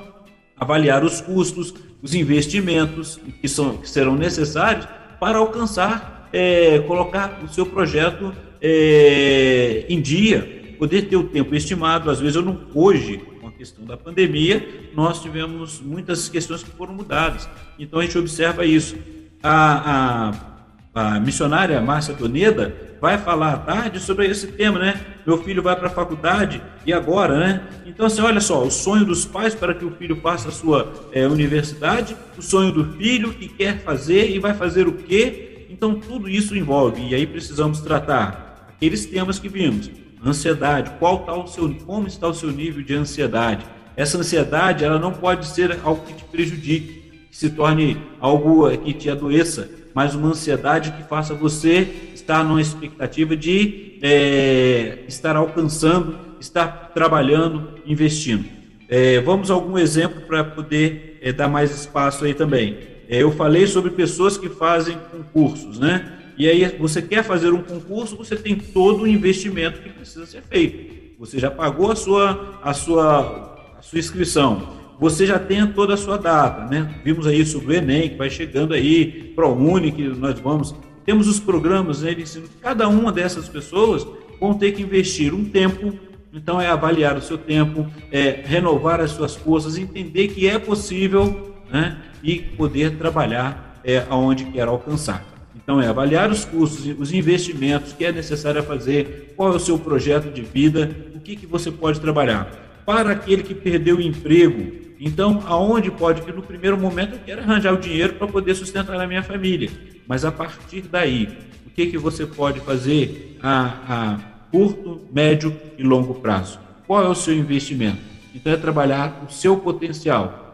avaliar 0.59 1.03
os 1.03 1.21
custos, 1.21 1.73
os 2.01 2.13
investimentos 2.13 3.19
que, 3.41 3.47
são, 3.47 3.77
que 3.77 3.89
serão 3.89 4.15
necessários 4.15 4.87
para 5.19 5.37
alcançar, 5.37 6.29
é, 6.33 6.79
colocar 6.79 7.41
o 7.43 7.47
seu 7.47 7.65
projeto 7.65 8.33
é, 8.61 9.85
em 9.87 10.01
dia, 10.01 10.75
poder 10.77 11.03
ter 11.03 11.15
o 11.15 11.23
tempo 11.23 11.55
estimado. 11.55 12.09
Às 12.09 12.19
vezes, 12.19 12.35
eu 12.35 12.41
não, 12.41 12.59
hoje, 12.73 13.17
com 13.39 13.47
a 13.47 13.51
questão 13.51 13.85
da 13.85 13.97
pandemia, 13.97 14.89
nós 14.95 15.21
tivemos 15.21 15.79
muitas 15.81 16.29
questões 16.29 16.63
que 16.63 16.71
foram 16.71 16.93
mudadas. 16.93 17.47
Então, 17.77 17.99
a 17.99 18.03
gente 18.03 18.17
observa 18.17 18.65
isso. 18.65 18.95
A, 19.41 20.29
a, 20.31 20.56
a 20.97 21.19
missionária 21.19 21.79
Márcia 21.79 22.15
Doneda, 22.15 22.73
vai 22.99 23.19
falar 23.19 23.53
à 23.53 23.57
tarde 23.57 23.99
sobre 23.99 24.25
esse 24.25 24.47
tema, 24.47 24.79
né? 24.79 24.99
Meu 25.27 25.37
filho 25.43 25.61
vai 25.61 25.75
para 25.75 25.87
a 25.87 25.91
faculdade 25.91 26.59
e 26.87 26.91
agora, 26.91 27.37
né? 27.37 27.61
Então, 27.85 28.07
assim, 28.07 28.21
olha 28.21 28.41
só, 28.41 28.63
o 28.63 28.71
sonho 28.71 29.05
dos 29.05 29.23
pais 29.23 29.53
para 29.53 29.75
que 29.75 29.85
o 29.85 29.91
filho 29.91 30.19
faça 30.21 30.49
a 30.49 30.51
sua 30.51 30.91
é, 31.11 31.27
universidade, 31.27 32.17
o 32.35 32.41
sonho 32.41 32.71
do 32.71 32.93
filho 32.93 33.31
que 33.31 33.47
quer 33.47 33.79
fazer 33.83 34.31
e 34.31 34.39
vai 34.39 34.55
fazer 34.55 34.87
o 34.87 34.93
quê? 34.93 35.67
Então, 35.69 35.99
tudo 35.99 36.27
isso 36.27 36.55
envolve, 36.55 37.07
e 37.07 37.13
aí 37.13 37.27
precisamos 37.27 37.79
tratar 37.79 38.67
aqueles 38.67 39.05
temas 39.05 39.37
que 39.37 39.47
vimos. 39.47 39.91
Ansiedade, 40.25 40.91
qual 40.97 41.19
tá 41.19 41.35
o 41.35 41.45
seu, 41.45 41.71
como 41.85 42.07
está 42.07 42.27
o 42.27 42.33
seu 42.33 42.49
nível 42.49 42.81
de 42.81 42.95
ansiedade? 42.95 43.63
Essa 43.95 44.17
ansiedade, 44.17 44.83
ela 44.83 44.97
não 44.97 45.11
pode 45.11 45.45
ser 45.45 45.77
algo 45.83 46.03
que 46.07 46.13
te 46.13 46.23
prejudique, 46.23 47.27
que 47.29 47.37
se 47.37 47.51
torne 47.51 48.01
algo 48.19 48.67
que 48.77 48.93
te 48.93 49.11
adoeça, 49.11 49.69
mas 49.97 50.13
uma 50.13 50.27
ansiedade 50.27 50.91
que 50.91 51.01
faça 51.01 51.33
você 51.33 52.11
estar 52.13 52.43
numa 52.43 52.61
expectativa 52.61 53.35
de 53.35 53.97
é, 54.03 54.99
estar 55.07 55.35
alcançando, 55.35 56.19
estar 56.39 56.91
trabalhando, 56.93 57.79
investindo. 57.83 58.45
É, 58.87 59.19
vamos 59.21 59.49
a 59.49 59.55
algum 59.55 59.75
exemplo 59.75 60.21
para 60.27 60.43
poder 60.43 61.17
é, 61.19 61.33
dar 61.33 61.47
mais 61.47 61.71
espaço 61.71 62.25
aí 62.25 62.35
também. 62.35 62.77
É, 63.09 63.23
eu 63.23 63.31
falei 63.31 63.65
sobre 63.65 63.89
pessoas 63.89 64.37
que 64.37 64.49
fazem 64.49 64.95
concursos, 65.11 65.79
né? 65.79 66.19
E 66.37 66.47
aí 66.47 66.77
você 66.77 67.01
quer 67.01 67.23
fazer 67.23 67.51
um 67.51 67.63
concurso, 67.63 68.15
você 68.15 68.35
tem 68.35 68.55
todo 68.55 69.01
o 69.01 69.07
investimento 69.07 69.81
que 69.81 69.89
precisa 69.89 70.27
ser 70.27 70.43
feito. 70.43 71.17
Você 71.17 71.39
já 71.39 71.49
pagou 71.49 71.91
a 71.91 71.95
sua, 71.95 72.59
a 72.61 72.71
sua, 72.71 73.73
a 73.79 73.81
sua 73.81 73.97
inscrição 73.97 74.76
você 74.99 75.25
já 75.25 75.37
tenha 75.37 75.67
toda 75.67 75.93
a 75.93 75.97
sua 75.97 76.17
data, 76.17 76.65
né? 76.65 76.95
Vimos 77.03 77.27
aí 77.27 77.45
sobre 77.45 77.73
o 77.73 77.77
Enem, 77.77 78.09
que 78.09 78.15
vai 78.15 78.29
chegando 78.29 78.73
aí, 78.73 79.31
ProUni, 79.35 79.91
que 79.91 80.07
nós 80.07 80.39
vamos. 80.39 80.73
Temos 81.05 81.27
os 81.27 81.39
programas 81.39 82.01
né, 82.01 82.13
de 82.13 82.23
ensino. 82.23 82.47
Cada 82.61 82.87
uma 82.87 83.11
dessas 83.11 83.47
pessoas 83.47 84.05
vão 84.39 84.53
ter 84.53 84.71
que 84.71 84.81
investir 84.81 85.33
um 85.33 85.45
tempo, 85.45 85.93
então 86.33 86.59
é 86.59 86.67
avaliar 86.67 87.15
o 87.15 87.21
seu 87.21 87.37
tempo, 87.37 87.87
é 88.11 88.41
renovar 88.43 88.99
as 88.99 89.11
suas 89.11 89.35
forças, 89.35 89.77
entender 89.77 90.29
que 90.29 90.47
é 90.47 90.59
possível 90.59 91.55
né, 91.71 91.97
e 92.23 92.39
poder 92.39 92.97
trabalhar 92.97 93.79
é, 93.83 94.03
aonde 94.09 94.45
quer 94.45 94.67
alcançar. 94.67 95.25
Então, 95.55 95.81
é 95.81 95.87
avaliar 95.87 96.31
os 96.31 96.45
custos, 96.45 96.85
os 96.97 97.11
investimentos 97.11 97.91
que 97.91 98.05
é 98.05 98.11
necessário 98.11 98.63
fazer, 98.63 99.33
qual 99.35 99.51
é 99.51 99.55
o 99.55 99.59
seu 99.59 99.77
projeto 99.77 100.31
de 100.31 100.41
vida, 100.41 100.89
o 101.13 101.19
que, 101.19 101.35
que 101.35 101.45
você 101.45 101.69
pode 101.69 101.99
trabalhar. 101.99 102.49
Para 102.85 103.11
aquele 103.11 103.43
que 103.43 103.53
perdeu 103.53 103.97
o 103.97 104.01
emprego, 104.01 104.86
então, 104.99 105.43
aonde 105.45 105.91
pode, 105.91 106.21
que 106.21 106.31
no 106.31 106.41
primeiro 106.41 106.77
momento 106.77 107.13
eu 107.13 107.19
quero 107.19 107.41
arranjar 107.41 107.73
o 107.73 107.77
dinheiro 107.77 108.13
para 108.13 108.27
poder 108.27 108.55
sustentar 108.55 108.99
a 108.99 109.07
minha 109.07 109.23
família, 109.23 109.69
mas 110.07 110.25
a 110.25 110.31
partir 110.31 110.81
daí, 110.81 111.29
o 111.65 111.69
que, 111.69 111.87
que 111.87 111.97
você 111.97 112.25
pode 112.25 112.59
fazer 112.61 113.37
a, 113.41 113.73
a 113.87 114.19
curto, 114.51 115.01
médio 115.11 115.55
e 115.77 115.83
longo 115.83 116.15
prazo? 116.15 116.59
Qual 116.87 117.03
é 117.03 117.07
o 117.07 117.15
seu 117.15 117.35
investimento? 117.35 117.99
Então, 118.33 118.51
é 118.51 118.57
trabalhar 118.57 119.25
o 119.27 119.31
seu 119.31 119.57
potencial, 119.57 120.47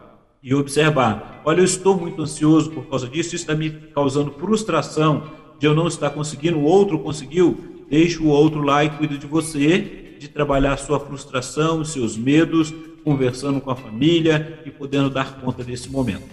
e 0.44 0.54
observar: 0.54 1.40
olha, 1.42 1.60
eu 1.60 1.64
estou 1.64 1.98
muito 1.98 2.20
ansioso 2.20 2.70
por 2.70 2.86
causa 2.86 3.08
disso, 3.08 3.34
isso 3.34 3.36
está 3.36 3.54
me 3.54 3.70
causando 3.70 4.30
frustração 4.32 5.32
de 5.58 5.66
eu 5.66 5.74
não 5.74 5.88
estar 5.88 6.10
conseguindo, 6.10 6.58
o 6.58 6.64
outro 6.64 6.98
conseguiu, 6.98 7.86
deixe 7.88 8.18
o 8.18 8.26
outro 8.26 8.60
lá 8.60 8.84
e 8.84 8.90
cuide 8.90 9.16
de 9.16 9.26
você, 9.26 10.16
de 10.18 10.28
trabalhar 10.28 10.74
a 10.74 10.76
sua 10.76 11.00
frustração, 11.00 11.80
os 11.80 11.90
seus 11.90 12.18
medos, 12.18 12.74
conversando 13.04 13.60
com 13.60 13.70
a 13.70 13.76
família 13.76 14.60
e 14.64 14.70
podendo 14.70 15.10
dar 15.10 15.40
conta 15.40 15.62
desse 15.62 15.88
momento. 15.90 16.28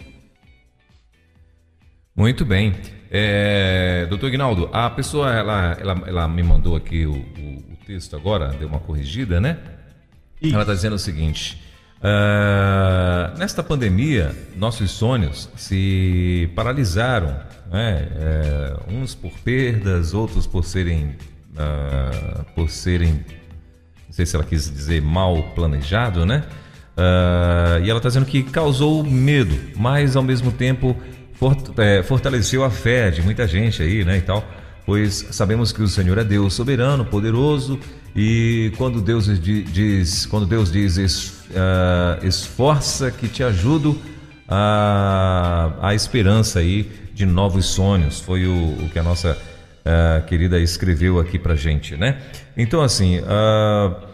Muito 2.15 2.45
bem. 2.45 2.73
É, 3.09 4.05
doutor 4.09 4.27
Ignaldo, 4.27 4.69
a 4.71 4.89
pessoa 4.89 5.33
ela, 5.33 5.77
ela, 5.79 6.03
ela 6.07 6.27
me 6.27 6.41
mandou 6.41 6.75
aqui 6.75 7.05
o, 7.05 7.13
o, 7.13 7.73
o 7.73 7.77
texto 7.85 8.15
agora, 8.15 8.47
deu 8.49 8.67
uma 8.67 8.79
corrigida, 8.79 9.41
né? 9.41 9.59
Isso. 10.41 10.53
Ela 10.53 10.63
está 10.63 10.73
dizendo 10.73 10.95
o 10.95 10.99
seguinte: 10.99 11.61
Uh, 12.01 13.37
nesta 13.37 13.61
pandemia, 13.61 14.35
nossos 14.55 14.89
sonhos 14.89 15.47
se 15.55 16.49
paralisaram, 16.55 17.27
né? 17.71 18.07
é, 18.15 18.75
uns 18.91 19.13
por 19.13 19.31
perdas, 19.43 20.11
outros 20.11 20.47
por 20.47 20.65
serem, 20.65 21.15
uh, 21.51 22.43
por 22.55 22.71
serem, 22.71 23.23
não 24.07 24.13
sei 24.13 24.25
se 24.25 24.35
ela 24.35 24.43
quis 24.43 24.67
dizer 24.67 24.99
mal 24.99 25.43
planejado, 25.53 26.25
né? 26.25 26.43
Uh, 26.97 27.83
e 27.83 27.89
ela 27.89 27.97
está 27.97 28.09
dizendo 28.09 28.25
que 28.25 28.43
causou 28.43 29.03
medo, 29.03 29.57
mas 29.75 30.15
ao 30.15 30.23
mesmo 30.23 30.51
tempo 30.51 30.95
é, 31.77 32.03
fortaleceu 32.03 32.63
a 32.63 32.69
fé 32.69 33.09
de 33.09 33.21
muita 33.21 33.47
gente 33.47 33.81
aí, 33.81 34.03
né? 34.03 34.17
E 34.17 34.21
tal, 34.21 34.43
pois 34.85 35.27
sabemos 35.31 35.71
que 35.71 35.81
o 35.81 35.87
Senhor 35.87 36.17
é 36.17 36.23
Deus 36.23 36.53
soberano, 36.53 37.05
poderoso 37.05 37.79
e 38.15 38.71
quando 38.77 39.01
Deus 39.01 39.27
diz, 39.39 40.25
quando 40.25 40.45
Deus 40.45 40.71
diz 40.71 40.97
uh, 40.97 42.25
esforça 42.25 43.09
que 43.09 43.27
te 43.27 43.43
ajudo 43.43 43.99
a, 44.47 45.73
a 45.81 45.95
esperança 45.95 46.59
aí 46.59 46.91
de 47.13 47.25
novos 47.25 47.67
sonhos. 47.67 48.19
Foi 48.19 48.45
o, 48.45 48.73
o 48.83 48.89
que 48.91 48.99
a 48.99 49.03
nossa 49.03 49.31
uh, 49.31 50.25
querida 50.25 50.59
escreveu 50.59 51.19
aqui 51.19 51.39
para 51.39 51.55
gente, 51.55 51.95
né? 51.95 52.19
Então 52.55 52.81
assim, 52.81 53.19
uh, 53.19 54.10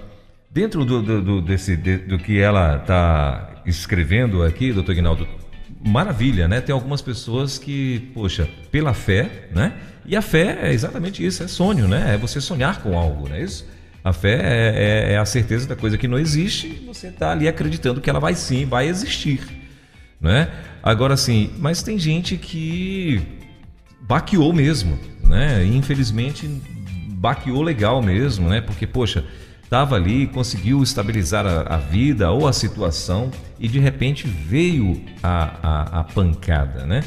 dentro 0.50 0.86
do, 0.86 1.02
do, 1.02 1.22
do, 1.22 1.41
desse, 1.41 1.76
de, 1.76 1.98
do 1.98 2.18
que 2.18 2.39
ela 2.39 2.78
está 2.78 3.62
escrevendo 3.66 4.43
aqui, 4.43 4.72
doutor 4.72 4.95
Guinaldo, 4.95 5.28
maravilha, 5.86 6.48
né? 6.48 6.62
Tem 6.62 6.74
algumas 6.74 7.02
pessoas 7.02 7.58
que, 7.58 8.12
poxa, 8.14 8.48
pela 8.72 8.93
fé, 8.93 9.50
né? 9.54 9.74
E 10.06 10.16
a 10.16 10.22
fé 10.22 10.60
é 10.62 10.74
exatamente 10.74 11.26
isso, 11.26 11.43
é 11.43 11.48
sonho, 11.48 11.88
né? 11.88 12.16
É 12.16 12.18
você 12.18 12.39
sonhar 12.39 12.82
com 12.82 12.98
algo, 12.98 13.28
não 13.28 13.36
é 13.36 13.43
isso? 13.43 13.68
A 14.04 14.14
fé 14.14 14.39
é, 14.41 15.10
é, 15.10 15.14
é 15.14 15.18
a 15.18 15.26
certeza 15.26 15.68
da 15.68 15.76
coisa 15.76 15.98
que 15.98 16.08
não 16.08 16.18
existe 16.18 16.68
e 16.68 16.86
você 16.86 17.08
está 17.08 17.32
ali 17.32 17.48
acreditando 17.48 18.00
que 18.00 18.10
ela 18.10 18.20
vai 18.20 18.36
sim, 18.36 18.66
vai 18.66 18.88
existir. 18.88 19.41
Né? 20.20 20.50
Agora 20.82 21.18
sim, 21.18 21.52
mas 21.60 21.84
tem 21.84 22.00
gente 22.00 22.38
que 22.38 23.22
baqueou 24.02 24.54
mesmo, 24.54 24.98
né? 25.24 25.66
infelizmente 25.66 26.48
baqueou 27.18 27.62
legal 27.62 28.02
mesmo, 28.02 28.48
né? 28.48 28.62
Porque, 28.62 28.88
poxa, 28.88 29.26
estava 29.68 29.97
ali, 29.97 30.28
conseguiu 30.28 30.82
estabilizar 30.82 31.45
a, 31.45 31.76
a, 31.76 31.78
vida 31.78 32.32
ou 32.32 32.47
a 32.47 32.53
situação 32.53 33.30
e 33.59 33.68
de 33.68 33.80
repente 33.80 34.26
veio 34.26 35.03
a, 35.22 35.51
a, 35.61 35.99
a 35.99 36.03
pancada, 36.05 36.86
né? 36.86 37.03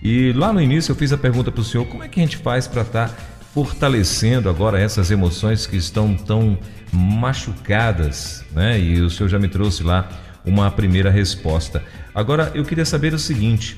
E 0.00 0.32
lá 0.32 0.52
no 0.52 0.62
início 0.62 0.92
eu 0.92 0.96
fiz 0.96 1.12
a 1.12 1.18
pergunta 1.18 1.50
para 1.50 1.60
o 1.60 1.64
senhor: 1.64 1.86
como 1.86 2.04
é 2.04 2.08
que 2.08 2.20
a 2.20 2.22
gente 2.22 2.36
faz 2.36 2.68
para 2.68 2.82
estar 2.82 3.08
tá 3.08 3.14
fortalecendo 3.52 4.48
agora 4.48 4.78
essas 4.78 5.10
emoções 5.10 5.66
que 5.66 5.76
estão 5.76 6.14
tão 6.14 6.56
machucadas, 6.92 8.44
né? 8.52 8.78
E 8.78 9.00
o 9.00 9.10
senhor 9.10 9.28
já 9.28 9.38
me 9.38 9.48
trouxe 9.48 9.82
lá 9.82 10.08
uma 10.44 10.70
primeira 10.70 11.10
resposta. 11.10 11.82
Agora 12.14 12.52
eu 12.54 12.64
queria 12.64 12.84
saber 12.84 13.12
o 13.12 13.18
seguinte: 13.18 13.76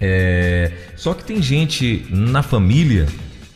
é... 0.00 0.72
só 0.96 1.14
que 1.14 1.22
tem 1.22 1.40
gente 1.40 2.04
na 2.10 2.42
família, 2.42 3.06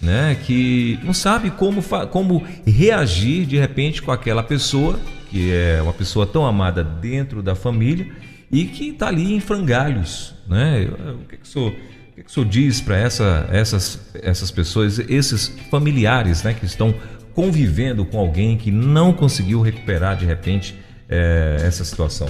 né, 0.03 0.36
que 0.44 0.98
não 1.05 1.14
sabe 1.14 1.50
como, 1.50 1.80
como 2.11 2.44
reagir 2.66 3.46
de 3.46 3.57
repente 3.57 4.03
com 4.03 4.11
aquela 4.11 4.42
pessoa 4.42 4.98
que 5.30 5.50
é 5.53 5.80
uma 5.80 5.92
pessoa 5.92 6.26
tão 6.26 6.44
amada 6.44 6.82
dentro 6.84 7.42
da 7.42 7.55
família 7.55 8.07
e 8.50 8.64
que 8.64 8.90
está 8.90 9.09
ali 9.09 9.32
em 9.32 9.40
frangalhos, 9.40 10.34
né? 10.46 10.86
O 11.14 11.26
que, 11.26 11.38
que 11.38 11.44
o 11.44 11.46
senhor 11.46 11.72
o 11.72 12.14
que, 12.14 12.20
o 12.26 12.30
senhor 12.30 12.46
diz 12.46 12.82
para 12.82 12.98
essa, 12.98 13.48
essas, 13.50 14.11
essas 14.22 14.50
pessoas, 14.50 14.98
esses 14.98 15.48
familiares 15.70 16.42
né, 16.42 16.53
que 16.53 16.66
estão 16.66 16.94
convivendo 17.32 18.05
com 18.05 18.18
alguém 18.18 18.59
que 18.59 18.70
não 18.70 19.14
conseguiu 19.14 19.62
recuperar 19.62 20.18
de 20.18 20.26
repente 20.26 20.78
é, 21.09 21.57
essa 21.62 21.82
situação? 21.82 22.28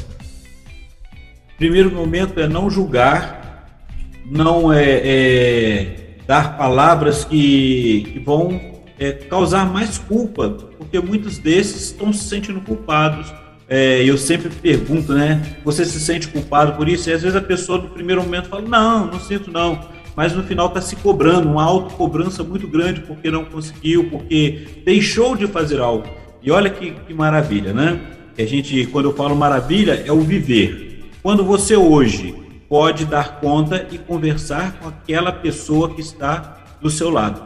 Primeiro 1.58 1.90
momento 1.90 2.38
é 2.38 2.46
não 2.46 2.70
julgar, 2.70 3.82
não 4.24 4.72
é, 4.72 5.00
é 5.04 6.01
dar 6.26 6.56
palavras 6.56 7.24
que, 7.24 8.08
que 8.12 8.18
vão 8.18 8.60
é, 8.98 9.12
causar 9.12 9.70
mais 9.70 9.98
culpa, 9.98 10.50
porque 10.78 10.98
muitos 11.00 11.38
desses 11.38 11.86
estão 11.86 12.12
se 12.12 12.24
sentindo 12.24 12.60
culpados 12.60 13.32
é, 13.74 14.02
eu 14.04 14.18
sempre 14.18 14.50
pergunto, 14.50 15.14
né? 15.14 15.40
Você 15.64 15.82
se 15.86 15.98
sente 15.98 16.28
culpado 16.28 16.74
por 16.74 16.86
isso? 16.86 17.08
E 17.08 17.12
às 17.14 17.22
vezes 17.22 17.34
a 17.34 17.40
pessoa 17.40 17.78
no 17.78 17.88
primeiro 17.88 18.22
momento 18.22 18.50
fala, 18.50 18.68
não, 18.68 19.06
não 19.06 19.18
sinto 19.18 19.50
não. 19.50 19.80
Mas 20.14 20.34
no 20.34 20.42
final 20.42 20.66
está 20.66 20.82
se 20.82 20.94
cobrando, 20.96 21.48
uma 21.48 21.64
autocobrança 21.64 22.44
muito 22.44 22.68
grande 22.68 23.00
porque 23.00 23.30
não 23.30 23.46
conseguiu, 23.46 24.10
porque 24.10 24.82
deixou 24.84 25.34
de 25.34 25.46
fazer 25.46 25.80
algo. 25.80 26.06
E 26.42 26.50
olha 26.50 26.68
que, 26.68 26.90
que 26.90 27.14
maravilha, 27.14 27.72
né? 27.72 27.98
A 28.36 28.44
gente, 28.44 28.84
quando 28.88 29.08
eu 29.08 29.16
falo 29.16 29.34
maravilha, 29.34 30.02
é 30.04 30.12
o 30.12 30.20
viver. 30.20 31.10
Quando 31.22 31.42
você 31.42 31.74
hoje 31.74 32.34
pode 32.72 33.04
dar 33.04 33.38
conta 33.38 33.86
e 33.90 33.98
conversar 33.98 34.78
com 34.78 34.88
aquela 34.88 35.30
pessoa 35.30 35.94
que 35.94 36.00
está 36.00 36.64
do 36.80 36.88
seu 36.88 37.10
lado. 37.10 37.42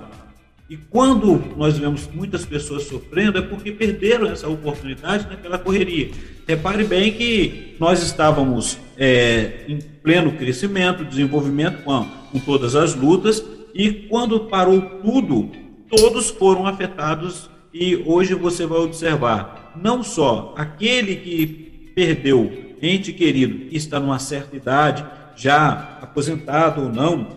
E 0.71 0.77
quando 0.77 1.43
nós 1.57 1.77
vemos 1.77 2.09
muitas 2.15 2.45
pessoas 2.47 2.85
sofrendo, 2.85 3.37
é 3.37 3.43
porque 3.43 3.73
perderam 3.73 4.29
essa 4.29 4.49
oportunidade 4.49 5.27
naquela 5.29 5.59
correria. 5.59 6.13
Repare 6.47 6.85
bem 6.85 7.11
que 7.11 7.75
nós 7.81 8.05
estávamos 8.05 8.79
é, 8.97 9.65
em 9.67 9.81
pleno 9.81 10.31
crescimento, 10.31 11.05
desenvolvimento 11.05 11.83
com, 11.83 12.07
com 12.31 12.39
todas 12.39 12.77
as 12.77 12.95
lutas, 12.95 13.45
e 13.75 14.07
quando 14.09 14.39
parou 14.45 14.81
tudo, 14.81 15.51
todos 15.91 16.31
foram 16.31 16.69
afetados. 16.69 17.51
E 17.75 17.97
hoje 18.07 18.33
você 18.33 18.65
vai 18.65 18.79
observar, 18.79 19.73
não 19.75 20.05
só 20.05 20.55
aquele 20.57 21.17
que 21.17 21.91
perdeu 21.97 22.66
ente 22.81 23.13
querido, 23.13 23.69
que 23.69 23.77
está 23.77 24.01
numa 24.01 24.19
certa 24.19 24.57
idade, 24.57 25.05
já 25.37 25.99
aposentado 26.01 26.83
ou 26.83 26.89
não, 26.89 27.37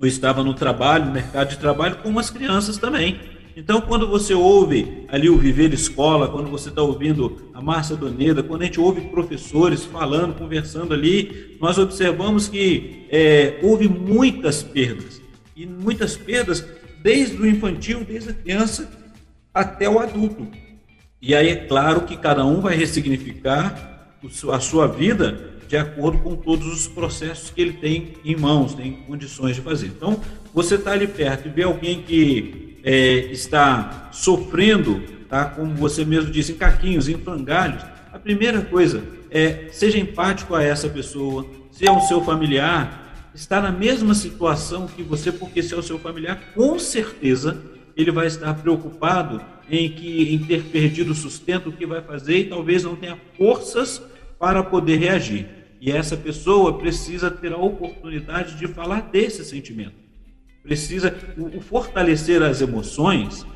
ou 0.00 0.06
estava 0.06 0.42
no 0.42 0.54
trabalho, 0.54 1.06
no 1.06 1.12
mercado 1.12 1.50
de 1.50 1.58
trabalho, 1.58 1.98
como 2.02 2.18
as 2.18 2.30
crianças 2.30 2.78
também. 2.78 3.20
Então, 3.56 3.80
quando 3.80 4.08
você 4.08 4.32
ouve 4.32 5.04
ali 5.08 5.28
o 5.28 5.36
Viver 5.36 5.74
Escola, 5.74 6.28
quando 6.28 6.48
você 6.48 6.68
está 6.68 6.80
ouvindo 6.82 7.50
a 7.52 7.60
Márcia 7.60 7.96
Doneda, 7.96 8.42
quando 8.42 8.62
a 8.62 8.64
gente 8.64 8.80
ouve 8.80 9.02
professores 9.02 9.84
falando, 9.84 10.34
conversando 10.34 10.94
ali, 10.94 11.56
nós 11.60 11.76
observamos 11.76 12.48
que 12.48 13.06
é, 13.10 13.58
houve 13.62 13.88
muitas 13.88 14.62
perdas. 14.62 15.20
E 15.54 15.66
muitas 15.66 16.16
perdas 16.16 16.64
desde 17.02 17.36
o 17.36 17.46
infantil, 17.46 18.04
desde 18.04 18.30
a 18.30 18.34
criança 18.34 18.90
até 19.52 19.88
o 19.88 19.98
adulto. 19.98 20.46
E 21.20 21.34
aí 21.34 21.48
é 21.48 21.56
claro 21.56 22.02
que 22.02 22.16
cada 22.16 22.46
um 22.46 22.60
vai 22.60 22.76
ressignificar 22.76 23.99
a 24.52 24.60
sua 24.60 24.86
vida 24.86 25.50
de 25.70 25.76
acordo 25.76 26.18
com 26.18 26.34
todos 26.34 26.66
os 26.66 26.88
processos 26.88 27.50
que 27.50 27.60
ele 27.60 27.74
tem 27.74 28.14
em 28.24 28.34
mãos, 28.34 28.74
tem 28.74 28.92
condições 29.06 29.54
de 29.54 29.62
fazer. 29.62 29.86
Então, 29.86 30.20
você 30.52 30.74
está 30.74 30.90
ali 30.90 31.06
perto 31.06 31.46
e 31.46 31.50
vê 31.50 31.62
alguém 31.62 32.02
que 32.02 32.78
é, 32.82 33.30
está 33.30 34.08
sofrendo, 34.12 35.00
tá, 35.28 35.44
como 35.44 35.72
você 35.76 36.04
mesmo 36.04 36.30
disse, 36.30 36.52
em 36.52 36.56
caquinhos, 36.56 37.08
em 37.08 37.16
frangalhos, 37.16 37.84
a 38.12 38.18
primeira 38.18 38.62
coisa 38.62 39.04
é 39.30 39.68
seja 39.70 39.96
empático 39.96 40.56
a 40.56 40.62
essa 40.62 40.88
pessoa, 40.88 41.46
se 41.70 41.86
é 41.86 41.90
o 41.92 42.00
seu 42.00 42.20
familiar, 42.20 43.30
está 43.32 43.60
na 43.60 43.70
mesma 43.70 44.12
situação 44.12 44.88
que 44.88 45.04
você, 45.04 45.30
porque 45.30 45.62
se 45.62 45.72
é 45.72 45.76
o 45.76 45.82
seu 45.82 46.00
familiar, 46.00 46.52
com 46.52 46.78
certeza 46.80 47.62
ele 48.00 48.10
vai 48.10 48.26
estar 48.26 48.54
preocupado 48.54 49.40
em 49.68 49.90
que 49.90 50.34
em 50.34 50.38
ter 50.38 50.64
perdido 50.64 51.12
o 51.12 51.14
sustento, 51.14 51.68
o 51.68 51.72
que 51.72 51.86
vai 51.86 52.02
fazer 52.02 52.38
e 52.38 52.44
talvez 52.44 52.84
não 52.84 52.96
tenha 52.96 53.18
forças 53.36 54.02
para 54.38 54.62
poder 54.62 54.96
reagir. 54.96 55.46
E 55.80 55.90
essa 55.90 56.16
pessoa 56.16 56.78
precisa 56.78 57.30
ter 57.30 57.52
a 57.52 57.56
oportunidade 57.56 58.56
de 58.56 58.66
falar 58.68 59.02
desse 59.10 59.44
sentimento. 59.44 59.94
Precisa 60.62 61.16
o, 61.38 61.58
o 61.58 61.60
fortalecer 61.60 62.42
as 62.42 62.60
emoções 62.60 63.46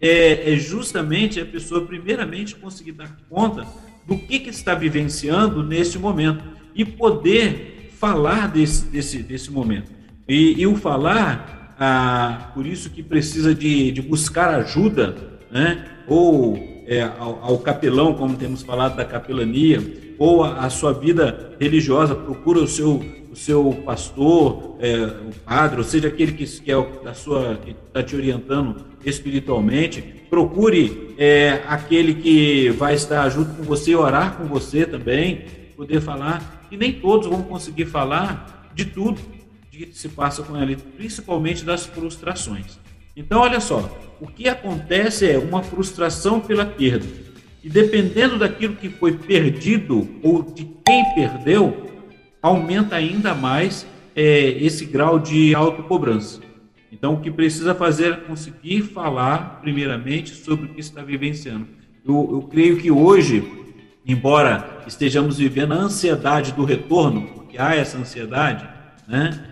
é, 0.00 0.52
é, 0.52 0.56
justamente 0.56 1.40
a 1.40 1.46
pessoa 1.46 1.86
primeiramente 1.86 2.56
conseguir 2.56 2.92
dar 2.92 3.16
conta 3.28 3.66
do 4.06 4.16
que, 4.16 4.40
que 4.40 4.50
está 4.50 4.74
vivenciando 4.74 5.62
nesse 5.62 5.98
momento 5.98 6.42
e 6.74 6.84
poder 6.84 7.90
falar 7.98 8.48
desse, 8.48 8.86
desse, 8.86 9.22
desse 9.22 9.50
momento. 9.50 9.90
E, 10.26 10.60
e 10.60 10.66
o 10.66 10.74
falar, 10.76 11.59
ah, 11.82 12.50
por 12.52 12.66
isso 12.66 12.90
que 12.90 13.02
precisa 13.02 13.54
de, 13.54 13.90
de 13.90 14.02
buscar 14.02 14.50
ajuda, 14.50 15.16
né? 15.50 15.86
ou 16.06 16.58
é, 16.86 17.00
ao, 17.00 17.42
ao, 17.42 17.58
capelão, 17.58 18.12
como 18.12 18.36
temos 18.36 18.62
falado 18.62 18.96
da 18.96 19.04
capelania, 19.06 19.80
ou 20.18 20.44
a, 20.44 20.66
a 20.66 20.68
sua 20.68 20.92
vida 20.92 21.56
religiosa, 21.58 22.14
procura 22.14 22.58
o 22.58 22.68
seu, 22.68 23.02
o 23.32 23.34
seu 23.34 23.72
pastor, 23.82 24.76
é, 24.78 24.94
o 25.04 25.32
padre, 25.42 25.78
ou 25.78 25.84
seja, 25.84 26.08
aquele 26.08 26.32
que, 26.32 26.44
que 26.44 26.70
é 26.70 26.76
o, 26.76 27.02
da 27.02 27.14
sua 27.14 27.58
que 27.64 27.70
está 27.70 28.02
te 28.02 28.14
orientando 28.14 28.84
espiritualmente, 29.02 30.02
procure 30.28 31.14
é, 31.16 31.62
aquele 31.66 32.12
que 32.12 32.68
vai 32.70 32.92
estar 32.92 33.26
junto 33.30 33.54
com 33.54 33.62
você, 33.62 33.94
orar 33.94 34.36
com 34.36 34.44
você 34.44 34.84
também, 34.84 35.46
poder 35.74 36.02
falar, 36.02 36.66
e 36.70 36.76
nem 36.76 36.92
todos 36.92 37.26
vão 37.26 37.40
conseguir 37.40 37.86
falar 37.86 38.68
de 38.74 38.84
tudo 38.84 39.39
que 39.86 39.96
se 39.96 40.08
passa 40.08 40.42
com 40.42 40.56
ele, 40.60 40.76
principalmente 40.76 41.64
das 41.64 41.86
frustrações. 41.86 42.78
Então, 43.16 43.40
olha 43.40 43.60
só, 43.60 43.98
o 44.20 44.26
que 44.26 44.48
acontece 44.48 45.30
é 45.30 45.38
uma 45.38 45.62
frustração 45.62 46.40
pela 46.40 46.64
perda. 46.64 47.06
E 47.62 47.68
dependendo 47.68 48.38
daquilo 48.38 48.76
que 48.76 48.88
foi 48.88 49.12
perdido 49.12 50.08
ou 50.22 50.42
de 50.42 50.66
quem 50.84 51.04
perdeu, 51.14 51.90
aumenta 52.40 52.96
ainda 52.96 53.34
mais 53.34 53.86
é, 54.14 54.48
esse 54.62 54.86
grau 54.86 55.18
de 55.18 55.54
autocobrança. 55.54 56.40
Então, 56.90 57.14
o 57.14 57.20
que 57.20 57.30
precisa 57.30 57.74
fazer 57.74 58.12
é 58.12 58.16
conseguir 58.16 58.82
falar, 58.82 59.60
primeiramente, 59.60 60.34
sobre 60.34 60.66
o 60.66 60.68
que 60.68 60.80
está 60.80 61.02
vivenciando. 61.02 61.66
Eu, 62.04 62.28
eu 62.32 62.42
creio 62.42 62.78
que 62.78 62.90
hoje, 62.90 63.44
embora 64.06 64.82
estejamos 64.86 65.38
vivendo 65.38 65.72
a 65.72 65.76
ansiedade 65.76 66.52
do 66.52 66.64
retorno, 66.64 67.22
porque 67.34 67.58
há 67.58 67.74
essa 67.74 67.98
ansiedade, 67.98 68.66
né, 69.06 69.49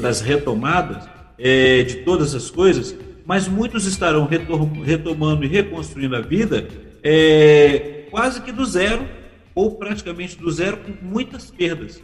das 0.00 0.20
retomadas, 0.20 1.08
é, 1.38 1.82
de 1.82 1.96
todas 1.96 2.34
as 2.34 2.50
coisas, 2.50 2.96
mas 3.24 3.46
muitos 3.46 3.86
estarão 3.86 4.26
retomando 4.26 5.44
e 5.44 5.48
reconstruindo 5.48 6.16
a 6.16 6.20
vida 6.20 6.68
é, 7.02 8.06
quase 8.10 8.42
que 8.42 8.52
do 8.52 8.64
zero, 8.64 9.08
ou 9.54 9.76
praticamente 9.76 10.36
do 10.36 10.50
zero, 10.50 10.78
com 10.78 10.92
muitas 11.04 11.50
perdas. 11.50 12.02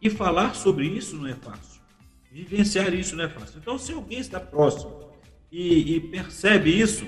E 0.00 0.10
falar 0.10 0.54
sobre 0.54 0.86
isso 0.86 1.16
não 1.16 1.26
é 1.26 1.34
fácil. 1.34 1.80
Vivenciar 2.30 2.92
isso 2.92 3.16
não 3.16 3.24
é 3.24 3.28
fácil. 3.28 3.58
Então, 3.60 3.78
se 3.78 3.92
alguém 3.92 4.18
está 4.18 4.40
próximo 4.40 4.92
e, 5.50 5.96
e 5.96 6.00
percebe 6.00 6.70
isso, 6.70 7.04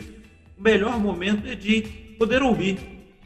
o 0.57 0.63
melhor 0.63 0.99
momento 0.99 1.47
é 1.47 1.55
de 1.55 1.83
poder 2.19 2.43
ouvir, 2.43 2.79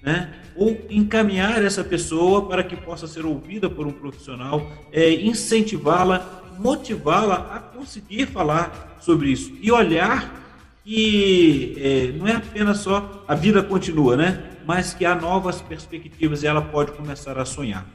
né? 0.03 0.35
ou 0.57 0.77
encaminhar 0.91 1.65
essa 1.65 1.85
pessoa 1.85 2.49
para 2.49 2.65
que 2.65 2.77
possa 2.77 3.07
ser 3.07 3.25
ouvida 3.25 3.71
por 3.71 3.87
um 3.87 3.93
profissional, 3.93 4.71
é, 4.93 5.11
incentivá-la, 5.13 6.40
motivá-la 6.61 7.37
a 7.55 7.59
conseguir 7.59 8.27
falar 8.27 8.97
sobre 9.01 9.31
isso 9.31 9.53
e 9.61 9.73
olhar 9.73 10.39
que 10.85 11.75
é, 11.79 12.19
não 12.19 12.27
é 12.27 12.37
apenas 12.37 12.79
só 12.79 13.25
a 13.27 13.35
vida 13.35 13.63
continua, 13.63 14.17
né? 14.17 14.45
Mas 14.67 14.95
que 14.95 15.05
há 15.05 15.15
novas 15.15 15.61
perspectivas 15.61 16.43
e 16.43 16.47
ela 16.47 16.63
pode 16.63 16.93
começar 16.93 17.39
a 17.39 17.45
sonhar. 17.45 17.87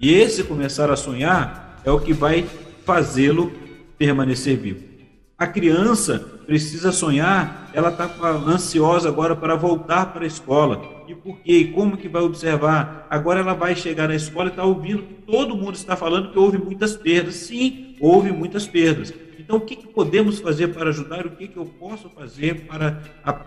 E 0.00 0.12
esse 0.12 0.44
começar 0.44 0.90
a 0.90 0.96
sonhar 0.96 1.80
é 1.84 1.90
o 1.90 2.00
que 2.00 2.12
vai 2.12 2.46
fazê-lo 2.84 3.52
permanecer 3.96 4.56
vivo. 4.58 4.90
A 5.38 5.46
criança 5.46 6.18
precisa 6.46 6.92
sonhar, 6.92 7.70
ela 7.72 7.88
está 7.88 8.10
ansiosa 8.46 9.08
agora 9.08 9.34
para 9.34 9.54
voltar 9.54 10.12
para 10.12 10.24
a 10.24 10.26
escola. 10.26 10.82
E 11.08 11.14
por 11.14 11.38
quê? 11.40 11.70
Como 11.74 11.96
que 11.96 12.08
vai 12.08 12.22
observar? 12.22 13.06
Agora 13.08 13.40
ela 13.40 13.54
vai 13.54 13.74
chegar 13.74 14.08
na 14.08 14.14
escola 14.14 14.48
e 14.48 14.50
está 14.50 14.64
ouvindo 14.64 15.02
que 15.02 15.14
todo 15.22 15.56
mundo 15.56 15.74
está 15.74 15.96
falando 15.96 16.30
que 16.30 16.38
houve 16.38 16.58
muitas 16.58 16.96
perdas. 16.96 17.36
Sim, 17.36 17.89
houve 18.00 18.32
muitas 18.32 18.66
perdas. 18.66 19.12
Então, 19.38 19.56
o 19.56 19.60
que, 19.60 19.76
que 19.76 19.88
podemos 19.88 20.38
fazer 20.38 20.68
para 20.68 20.90
ajudar? 20.90 21.26
O 21.26 21.30
que, 21.30 21.48
que 21.48 21.56
eu 21.56 21.66
posso 21.66 22.08
fazer 22.08 22.66
para 22.66 23.00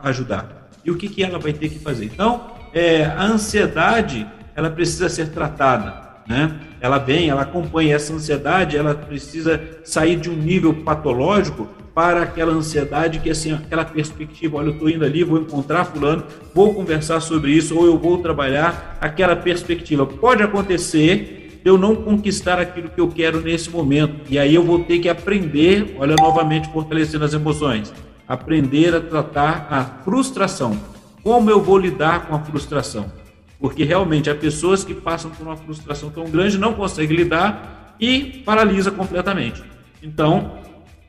ajudar? 0.03 0.69
E 0.83 0.91
o 0.91 0.97
que, 0.97 1.07
que 1.07 1.23
ela 1.23 1.39
vai 1.39 1.53
ter 1.53 1.69
que 1.69 1.79
fazer? 1.79 2.05
Então, 2.05 2.51
é, 2.73 3.05
a 3.05 3.23
ansiedade, 3.23 4.27
ela 4.55 4.69
precisa 4.69 5.07
ser 5.09 5.29
tratada 5.29 6.03
né? 6.27 6.59
Ela 6.79 6.97
vem, 6.97 7.29
ela 7.29 7.41
acompanha 7.41 7.95
essa 7.95 8.13
ansiedade, 8.13 8.77
ela 8.77 8.93
precisa 8.95 9.61
sair 9.83 10.17
de 10.17 10.29
um 10.29 10.35
nível 10.35 10.73
patológico 10.73 11.67
para 11.93 12.23
aquela 12.23 12.51
ansiedade 12.51 13.19
que 13.19 13.29
assim, 13.29 13.53
aquela 13.53 13.85
perspectiva, 13.85 14.57
olha, 14.57 14.67
eu 14.67 14.73
estou 14.73 14.89
indo 14.89 15.05
ali, 15.05 15.23
vou 15.23 15.39
encontrar 15.39 15.85
fulano, 15.85 16.23
vou 16.53 16.73
conversar 16.73 17.19
sobre 17.19 17.51
isso 17.51 17.77
ou 17.77 17.85
eu 17.85 17.97
vou 17.97 18.17
trabalhar 18.17 18.97
aquela 18.99 19.35
perspectiva. 19.35 20.05
Pode 20.05 20.41
acontecer 20.41 21.42
eu 21.63 21.77
não 21.77 21.95
conquistar 21.95 22.59
aquilo 22.59 22.89
que 22.89 22.99
eu 22.99 23.07
quero 23.07 23.41
nesse 23.41 23.69
momento 23.69 24.15
e 24.29 24.37
aí 24.37 24.53
eu 24.53 24.63
vou 24.63 24.83
ter 24.83 24.99
que 24.99 25.09
aprender, 25.09 25.95
olha 25.97 26.15
novamente 26.19 26.71
fortalecendo 26.71 27.25
as 27.25 27.33
emoções, 27.33 27.93
aprender 28.27 28.95
a 28.95 29.01
tratar 29.01 29.67
a 29.69 29.83
frustração. 30.03 30.77
Como 31.23 31.49
eu 31.49 31.61
vou 31.61 31.77
lidar 31.77 32.27
com 32.27 32.35
a 32.35 32.39
frustração? 32.39 33.09
porque 33.63 33.85
realmente 33.85 34.29
há 34.29 34.35
pessoas 34.35 34.83
que 34.83 34.93
passam 34.93 35.31
por 35.31 35.47
uma 35.47 35.55
frustração 35.55 36.09
tão 36.09 36.25
grande, 36.25 36.57
não 36.57 36.73
conseguem 36.73 37.15
lidar 37.15 37.95
e 37.97 38.43
paralisa 38.45 38.91
completamente. 38.91 39.63
Então, 40.01 40.59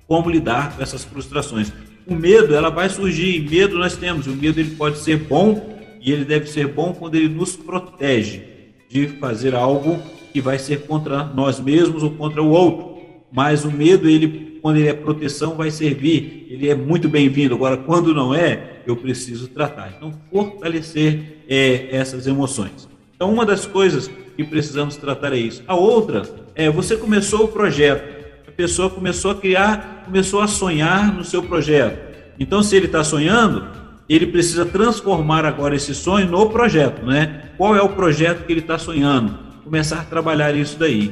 como 0.06 0.30
lidar 0.30 0.76
com 0.76 0.80
essas 0.80 1.02
frustrações? 1.02 1.72
O 2.06 2.14
medo, 2.14 2.54
ela 2.54 2.70
vai 2.70 2.88
surgir, 2.88 3.38
e 3.38 3.40
medo 3.40 3.76
nós 3.76 3.96
temos, 3.96 4.28
o 4.28 4.30
medo 4.36 4.60
ele 4.60 4.76
pode 4.76 4.98
ser 4.98 5.16
bom 5.16 5.76
e 6.00 6.12
ele 6.12 6.24
deve 6.24 6.46
ser 6.46 6.68
bom 6.68 6.92
quando 6.92 7.16
ele 7.16 7.28
nos 7.28 7.56
protege 7.56 8.44
de 8.88 9.08
fazer 9.08 9.56
algo 9.56 10.00
que 10.34 10.40
vai 10.40 10.58
ser 10.58 10.80
contra 10.82 11.22
nós 11.24 11.60
mesmos 11.60 12.02
ou 12.02 12.10
contra 12.10 12.42
o 12.42 12.50
outro. 12.50 12.98
Mas 13.32 13.64
o 13.64 13.70
medo, 13.70 14.08
ele 14.08 14.54
quando 14.64 14.78
ele 14.78 14.88
é 14.88 14.94
proteção, 14.94 15.56
vai 15.56 15.70
servir, 15.70 16.46
ele 16.48 16.70
é 16.70 16.74
muito 16.74 17.06
bem-vindo. 17.06 17.54
Agora, 17.54 17.76
quando 17.76 18.14
não 18.14 18.34
é, 18.34 18.80
eu 18.86 18.96
preciso 18.96 19.46
tratar. 19.48 19.92
Então, 19.94 20.10
fortalecer 20.32 21.44
é, 21.46 21.94
essas 21.94 22.26
emoções. 22.26 22.88
Então, 23.14 23.30
uma 23.30 23.44
das 23.44 23.66
coisas 23.66 24.10
que 24.34 24.42
precisamos 24.42 24.96
tratar 24.96 25.34
é 25.34 25.36
isso. 25.36 25.62
A 25.66 25.74
outra 25.74 26.22
é 26.54 26.70
você 26.70 26.96
começou 26.96 27.44
o 27.44 27.48
projeto, 27.48 28.24
a 28.48 28.50
pessoa 28.52 28.88
começou 28.88 29.32
a 29.32 29.34
criar, 29.34 30.02
começou 30.06 30.40
a 30.40 30.46
sonhar 30.48 31.14
no 31.14 31.24
seu 31.24 31.42
projeto. 31.42 32.14
Então, 32.40 32.62
se 32.62 32.74
ele 32.74 32.86
está 32.86 33.04
sonhando, 33.04 33.68
ele 34.08 34.26
precisa 34.28 34.64
transformar 34.64 35.44
agora 35.44 35.76
esse 35.76 35.94
sonho 35.94 36.26
no 36.26 36.48
projeto, 36.48 37.04
né? 37.04 37.50
Qual 37.58 37.76
é 37.76 37.82
o 37.82 37.90
projeto 37.90 38.46
que 38.46 38.52
ele 38.52 38.60
está 38.60 38.78
sonhando? 38.78 39.43
Começar 39.64 40.00
a 40.00 40.04
trabalhar 40.04 40.54
isso 40.54 40.78
daí. 40.78 41.10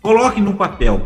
Coloque 0.00 0.40
no 0.40 0.54
papel. 0.54 1.04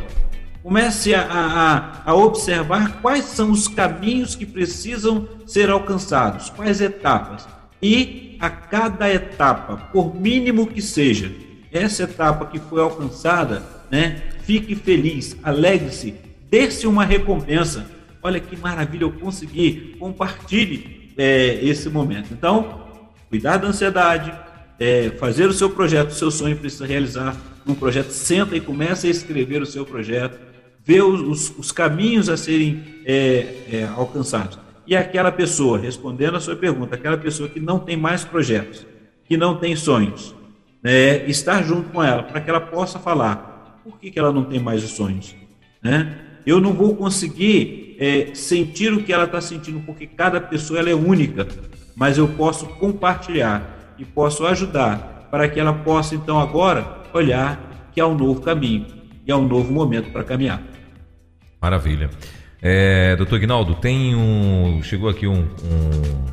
Comece 0.62 1.14
a, 1.14 1.22
a, 1.22 2.10
a, 2.10 2.14
observar 2.14 3.00
quais 3.00 3.24
são 3.24 3.50
os 3.50 3.66
caminhos 3.66 4.34
que 4.34 4.44
precisam 4.44 5.26
ser 5.46 5.70
alcançados, 5.70 6.50
quais 6.50 6.82
etapas. 6.82 7.48
E 7.80 8.36
a 8.38 8.50
cada 8.50 9.08
etapa, 9.10 9.76
por 9.90 10.14
mínimo 10.14 10.66
que 10.66 10.82
seja, 10.82 11.32
essa 11.72 12.02
etapa 12.02 12.44
que 12.46 12.58
foi 12.58 12.82
alcançada, 12.82 13.62
né, 13.90 14.22
fique 14.42 14.74
feliz, 14.74 15.36
alegre-se, 15.42 16.14
dê-se 16.50 16.86
uma 16.86 17.04
recompensa. 17.04 17.86
Olha 18.22 18.38
que 18.40 18.56
maravilha, 18.56 19.04
eu 19.04 19.12
consegui. 19.12 19.96
Compartilhe 19.98 21.12
é, 21.16 21.58
esse 21.62 21.88
momento. 21.88 22.32
Então, 22.32 22.82
cuidar 23.30 23.56
da 23.56 23.68
ansiedade, 23.68 24.32
é, 24.78 25.10
fazer 25.18 25.48
o 25.48 25.52
seu 25.52 25.70
projeto, 25.70 26.10
o 26.10 26.14
seu 26.14 26.30
sonho 26.30 26.56
precisa 26.56 26.86
realizar 26.86 27.36
um 27.66 27.74
projeto. 27.74 28.10
Senta 28.10 28.56
e 28.56 28.60
começa 28.60 29.06
a 29.06 29.10
escrever 29.10 29.62
o 29.62 29.66
seu 29.66 29.84
projeto 29.84 30.46
ver 30.86 31.02
os, 31.02 31.52
os 31.58 31.72
caminhos 31.72 32.28
a 32.28 32.36
serem 32.36 32.84
é, 33.04 33.54
é, 33.72 33.88
alcançados. 33.96 34.56
E 34.86 34.94
aquela 34.94 35.32
pessoa, 35.32 35.76
respondendo 35.76 36.36
a 36.36 36.40
sua 36.40 36.54
pergunta, 36.54 36.94
aquela 36.94 37.18
pessoa 37.18 37.48
que 37.48 37.58
não 37.58 37.80
tem 37.80 37.96
mais 37.96 38.24
projetos, 38.24 38.86
que 39.24 39.36
não 39.36 39.56
tem 39.56 39.74
sonhos, 39.74 40.32
né, 40.80 41.28
estar 41.28 41.64
junto 41.64 41.90
com 41.90 42.00
ela, 42.00 42.22
para 42.22 42.40
que 42.40 42.48
ela 42.48 42.60
possa 42.60 43.00
falar 43.00 43.80
por 43.82 43.98
que, 43.98 44.12
que 44.12 44.18
ela 44.18 44.32
não 44.32 44.44
tem 44.44 44.60
mais 44.60 44.84
os 44.84 44.90
sonhos. 44.90 45.34
Né? 45.82 46.16
Eu 46.46 46.60
não 46.60 46.72
vou 46.72 46.94
conseguir 46.94 47.96
é, 47.98 48.32
sentir 48.32 48.92
o 48.92 49.02
que 49.02 49.12
ela 49.12 49.24
está 49.24 49.40
sentindo, 49.40 49.80
porque 49.80 50.06
cada 50.06 50.40
pessoa 50.40 50.78
ela 50.78 50.90
é 50.90 50.94
única, 50.94 51.48
mas 51.96 52.16
eu 52.16 52.28
posso 52.28 52.66
compartilhar 52.66 53.75
e 53.98 54.04
posso 54.04 54.46
ajudar 54.46 55.28
para 55.30 55.48
que 55.48 55.58
ela 55.58 55.72
possa, 55.72 56.14
então, 56.14 56.38
agora 56.38 57.02
olhar 57.12 57.88
que 57.92 58.00
há 58.00 58.06
um 58.06 58.14
novo 58.14 58.40
caminho 58.40 58.86
e 59.26 59.32
há 59.32 59.36
um 59.36 59.46
novo 59.46 59.72
momento 59.72 60.10
para 60.10 60.22
caminhar. 60.22 60.62
Maravilha. 61.60 62.10
É, 62.62 63.16
doutor 63.16 63.36
Ignaldo, 63.36 63.74
tem 63.74 64.14
um. 64.14 64.80
Chegou 64.82 65.08
aqui 65.08 65.26
um, 65.26 65.42
um, 65.42 66.24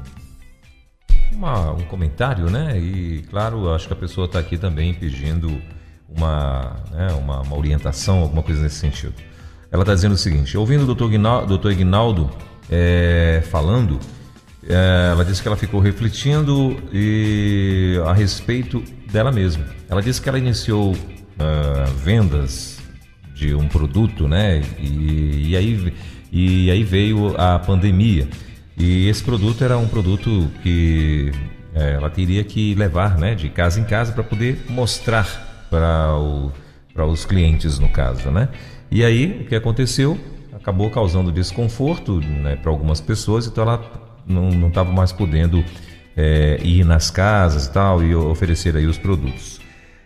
uma, 1.35 1.71
um 1.71 1.81
comentário, 1.81 2.49
né? 2.49 2.79
E 2.79 3.23
claro, 3.29 3.73
acho 3.73 3.87
que 3.87 3.93
a 3.93 3.95
pessoa 3.95 4.25
está 4.25 4.39
aqui 4.39 4.57
também 4.57 4.93
pedindo 4.93 5.61
uma, 6.07 6.75
né, 6.91 7.07
uma, 7.13 7.41
uma, 7.41 7.57
orientação, 7.57 8.21
alguma 8.21 8.43
coisa 8.43 8.61
nesse 8.61 8.75
sentido. 8.75 9.15
Ela 9.71 9.83
está 9.83 9.93
dizendo 9.93 10.13
o 10.13 10.17
seguinte: 10.17 10.57
ouvindo 10.57 10.89
o 10.89 10.95
Dr. 10.95 11.71
Ignaldo 11.71 12.29
é, 12.69 13.43
falando, 13.49 13.99
ela 14.67 15.25
disse 15.25 15.41
que 15.41 15.47
ela 15.47 15.57
ficou 15.57 15.79
refletindo 15.79 16.77
e, 16.93 17.99
a 18.05 18.13
respeito 18.13 18.83
dela 19.11 19.31
mesma. 19.31 19.65
Ela 19.89 20.01
disse 20.01 20.21
que 20.21 20.29
ela 20.29 20.37
iniciou 20.37 20.93
uh, 20.93 21.93
vendas 22.03 22.79
de 23.33 23.53
um 23.53 23.67
produto, 23.67 24.27
né? 24.27 24.61
E, 24.79 25.49
e, 25.49 25.57
aí, 25.57 25.93
e 26.31 26.71
aí 26.71 26.83
veio 26.83 27.35
a 27.37 27.59
pandemia. 27.59 28.27
E 28.77 29.07
esse 29.07 29.23
produto 29.23 29.63
era 29.63 29.77
um 29.77 29.87
produto 29.87 30.49
que 30.61 31.31
é, 31.75 31.93
ela 31.93 32.09
teria 32.09 32.43
que 32.43 32.73
levar 32.75 33.17
né, 33.17 33.35
de 33.35 33.49
casa 33.49 33.79
em 33.79 33.83
casa 33.83 34.11
para 34.11 34.23
poder 34.23 34.63
mostrar 34.69 35.67
para 35.69 37.05
os 37.05 37.25
clientes, 37.25 37.79
no 37.79 37.89
caso. 37.89 38.29
Né? 38.31 38.49
E 38.89 39.03
aí, 39.03 39.41
o 39.41 39.45
que 39.45 39.55
aconteceu? 39.55 40.19
Acabou 40.53 40.89
causando 40.89 41.31
desconforto 41.31 42.19
né, 42.19 42.55
para 42.55 42.71
algumas 42.71 43.01
pessoas, 43.01 43.47
então 43.47 43.63
ela 43.63 44.02
não 44.25 44.67
estava 44.67 44.91
mais 44.91 45.11
podendo 45.11 45.63
é, 46.15 46.59
ir 46.63 46.83
nas 46.83 47.09
casas 47.09 47.65
e 47.65 47.71
tal 47.71 48.03
e 48.03 48.15
oferecer 48.15 48.75
aí 48.75 48.85
os 48.85 48.97
produtos. 48.97 49.59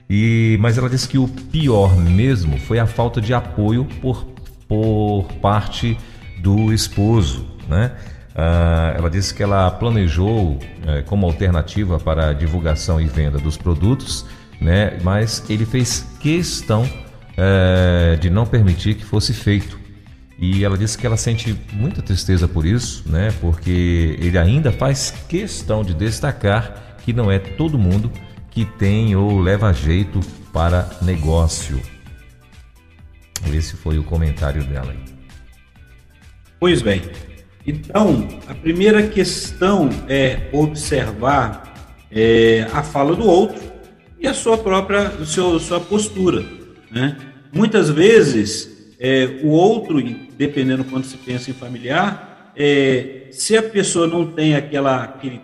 E, 0.09 0.57
mas 0.61 0.77
ela 0.77 0.89
disse 0.89 1.07
que 1.07 1.17
o 1.17 1.27
pior 1.27 1.95
mesmo 1.97 2.57
foi 2.57 2.79
a 2.79 2.87
falta 2.87 3.19
de 3.19 3.33
apoio 3.33 3.85
por, 4.01 4.25
por 4.67 5.25
parte 5.41 5.97
do 6.39 6.71
esposo, 6.71 7.45
né? 7.67 7.91
Ah, 8.39 8.93
ela 8.95 9.09
disse 9.09 9.33
que 9.33 9.41
ela 9.41 9.69
planejou 9.71 10.59
é, 10.85 11.01
como 11.01 11.25
alternativa 11.25 11.99
para 11.99 12.29
a 12.29 12.33
divulgação 12.33 13.01
e 13.01 13.05
venda 13.05 13.39
dos 13.39 13.57
produtos, 13.57 14.25
né? 14.61 14.97
Mas 15.03 15.43
ele 15.49 15.65
fez 15.65 16.07
questão 16.19 16.87
é, 17.35 18.15
de 18.15 18.29
não 18.29 18.45
permitir 18.45 18.95
que 18.95 19.03
fosse 19.03 19.33
feito. 19.33 19.79
E 20.39 20.63
ela 20.63 20.77
disse 20.77 20.97
que 20.97 21.05
ela 21.05 21.17
sente 21.17 21.57
muita 21.73 22.01
tristeza 22.01 22.47
por 22.47 22.65
isso, 22.65 23.03
né? 23.09 23.33
Porque 23.41 24.17
ele 24.19 24.37
ainda 24.37 24.71
faz 24.71 25.11
questão 25.27 25.83
de 25.83 25.93
destacar 25.93 26.97
que 27.03 27.11
não 27.11 27.31
é 27.31 27.39
todo 27.39 27.77
mundo 27.77 28.11
que 28.51 28.65
tem 28.65 29.15
ou 29.15 29.39
leva 29.39 29.73
jeito 29.73 30.19
para 30.53 30.89
negócio. 31.01 31.81
Esse 33.51 33.75
foi 33.75 33.97
o 33.97 34.03
comentário 34.03 34.63
dela 34.63 34.91
aí. 34.91 34.99
Pois 36.59 36.81
bem. 36.81 37.01
Então, 37.65 38.27
a 38.47 38.53
primeira 38.53 39.07
questão 39.07 39.89
é 40.07 40.49
observar 40.51 41.93
é, 42.11 42.67
a 42.71 42.81
fala 42.81 43.15
do 43.15 43.25
outro 43.25 43.61
e 44.19 44.27
a 44.27 44.33
sua 44.33 44.57
própria 44.57 45.11
seu, 45.25 45.59
sua 45.59 45.79
postura. 45.79 46.43
Né? 46.91 47.17
Muitas 47.53 47.89
vezes, 47.89 48.76
é, 48.99 49.39
o 49.43 49.49
outro, 49.49 50.01
dependendo 50.37 50.83
quando 50.83 51.05
se 51.05 51.17
pensa 51.17 51.51
em 51.51 51.53
familiar, 51.53 52.51
é, 52.55 53.27
se 53.31 53.55
a 53.55 53.61
pessoa 53.61 54.07
não 54.07 54.25
tem 54.31 54.55
aquela, 54.55 55.03
aquele 55.03 55.41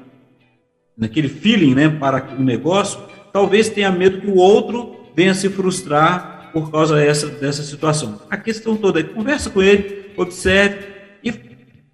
naquele 0.97 1.27
feeling 1.27 1.73
né, 1.73 1.89
para 1.89 2.35
o 2.37 2.43
negócio, 2.43 2.99
talvez 3.31 3.69
tenha 3.69 3.91
medo 3.91 4.21
que 4.21 4.27
o 4.27 4.35
outro 4.35 4.95
venha 5.15 5.33
se 5.33 5.49
frustrar 5.49 6.51
por 6.53 6.71
causa 6.71 6.95
dessa, 6.95 7.27
dessa 7.27 7.63
situação. 7.63 8.21
A 8.29 8.37
questão 8.37 8.75
toda 8.75 8.99
é 8.99 9.03
conversa 9.03 9.49
com 9.49 9.61
ele, 9.61 10.11
observe 10.15 10.93
e 11.23 11.33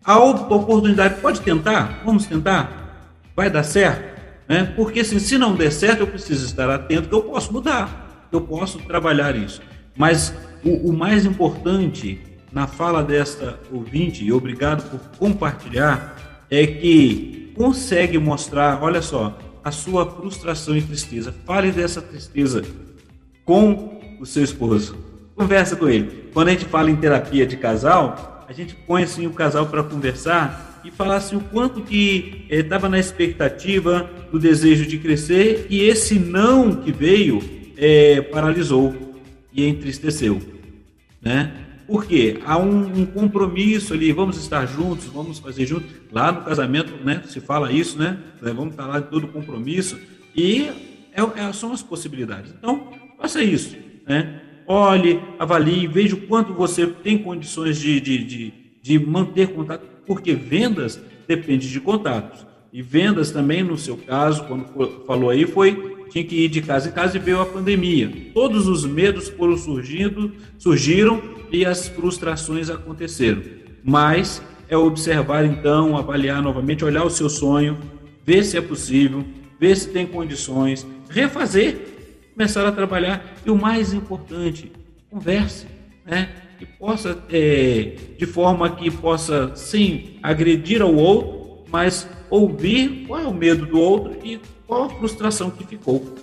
a 0.04 0.20
oportunidade 0.20 1.22
pode 1.22 1.42
tentar, 1.42 2.02
vamos 2.04 2.26
tentar, 2.26 3.16
vai 3.36 3.50
dar 3.50 3.64
certo, 3.64 4.20
né? 4.48 4.74
Porque 4.76 5.00
assim, 5.00 5.20
se 5.20 5.38
não 5.38 5.56
der 5.56 5.72
certo, 5.72 6.02
eu 6.02 6.08
preciso 6.08 6.46
estar 6.46 6.70
atento 6.70 7.08
que 7.08 7.16
eu 7.16 7.22
posso 7.22 7.54
mudar, 7.54 8.28
eu 8.32 8.42
posso 8.42 8.80
trabalhar 8.80 9.36
isso. 9.36 9.62
Mas 9.96 10.34
o, 10.64 10.90
o 10.90 10.94
mais 10.94 11.26
importante 11.26 12.20
na 12.52 12.68
fala 12.68 13.04
desta 13.04 13.60
ouvinte, 13.72 14.24
e 14.24 14.32
obrigado 14.32 14.90
por 14.90 15.00
compartilhar, 15.18 16.46
é 16.50 16.66
que 16.66 17.54
consegue 17.56 18.18
mostrar, 18.18 18.82
olha 18.82 19.02
só, 19.02 19.38
a 19.64 19.72
sua 19.72 20.10
frustração 20.10 20.76
e 20.76 20.82
tristeza. 20.82 21.34
Fale 21.46 21.72
dessa 21.72 22.02
tristeza 22.02 22.64
com 23.46 24.00
o 24.20 24.26
seu 24.26 24.44
esposo. 24.44 24.98
Conversa 25.36 25.76
com 25.76 25.88
ele. 25.88 26.30
Quando 26.34 26.48
a 26.48 26.52
gente 26.52 26.66
fala 26.66 26.90
em 26.90 26.96
terapia 26.96 27.46
de 27.46 27.58
casal, 27.58 28.46
a 28.48 28.54
gente 28.54 28.76
põe 28.76 29.04
assim 29.04 29.28
o 29.28 29.32
casal 29.32 29.68
para 29.68 29.84
conversar 29.84 30.82
e 30.84 30.90
falar 30.90 31.18
assim 31.18 31.36
o 31.36 31.42
quanto 31.42 31.82
que 31.82 32.46
estava 32.50 32.88
eh, 32.88 32.90
na 32.90 33.00
expectativa 33.00 34.10
do 34.32 34.40
desejo 34.40 34.86
de 34.86 34.98
crescer 34.98 35.68
e 35.70 35.82
esse 35.82 36.18
não 36.18 36.76
que 36.76 36.92
veio 36.92 37.42
eh, 37.78 38.22
paralisou 38.32 39.09
entristeceu, 39.66 40.42
né? 41.22 41.66
Porque 41.88 42.40
há 42.46 42.56
um, 42.58 43.02
um, 43.02 43.06
compromisso 43.06 43.96
ali, 43.96 44.12
vamos 44.12 44.38
estar 44.38 44.66
juntos, 44.68 45.06
vamos 45.06 45.40
fazer 45.40 45.66
juntos. 45.66 45.90
Lá 46.12 46.32
no 46.32 46.44
casamento, 46.44 46.94
né, 47.04 47.24
se 47.26 47.40
fala 47.40 47.72
isso, 47.72 47.98
né? 47.98 48.20
Vamos 48.40 48.72
estar 48.72 48.86
lá 48.86 49.00
em 49.00 49.04
todo 49.04 49.28
compromisso. 49.28 50.00
E 50.36 50.70
é, 51.12 51.22
é, 51.36 51.52
são 51.52 51.74
as 51.74 51.82
possibilidades. 51.82 52.54
Então, 52.58 52.92
faça 53.18 53.44
isso, 53.44 53.76
né? 54.08 54.40
Olhe, 54.68 55.20
avalie, 55.40 55.88
veja 55.88 56.16
o 56.16 56.22
quanto 56.28 56.54
você 56.54 56.86
tem 56.86 57.18
condições 57.18 57.80
de, 57.80 58.00
de, 58.00 58.24
de, 58.24 58.54
de 58.84 59.00
manter 59.00 59.48
contato, 59.48 59.84
porque 60.06 60.36
vendas 60.36 61.02
depende 61.28 61.68
de 61.68 61.80
contatos. 61.80 62.46
E 62.72 62.84
vendas 62.84 63.32
também, 63.32 63.64
no 63.64 63.80
seu 63.80 63.98
caso, 63.98 64.44
quando 64.44 65.06
falou 65.08 65.32
aí, 65.32 65.48
foi 65.48 65.99
tinha 66.10 66.24
que 66.24 66.36
ir 66.36 66.50
de 66.50 66.62
casa 66.62 66.90
em 66.90 66.92
casa 66.92 67.18
e 67.18 67.20
veio 67.20 67.40
a 67.40 67.46
pandemia. 67.46 68.12
Todos 68.34 68.68
os 68.68 68.86
medos 68.86 69.30
foram 69.30 69.58
surgindo, 69.58 70.32
surgiram 70.58 71.22
e 71.52 71.66
as 71.66 71.88
frustrações 71.88 72.70
aconteceram. 72.70 73.42
Mas 73.84 74.42
é 74.68 74.78
observar 74.78 75.46
então, 75.46 75.98
avaliar 75.98 76.42
novamente, 76.42 76.86
olhar 76.86 77.04
o 77.04 77.10
seu 77.10 77.30
sonho, 77.30 77.78
ver 78.26 78.44
se 78.44 78.58
é 78.58 78.62
possível, 78.62 79.26
ver 79.60 79.76
se 79.76 79.90
tem 79.90 80.06
condições, 80.06 80.86
refazer, 81.10 81.78
começar 82.34 82.66
a 82.66 82.72
trabalhar 82.72 83.36
e 83.46 83.50
o 83.50 83.56
mais 83.56 83.94
importante, 83.94 84.72
converse, 85.10 85.66
né? 86.06 86.30
Que 86.58 86.66
possa, 86.66 87.18
é, 87.32 87.96
de 88.18 88.26
forma 88.26 88.70
que 88.70 88.92
possa, 88.92 89.52
sim, 89.56 90.20
agredir 90.22 90.82
ao 90.82 90.94
outro, 90.94 91.64
mas 91.72 92.08
ouvir 92.30 93.06
qual 93.08 93.20
é 93.20 93.28
o 93.28 93.34
medo 93.34 93.66
do 93.66 93.80
outro 93.80 94.18
e 94.24 94.40
qual 94.70 94.84
a 94.84 94.90
frustração 94.90 95.50
que 95.50 95.66
ficou. 95.66 96.16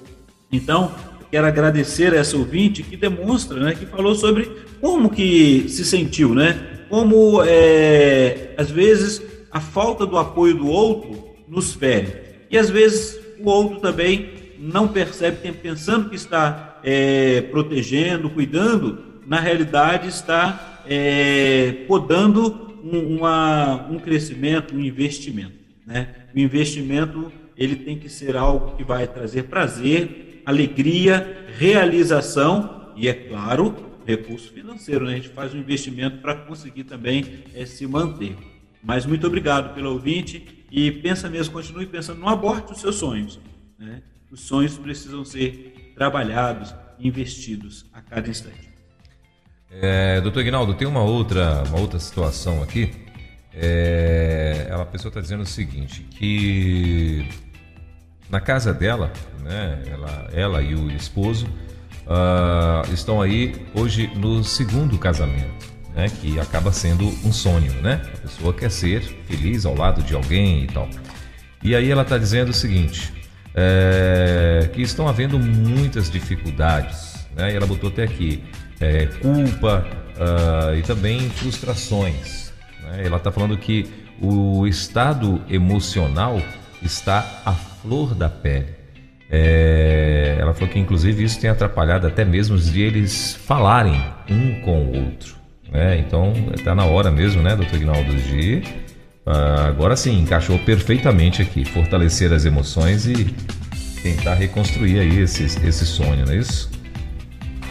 Então, 0.52 0.94
quero 1.32 1.48
agradecer 1.48 2.14
a 2.14 2.18
essa 2.18 2.36
ouvinte 2.36 2.80
que 2.84 2.96
demonstra, 2.96 3.58
né, 3.58 3.74
que 3.74 3.84
falou 3.84 4.14
sobre 4.14 4.48
como 4.80 5.10
que 5.10 5.68
se 5.68 5.84
sentiu, 5.84 6.32
né? 6.32 6.84
Como 6.88 7.42
é, 7.42 8.54
às 8.56 8.70
vezes 8.70 9.20
a 9.50 9.58
falta 9.58 10.06
do 10.06 10.16
apoio 10.16 10.54
do 10.54 10.68
outro 10.68 11.34
nos 11.48 11.74
fere 11.74 12.46
e 12.48 12.56
às 12.56 12.70
vezes 12.70 13.18
o 13.40 13.50
outro 13.50 13.80
também 13.80 14.30
não 14.60 14.86
percebe, 14.86 15.52
pensando 15.52 16.08
que 16.08 16.14
está 16.14 16.78
é, 16.84 17.40
protegendo, 17.50 18.30
cuidando, 18.30 18.98
na 19.26 19.40
realidade 19.40 20.06
está 20.06 20.84
é, 20.86 21.84
podando 21.88 22.78
um, 22.84 23.16
uma, 23.16 23.88
um 23.90 23.98
crescimento, 23.98 24.72
um 24.72 24.80
investimento. 24.80 25.56
Né? 25.84 26.08
O 26.32 26.38
investimento 26.38 27.32
ele 27.56 27.76
tem 27.76 27.98
que 27.98 28.08
ser 28.08 28.36
algo 28.36 28.76
que 28.76 28.84
vai 28.84 29.06
trazer 29.06 29.44
prazer, 29.44 30.42
alegria, 30.44 31.46
realização 31.56 32.92
e, 32.96 33.08
é 33.08 33.14
claro, 33.14 33.74
recurso 34.06 34.52
financeiro. 34.52 35.06
Né? 35.06 35.12
A 35.12 35.16
gente 35.16 35.28
faz 35.30 35.54
um 35.54 35.58
investimento 35.58 36.18
para 36.18 36.34
conseguir 36.34 36.84
também 36.84 37.44
é, 37.54 37.64
se 37.64 37.86
manter. 37.86 38.36
Mas 38.82 39.04
muito 39.04 39.26
obrigado 39.26 39.74
pelo 39.74 39.92
ouvinte 39.92 40.64
e 40.70 40.90
pensa 40.90 41.28
mesmo, 41.28 41.52
continue 41.52 41.86
pensando, 41.86 42.20
não 42.20 42.28
aborte 42.28 42.72
os 42.72 42.80
seus 42.80 42.96
sonhos. 42.96 43.40
Né? 43.78 44.02
Os 44.30 44.40
sonhos 44.40 44.76
precisam 44.76 45.24
ser 45.24 45.92
trabalhados, 45.96 46.74
investidos 46.98 47.86
a 47.92 48.00
cada 48.00 48.28
instante. 48.28 48.66
É, 49.70 50.20
doutor 50.20 50.40
Ignaldo, 50.40 50.74
tem 50.74 50.86
uma 50.86 51.02
outra, 51.02 51.64
uma 51.64 51.80
outra 51.80 51.98
situação 51.98 52.62
aqui. 52.62 52.90
É, 53.52 54.68
a 54.70 54.84
pessoa 54.84 55.08
está 55.08 55.20
dizendo 55.20 55.42
o 55.42 55.46
seguinte, 55.46 56.02
que 56.02 57.26
na 58.30 58.40
casa 58.40 58.72
dela, 58.72 59.12
né, 59.42 59.82
ela, 59.90 60.28
ela 60.32 60.62
e 60.62 60.74
o 60.74 60.90
esposo 60.90 61.46
uh, 62.06 62.92
estão 62.92 63.22
aí 63.22 63.54
hoje 63.74 64.10
no 64.16 64.42
segundo 64.42 64.98
casamento, 64.98 65.72
né, 65.94 66.08
que 66.20 66.38
acaba 66.40 66.72
sendo 66.72 67.06
um 67.24 67.32
sonho, 67.32 67.72
né? 67.82 68.00
A 68.14 68.18
pessoa 68.18 68.52
quer 68.52 68.70
ser 68.70 69.00
feliz 69.00 69.64
ao 69.64 69.74
lado 69.74 70.02
de 70.02 70.14
alguém 70.14 70.64
e 70.64 70.66
tal. 70.66 70.88
E 71.62 71.74
aí 71.74 71.90
ela 71.90 72.02
está 72.02 72.18
dizendo 72.18 72.50
o 72.50 72.54
seguinte, 72.54 73.12
é, 73.54 74.68
que 74.72 74.82
estão 74.82 75.08
havendo 75.08 75.38
muitas 75.38 76.10
dificuldades, 76.10 77.26
né? 77.34 77.52
E 77.52 77.56
ela 77.56 77.66
botou 77.66 77.88
até 77.88 78.02
aqui 78.02 78.44
é, 78.80 79.06
culpa 79.06 79.86
uh, 80.16 80.76
e 80.76 80.82
também 80.82 81.30
frustrações. 81.30 82.52
Né? 82.82 83.06
Ela 83.06 83.16
está 83.16 83.32
falando 83.32 83.56
que 83.56 83.86
o 84.20 84.66
estado 84.66 85.40
emocional 85.48 86.40
está 86.82 87.42
a 87.44 87.52
flor 87.86 88.14
da 88.14 88.28
pele. 88.28 88.66
É, 89.30 90.36
ela 90.40 90.52
falou 90.52 90.68
que 90.68 90.78
inclusive 90.78 91.22
isso 91.22 91.40
tem 91.40 91.50
atrapalhado 91.50 92.06
até 92.06 92.24
mesmo 92.24 92.56
de 92.58 92.80
eles 92.80 93.34
falarem 93.46 94.00
um 94.28 94.60
com 94.60 94.86
o 94.86 95.04
outro. 95.04 95.36
Né? 95.70 95.98
Então 95.98 96.32
está 96.54 96.74
na 96.74 96.84
hora 96.84 97.10
mesmo, 97.10 97.42
né, 97.42 97.54
doutor 97.56 97.76
Ignaldo, 97.76 98.14
de 98.14 98.62
uh, 99.26 99.66
agora 99.66 99.96
sim 99.96 100.20
encaixou 100.20 100.58
perfeitamente 100.60 101.42
aqui, 101.42 101.64
fortalecer 101.64 102.32
as 102.32 102.44
emoções 102.44 103.06
e 103.06 103.34
tentar 104.02 104.34
reconstruir 104.34 105.00
aí 105.00 105.20
esse, 105.20 105.44
esse 105.44 105.86
sonho, 105.86 106.24
não 106.24 106.32
é 106.32 106.36
isso? 106.36 106.70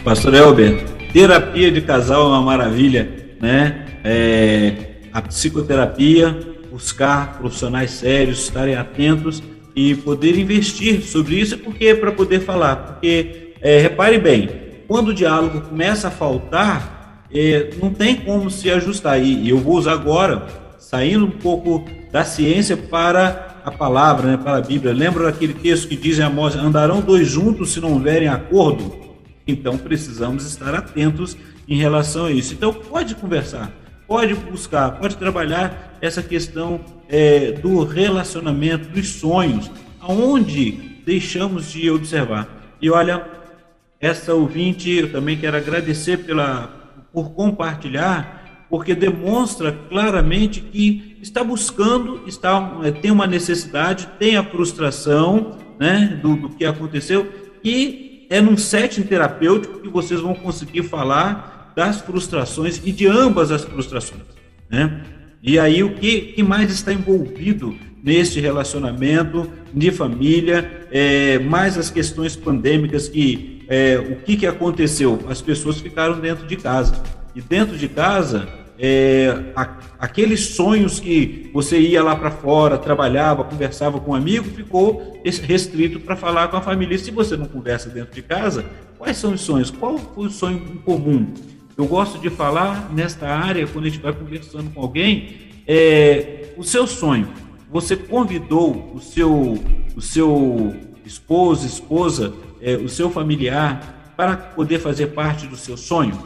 Pastor 0.04 0.34
Elber, 0.34 0.82
terapia 1.12 1.70
de 1.70 1.80
casal 1.80 2.26
é 2.26 2.28
uma 2.28 2.42
maravilha, 2.42 3.08
né? 3.40 3.86
É, 4.04 4.72
a 5.12 5.22
psicoterapia, 5.22 6.38
buscar 6.70 7.38
profissionais 7.38 7.92
sérios, 7.92 8.40
estarem 8.40 8.76
atentos 8.76 9.42
e 9.76 9.94
poder 9.94 10.38
investir 10.38 11.02
sobre 11.02 11.36
isso, 11.36 11.58
porque 11.58 11.94
para 11.94 12.10
poder 12.10 12.40
falar, 12.40 12.76
porque 12.76 13.52
é, 13.60 13.78
repare 13.78 14.18
bem, 14.18 14.48
quando 14.88 15.08
o 15.08 15.14
diálogo 15.14 15.60
começa 15.60 16.08
a 16.08 16.10
faltar, 16.10 17.26
é, 17.30 17.70
não 17.80 17.90
tem 17.90 18.16
como 18.16 18.50
se 18.50 18.70
ajustar. 18.70 19.22
E, 19.22 19.46
eu 19.48 19.58
vou 19.58 19.76
usar 19.76 19.92
agora, 19.92 20.46
saindo 20.78 21.26
um 21.26 21.30
pouco 21.30 21.84
da 22.10 22.24
ciência 22.24 22.74
para 22.74 23.60
a 23.64 23.70
palavra, 23.70 24.30
né, 24.30 24.36
para 24.38 24.56
a 24.56 24.60
Bíblia. 24.62 24.94
Lembra 24.94 25.24
daquele 25.24 25.52
texto 25.52 25.88
que 25.88 25.96
diz 25.96 26.18
em 26.18 26.22
Amós: 26.22 26.56
andarão 26.56 27.02
dois 27.02 27.28
juntos 27.28 27.72
se 27.72 27.80
não 27.80 27.92
houverem 27.92 28.28
acordo? 28.28 28.96
Então 29.46 29.76
precisamos 29.76 30.46
estar 30.46 30.74
atentos 30.74 31.36
em 31.68 31.76
relação 31.76 32.26
a 32.26 32.32
isso. 32.32 32.54
Então 32.54 32.72
pode 32.72 33.14
conversar, 33.14 33.70
pode 34.06 34.34
buscar, 34.34 34.92
pode 34.92 35.16
trabalhar 35.16 35.98
essa 36.00 36.22
questão 36.22 36.80
é, 37.08 37.52
do 37.52 37.84
relacionamento, 37.84 38.88
dos 38.88 39.08
sonhos, 39.08 39.70
aonde 40.00 40.72
deixamos 41.04 41.72
de 41.72 41.90
observar. 41.90 42.48
E 42.80 42.90
olha, 42.90 43.24
essa 44.00 44.34
ouvinte, 44.34 44.90
eu 44.90 45.10
também 45.10 45.36
quero 45.36 45.56
agradecer 45.56 46.18
pela, 46.18 47.02
por 47.12 47.30
compartilhar, 47.30 48.66
porque 48.68 48.94
demonstra 48.94 49.72
claramente 49.88 50.60
que 50.60 51.16
está 51.22 51.42
buscando, 51.42 52.22
está, 52.26 52.78
é, 52.82 52.90
tem 52.90 53.10
uma 53.10 53.26
necessidade, 53.26 54.08
tem 54.18 54.36
a 54.36 54.44
frustração 54.44 55.56
né, 55.78 56.18
do, 56.22 56.36
do 56.36 56.48
que 56.50 56.64
aconteceu, 56.64 57.32
e 57.62 58.26
é 58.28 58.40
num 58.40 58.56
setting 58.56 59.02
terapêutico 59.02 59.80
que 59.80 59.88
vocês 59.88 60.20
vão 60.20 60.34
conseguir 60.34 60.82
falar 60.82 61.72
das 61.76 62.00
frustrações 62.00 62.80
e 62.84 62.90
de 62.90 63.06
ambas 63.06 63.50
as 63.50 63.64
frustrações. 63.64 64.22
Né? 64.68 65.04
E 65.42 65.58
aí 65.58 65.82
o 65.82 65.94
que, 65.94 66.32
que 66.32 66.42
mais 66.42 66.70
está 66.72 66.92
envolvido 66.92 67.74
neste 68.02 68.40
relacionamento 68.40 69.50
de 69.74 69.90
família, 69.90 70.86
é, 70.90 71.38
mais 71.40 71.76
as 71.76 71.90
questões 71.90 72.36
pandêmicas 72.36 73.08
que 73.08 73.56
é, 73.68 73.98
o 73.98 74.16
que, 74.24 74.36
que 74.36 74.46
aconteceu? 74.46 75.20
As 75.28 75.42
pessoas 75.42 75.80
ficaram 75.80 76.20
dentro 76.20 76.46
de 76.46 76.56
casa. 76.56 77.02
E 77.34 77.40
dentro 77.40 77.76
de 77.76 77.88
casa, 77.88 78.48
é, 78.78 79.52
a, 79.54 79.76
aqueles 79.98 80.40
sonhos 80.40 81.00
que 81.00 81.50
você 81.52 81.78
ia 81.78 82.02
lá 82.02 82.14
para 82.14 82.30
fora, 82.30 82.78
trabalhava, 82.78 83.44
conversava 83.44 83.98
com 84.00 84.12
um 84.12 84.14
amigo, 84.14 84.44
ficou 84.44 85.20
restrito 85.42 85.98
para 85.98 86.14
falar 86.14 86.48
com 86.48 86.56
a 86.56 86.62
família. 86.62 86.94
E 86.94 86.98
se 86.98 87.10
você 87.10 87.36
não 87.36 87.46
conversa 87.46 87.90
dentro 87.90 88.14
de 88.14 88.22
casa, 88.22 88.64
quais 88.98 89.16
são 89.16 89.32
os 89.34 89.40
sonhos? 89.40 89.70
Qual 89.70 89.98
foi 89.98 90.26
o 90.26 90.30
sonho 90.30 90.60
comum? 90.84 91.32
Eu 91.78 91.84
gosto 91.84 92.18
de 92.18 92.30
falar 92.30 92.90
nesta 92.90 93.28
área, 93.28 93.66
quando 93.66 93.84
a 93.84 93.88
gente 93.90 94.00
vai 94.00 94.10
conversando 94.10 94.70
com 94.70 94.80
alguém, 94.80 95.36
é, 95.66 96.54
o 96.56 96.64
seu 96.64 96.86
sonho. 96.86 97.28
Você 97.70 97.94
convidou 97.94 98.92
o 98.94 98.98
seu, 98.98 99.62
o 99.94 100.00
seu 100.00 100.74
esposo, 101.04 101.66
esposa, 101.66 102.32
é, 102.62 102.76
o 102.76 102.88
seu 102.88 103.10
familiar 103.10 104.14
para 104.16 104.34
poder 104.38 104.78
fazer 104.78 105.08
parte 105.08 105.46
do 105.46 105.54
seu 105.54 105.76
sonho? 105.76 106.18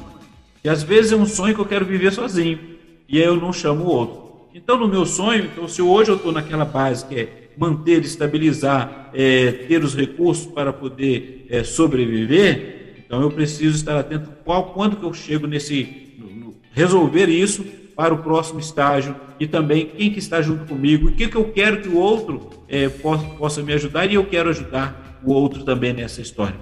E 0.63 0.69
às 0.69 0.85
vezes 0.85 1.11
é 1.11 1.17
um 1.17 1.27
sonho 1.27 1.53
que 1.53 1.61
eu 1.61 1.67
quero 1.67 1.85
viver 1.85 2.13
sozinho 2.13 2.61
e 3.09 3.19
aí 3.19 3.25
eu 3.25 3.35
não 3.35 3.53
chamo 3.53 3.87
o 3.87 3.89
outro. 3.89 4.31
Então, 4.55 4.79
no 4.79 4.87
meu 4.87 5.05
sonho, 5.05 5.47
então, 5.47 5.67
se 5.67 5.83
hoje 5.83 6.13
eu 6.13 6.17
estou 6.17 6.31
naquela 6.31 6.65
base 6.65 7.05
que 7.07 7.15
é 7.19 7.51
manter, 7.57 8.05
estabilizar, 8.05 9.11
é, 9.13 9.51
ter 9.51 9.83
os 9.83 9.97
recursos 9.97 10.47
para 10.47 10.73
poder 10.73 11.47
é, 11.51 11.65
sobreviver, 11.65 12.80
então 13.11 13.23
eu 13.23 13.31
preciso 13.33 13.75
estar 13.75 13.99
atento 13.99 14.31
qual, 14.45 14.67
quando 14.67 14.95
que 14.95 15.03
eu 15.03 15.13
chego 15.13 15.49
nesse 15.49 16.15
no, 16.17 16.31
no, 16.31 16.55
resolver 16.71 17.27
isso 17.27 17.65
para 17.97 18.15
o 18.15 18.19
próximo 18.19 18.61
estágio 18.61 19.17
e 19.41 19.49
também 19.49 19.87
quem 19.87 20.13
que 20.13 20.21
está 20.21 20.41
junto 20.41 20.65
comigo, 20.65 21.09
o 21.09 21.13
que 21.13 21.27
que 21.27 21.35
eu 21.35 21.47
quero 21.47 21.83
que 21.83 21.89
o 21.89 21.97
outro 21.97 22.51
é, 22.69 22.89
possa, 22.89 23.25
possa 23.31 23.63
me 23.65 23.73
ajudar 23.73 24.07
e 24.07 24.15
eu 24.15 24.25
quero 24.25 24.49
ajudar 24.51 25.19
o 25.25 25.33
outro 25.33 25.65
também 25.65 25.93
nessa 25.93 26.21
história. 26.21 26.55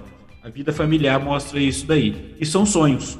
A 0.43 0.49
vida 0.49 0.73
familiar 0.73 1.19
mostra 1.19 1.59
isso 1.59 1.85
daí. 1.85 2.33
E 2.39 2.45
são 2.47 2.65
sonhos, 2.65 3.19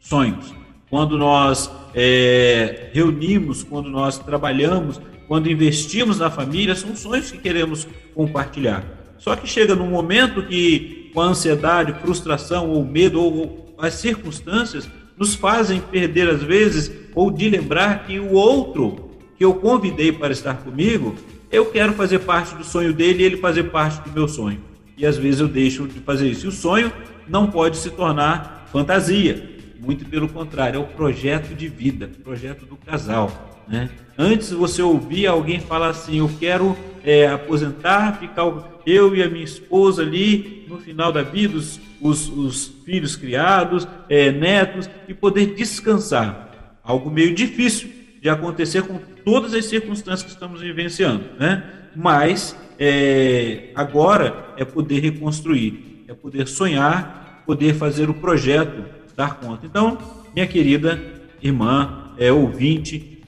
sonhos. 0.00 0.54
Quando 0.88 1.18
nós 1.18 1.70
é, 1.94 2.88
reunimos, 2.90 3.64
quando 3.64 3.90
nós 3.90 4.18
trabalhamos, 4.18 4.98
quando 5.28 5.50
investimos 5.50 6.20
na 6.20 6.30
família, 6.30 6.74
são 6.74 6.96
sonhos 6.96 7.30
que 7.30 7.36
queremos 7.36 7.86
compartilhar. 8.14 8.95
Só 9.18 9.34
que 9.36 9.46
chega 9.46 9.74
num 9.74 9.88
momento 9.88 10.42
que 10.42 11.10
com 11.12 11.20
a 11.20 11.26
ansiedade, 11.26 11.94
frustração 12.00 12.70
ou 12.70 12.84
medo 12.84 13.20
ou, 13.20 13.74
as 13.78 13.94
circunstâncias 13.94 14.88
nos 15.16 15.34
fazem 15.34 15.80
perder 15.80 16.28
às 16.28 16.42
vezes 16.42 16.90
ou 17.14 17.30
de 17.30 17.48
lembrar 17.48 18.06
que 18.06 18.18
o 18.18 18.32
outro 18.32 19.10
que 19.36 19.44
eu 19.44 19.54
convidei 19.54 20.12
para 20.12 20.32
estar 20.32 20.54
comigo, 20.54 21.14
eu 21.50 21.66
quero 21.66 21.92
fazer 21.92 22.20
parte 22.20 22.54
do 22.54 22.64
sonho 22.64 22.92
dele 22.92 23.22
e 23.22 23.26
ele 23.26 23.36
fazer 23.36 23.64
parte 23.64 24.06
do 24.06 24.14
meu 24.14 24.28
sonho. 24.28 24.60
E 24.96 25.04
às 25.04 25.16
vezes 25.16 25.40
eu 25.40 25.48
deixo 25.48 25.86
de 25.86 26.00
fazer 26.00 26.28
isso. 26.28 26.46
E 26.46 26.48
o 26.48 26.52
sonho 26.52 26.92
não 27.28 27.50
pode 27.50 27.76
se 27.76 27.90
tornar 27.90 28.66
fantasia. 28.72 29.56
Muito 29.78 30.04
pelo 30.06 30.28
contrário, 30.28 30.78
é 30.78 30.80
o 30.80 30.86
projeto 30.86 31.54
de 31.54 31.68
vida, 31.68 32.10
projeto 32.24 32.64
do 32.64 32.76
casal. 32.76 33.62
Né? 33.68 33.90
Antes 34.18 34.50
você 34.52 34.80
ouvia 34.82 35.30
alguém 35.30 35.60
falar 35.60 35.88
assim: 35.88 36.18
Eu 36.18 36.30
quero 36.38 36.76
é, 37.04 37.28
aposentar, 37.28 38.18
ficar 38.18 38.44
eu 38.86 39.14
e 39.14 39.22
a 39.22 39.28
minha 39.28 39.44
esposa 39.44 40.02
ali 40.02 40.64
no 40.68 40.78
final 40.78 41.12
da 41.12 41.22
vida, 41.22 41.56
os, 41.56 41.80
os, 42.00 42.28
os 42.28 42.66
filhos 42.84 43.16
criados, 43.16 43.86
é, 44.08 44.30
netos, 44.30 44.88
e 45.08 45.12
poder 45.12 45.54
descansar. 45.54 46.78
Algo 46.82 47.10
meio 47.10 47.34
difícil 47.34 47.90
de 48.22 48.28
acontecer 48.28 48.82
com 48.82 48.98
todas 49.24 49.52
as 49.52 49.64
circunstâncias 49.66 50.22
que 50.22 50.30
estamos 50.30 50.60
vivenciando, 50.60 51.24
né? 51.38 51.64
Mas 51.94 52.56
é, 52.78 53.70
agora 53.74 54.54
é 54.56 54.64
poder 54.64 55.00
reconstruir, 55.00 56.04
é 56.06 56.14
poder 56.14 56.46
sonhar, 56.46 57.42
poder 57.44 57.74
fazer 57.74 58.08
o 58.08 58.14
projeto 58.14 58.84
dar 59.16 59.40
conta. 59.40 59.66
Então, 59.66 59.98
minha 60.34 60.46
querida 60.46 61.00
irmã, 61.42 62.12
é, 62.18 62.30
ouvinte, 62.30 63.22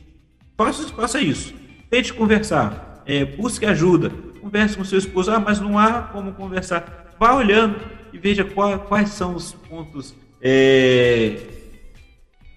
faça, 0.56 0.86
faça 0.88 1.20
isso. 1.20 1.54
Tente 1.88 2.12
conversar, 2.12 3.02
é, 3.06 3.24
busque 3.24 3.64
ajuda, 3.64 4.12
converse 4.48 4.76
com 4.76 4.84
seu 4.84 4.98
esposo. 4.98 5.30
Ah, 5.30 5.38
mas 5.38 5.60
não 5.60 5.78
há 5.78 6.02
como 6.02 6.32
conversar. 6.32 7.14
Vá 7.20 7.34
olhando 7.34 7.78
e 8.12 8.18
veja 8.18 8.44
qual, 8.44 8.78
quais 8.80 9.10
são 9.10 9.34
os 9.34 9.52
pontos 9.52 10.14
é, 10.40 11.38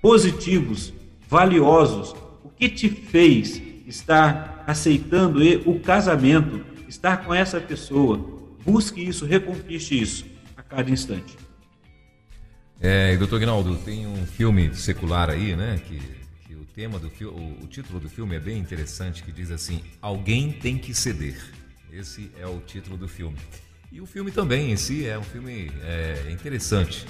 positivos, 0.01 0.93
valiosos. 1.27 2.15
O 2.43 2.49
que 2.49 2.69
te 2.69 2.89
fez 2.89 3.61
estar 3.85 4.63
aceitando 4.65 5.39
o 5.65 5.79
casamento, 5.79 6.65
estar 6.87 7.25
com 7.25 7.33
essa 7.33 7.59
pessoa. 7.59 8.17
Busque 8.65 9.05
isso, 9.05 9.25
reconquiste 9.25 9.99
isso 9.99 10.25
a 10.55 10.61
cada 10.61 10.89
instante. 10.89 11.35
É, 12.79 13.15
doutor 13.17 13.39
Guinaldo, 13.39 13.75
tem 13.77 14.07
um 14.07 14.25
filme 14.25 14.73
secular 14.73 15.29
aí, 15.29 15.55
né? 15.55 15.79
Que, 15.85 15.99
que 16.47 16.55
o 16.55 16.65
tema 16.65 16.97
do 16.97 17.11
o, 17.27 17.63
o 17.63 17.67
título 17.67 17.99
do 17.99 18.09
filme 18.09 18.35
é 18.35 18.39
bem 18.39 18.57
interessante, 18.57 19.23
que 19.23 19.31
diz 19.31 19.51
assim: 19.51 19.83
Alguém 20.01 20.51
tem 20.51 20.77
que 20.77 20.93
ceder. 20.93 21.60
Esse 21.91 22.31
é 22.39 22.47
o 22.47 22.61
título 22.65 22.95
do 22.95 23.05
filme. 23.05 23.37
E 23.91 23.99
o 23.99 24.05
filme 24.05 24.31
também 24.31 24.71
em 24.71 24.77
si 24.77 25.05
é 25.05 25.19
um 25.19 25.23
filme 25.23 25.69
é, 25.83 26.31
interessante, 26.31 27.05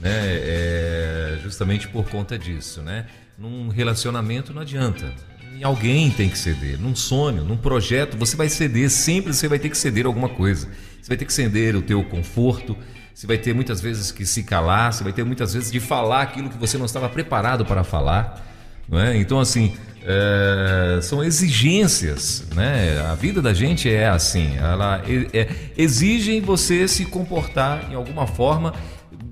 né? 0.00 0.10
É, 0.10 1.38
justamente 1.42 1.86
por 1.88 2.08
conta 2.08 2.38
disso, 2.38 2.80
né? 2.80 3.06
Num 3.36 3.68
relacionamento 3.68 4.54
não 4.54 4.62
adianta. 4.62 5.12
Em 5.54 5.62
alguém 5.62 6.10
tem 6.10 6.30
que 6.30 6.38
ceder. 6.38 6.80
Num 6.80 6.96
sonho, 6.96 7.44
num 7.44 7.56
projeto, 7.56 8.16
você 8.16 8.34
vai 8.34 8.48
ceder. 8.48 8.88
Sempre 8.88 9.34
você 9.34 9.46
vai 9.46 9.58
ter 9.58 9.68
que 9.68 9.76
ceder 9.76 10.06
alguma 10.06 10.30
coisa. 10.30 10.68
Você 11.02 11.08
vai 11.08 11.18
ter 11.18 11.26
que 11.26 11.32
ceder 11.32 11.76
o 11.76 11.82
teu 11.82 12.02
conforto. 12.02 12.74
Você 13.14 13.26
vai 13.26 13.36
ter 13.36 13.54
muitas 13.54 13.82
vezes 13.82 14.10
que 14.10 14.24
se 14.24 14.42
calar. 14.42 14.90
Você 14.90 15.04
vai 15.04 15.12
ter 15.12 15.22
muitas 15.22 15.52
vezes 15.52 15.70
de 15.70 15.80
falar 15.80 16.22
aquilo 16.22 16.48
que 16.48 16.56
você 16.56 16.78
não 16.78 16.86
estava 16.86 17.10
preparado 17.10 17.66
para 17.66 17.84
falar. 17.84 18.42
Não 18.88 18.98
é? 18.98 19.16
Então, 19.16 19.38
assim, 19.38 19.76
é, 20.04 21.00
são 21.00 21.24
exigências, 21.24 22.46
né? 22.54 23.00
A 23.10 23.14
vida 23.14 23.40
da 23.40 23.54
gente 23.54 23.90
é 23.90 24.08
assim, 24.08 24.56
ela 24.56 25.02
é, 25.06 25.40
é, 25.40 25.48
exige 25.76 26.38
você 26.40 26.86
se 26.86 27.06
comportar 27.06 27.90
em 27.90 27.94
alguma 27.94 28.26
forma, 28.26 28.74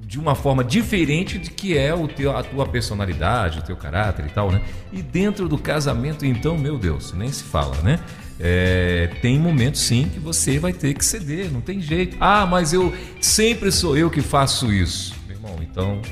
de 0.07 0.19
uma 0.19 0.35
forma 0.35 0.65
diferente 0.65 1.39
de 1.39 1.51
que 1.51 1.77
é 1.77 1.95
o 1.95 2.09
teu, 2.09 2.37
a 2.37 2.43
tua 2.43 2.67
personalidade, 2.67 3.61
o 3.61 3.63
teu 3.63 3.77
caráter 3.77 4.27
e 4.27 4.31
tal, 4.31 4.51
né? 4.51 4.63
E 4.93 5.03
dentro 5.03 5.49
do 5.49 5.59
casamento, 5.59 6.25
então, 6.25 6.59
meu 6.59 6.79
Deus, 6.79 7.13
nem 7.13 7.31
se 7.31 7.45
fala, 7.45 7.77
né? 7.83 8.01
é, 8.45 9.09
tem 9.23 9.39
momentos 9.39 9.81
sim 9.81 10.09
que 10.09 10.19
você 10.19 10.59
vai 10.59 10.73
ter 10.73 10.95
que 10.95 11.05
ceder, 11.05 11.49
não 11.51 11.61
tem 11.61 11.81
jeito. 11.81 12.17
Ah, 12.19 12.45
mas 12.45 12.73
eu 12.73 12.93
sempre 13.21 13.71
sou 13.71 13.97
eu 13.97 14.11
que 14.11 14.21
faço 14.21 14.73
isso. 14.73 15.15
Meu 15.29 15.37
irmão, 15.37 15.57
então 15.63 16.03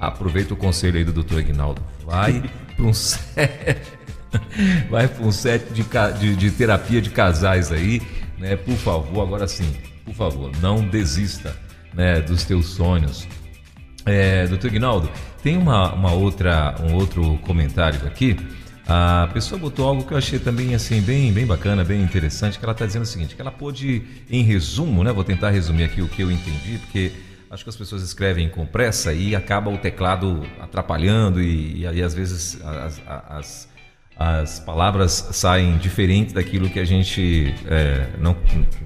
aproveita 0.00 0.54
o 0.54 0.56
conselho 0.56 0.96
aí 0.96 1.04
do 1.04 1.12
doutor 1.12 1.40
Ignaldo. 1.40 1.82
Vai 2.04 2.42
para 2.74 2.84
um 2.86 2.92
vai 4.90 5.08
para 5.08 5.24
um 5.24 5.32
set 5.32 5.72
de, 5.72 5.84
de, 6.18 6.36
de, 6.36 6.50
terapia 6.50 7.00
de 7.00 7.10
casais 7.10 7.72
aí, 7.72 8.02
né? 8.38 8.56
Por 8.56 8.76
favor, 8.76 9.22
agora 9.22 9.46
sim, 9.46 9.70
por 10.04 10.14
favor, 10.14 10.50
não 10.60 10.86
desista 10.86 11.56
né, 11.92 12.20
dos 12.20 12.44
teus 12.44 12.66
sonhos. 12.66 13.26
É, 14.06 14.46
doutor 14.46 14.68
Ignaldo, 14.68 15.10
tem 15.42 15.56
uma, 15.56 15.92
uma 15.94 16.12
outra, 16.12 16.74
um 16.82 16.94
outro 16.94 17.38
comentário 17.38 18.06
aqui. 18.06 18.36
A 18.86 19.30
pessoa 19.32 19.58
botou 19.58 19.88
algo 19.88 20.04
que 20.04 20.12
eu 20.12 20.18
achei 20.18 20.38
também 20.38 20.74
assim 20.74 21.00
bem, 21.00 21.32
bem 21.32 21.46
bacana, 21.46 21.82
bem 21.82 22.02
interessante, 22.02 22.58
que 22.58 22.64
ela 22.64 22.72
está 22.72 22.84
dizendo 22.84 23.02
o 23.02 23.06
seguinte, 23.06 23.34
que 23.34 23.40
ela 23.40 23.50
pôde, 23.50 24.02
em 24.28 24.42
resumo, 24.42 25.02
né? 25.02 25.10
Vou 25.10 25.24
tentar 25.24 25.50
resumir 25.50 25.84
aqui 25.84 26.02
o 26.02 26.08
que 26.08 26.22
eu 26.22 26.30
entendi, 26.30 26.78
porque 26.78 27.12
acho 27.50 27.64
que 27.64 27.70
as 27.70 27.76
pessoas 27.76 28.02
escrevem 28.02 28.48
com 28.50 28.66
pressa 28.66 29.14
e 29.14 29.34
acaba 29.34 29.70
o 29.70 29.78
teclado 29.78 30.42
atrapalhando 30.60 31.40
e, 31.40 31.86
aí 31.86 32.02
às 32.02 32.12
vezes 32.12 32.60
as, 32.62 33.00
as, 33.06 33.68
as, 34.16 34.60
palavras 34.60 35.28
saem 35.32 35.76
diferente 35.78 36.32
daquilo 36.34 36.68
que 36.70 36.78
a 36.78 36.84
gente 36.84 37.54
é, 37.66 38.06
não 38.18 38.36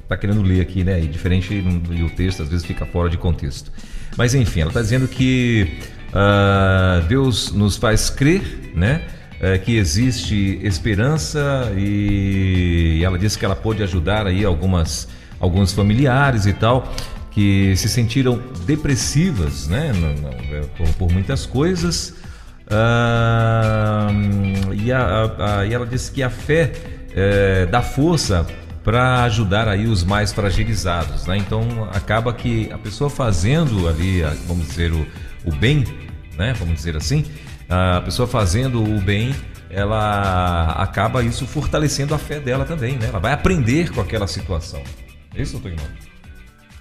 está 0.03 0.17
querendo 0.17 0.43
ler 0.43 0.61
aqui, 0.61 0.83
né? 0.85 1.01
E 1.01 1.07
diferente 1.07 1.53
e 1.53 2.03
o 2.03 2.11
texto 2.11 2.43
às 2.43 2.49
vezes 2.49 2.65
fica 2.65 2.87
fora 2.87 3.09
de 3.09 3.19
contexto. 3.19 3.71
Mas 4.17 4.35
enfim, 4.35 4.61
ela 4.61 4.71
está 4.71 4.81
dizendo 4.81 5.07
que 5.07 5.79
uh, 6.11 7.07
Deus 7.07 7.53
nos 7.53 7.77
faz 7.77 8.11
crer, 8.11 8.73
né? 8.75 9.03
é, 9.41 9.59
que 9.59 9.77
existe 9.77 10.59
esperança 10.63 11.73
e 11.77 13.01
ela 13.05 13.19
disse 13.19 13.39
que 13.39 13.45
ela 13.45 13.57
pôde 13.57 13.83
ajudar 13.83 14.27
aí 14.27 14.45
algumas, 14.45 15.09
alguns 15.39 15.73
familiares 15.73 16.47
e 16.47 16.53
tal 16.53 16.93
que 17.31 17.77
se 17.77 17.89
sentiram 17.89 18.43
depressivas, 18.67 19.69
né, 19.69 19.93
é, 20.51 20.61
por, 20.77 20.89
por 20.95 21.13
muitas 21.13 21.47
coisas. 21.47 22.15
E, 24.75 24.93
a, 24.93 25.61
a, 25.61 25.67
e, 25.67 25.73
ela 25.73 25.87
disse 25.87 26.13
que 26.13 26.23
a 26.23 26.31
fé 26.31 26.73
é, 27.15 27.67
dá 27.67 27.81
força 27.81 28.47
para 28.85 29.25
ajudar 29.25 29.69
aí 29.69 29.87
os 29.87 30.05
mais 30.05 30.33
fragilizados, 30.33 31.27
né? 31.27 31.37
Então 31.37 31.89
acaba 31.93 32.33
que 32.33 32.71
a 32.73 32.79
pessoa 32.79 33.11
fazendo 33.11 33.89
ali, 33.89 34.23
vamos 34.47 34.67
dizer 34.67 34.93
o, 34.93 35.07
o 35.45 35.55
bem, 35.55 35.85
né? 36.37 36.55
Vamos 36.59 36.75
dizer 36.75 36.97
assim, 36.97 37.25
a 37.69 38.01
pessoa 38.01 38.27
fazendo 38.27 38.83
o 38.83 39.01
bem, 39.01 39.35
ela 39.71 40.73
acaba 40.73 41.23
isso 41.23 41.47
fortalecendo 41.47 42.15
a 42.15 42.19
fé 42.19 42.41
dela 42.41 42.65
também, 42.65 42.97
né? 42.97 43.09
Ela 43.09 43.19
vai 43.19 43.33
aprender 43.33 43.91
com 43.93 44.01
aquela 44.01 44.27
situação. 44.27 44.83
É 45.35 45.43
isso, 45.43 45.53
doutor 45.53 45.73
Ignaldo? 45.73 45.93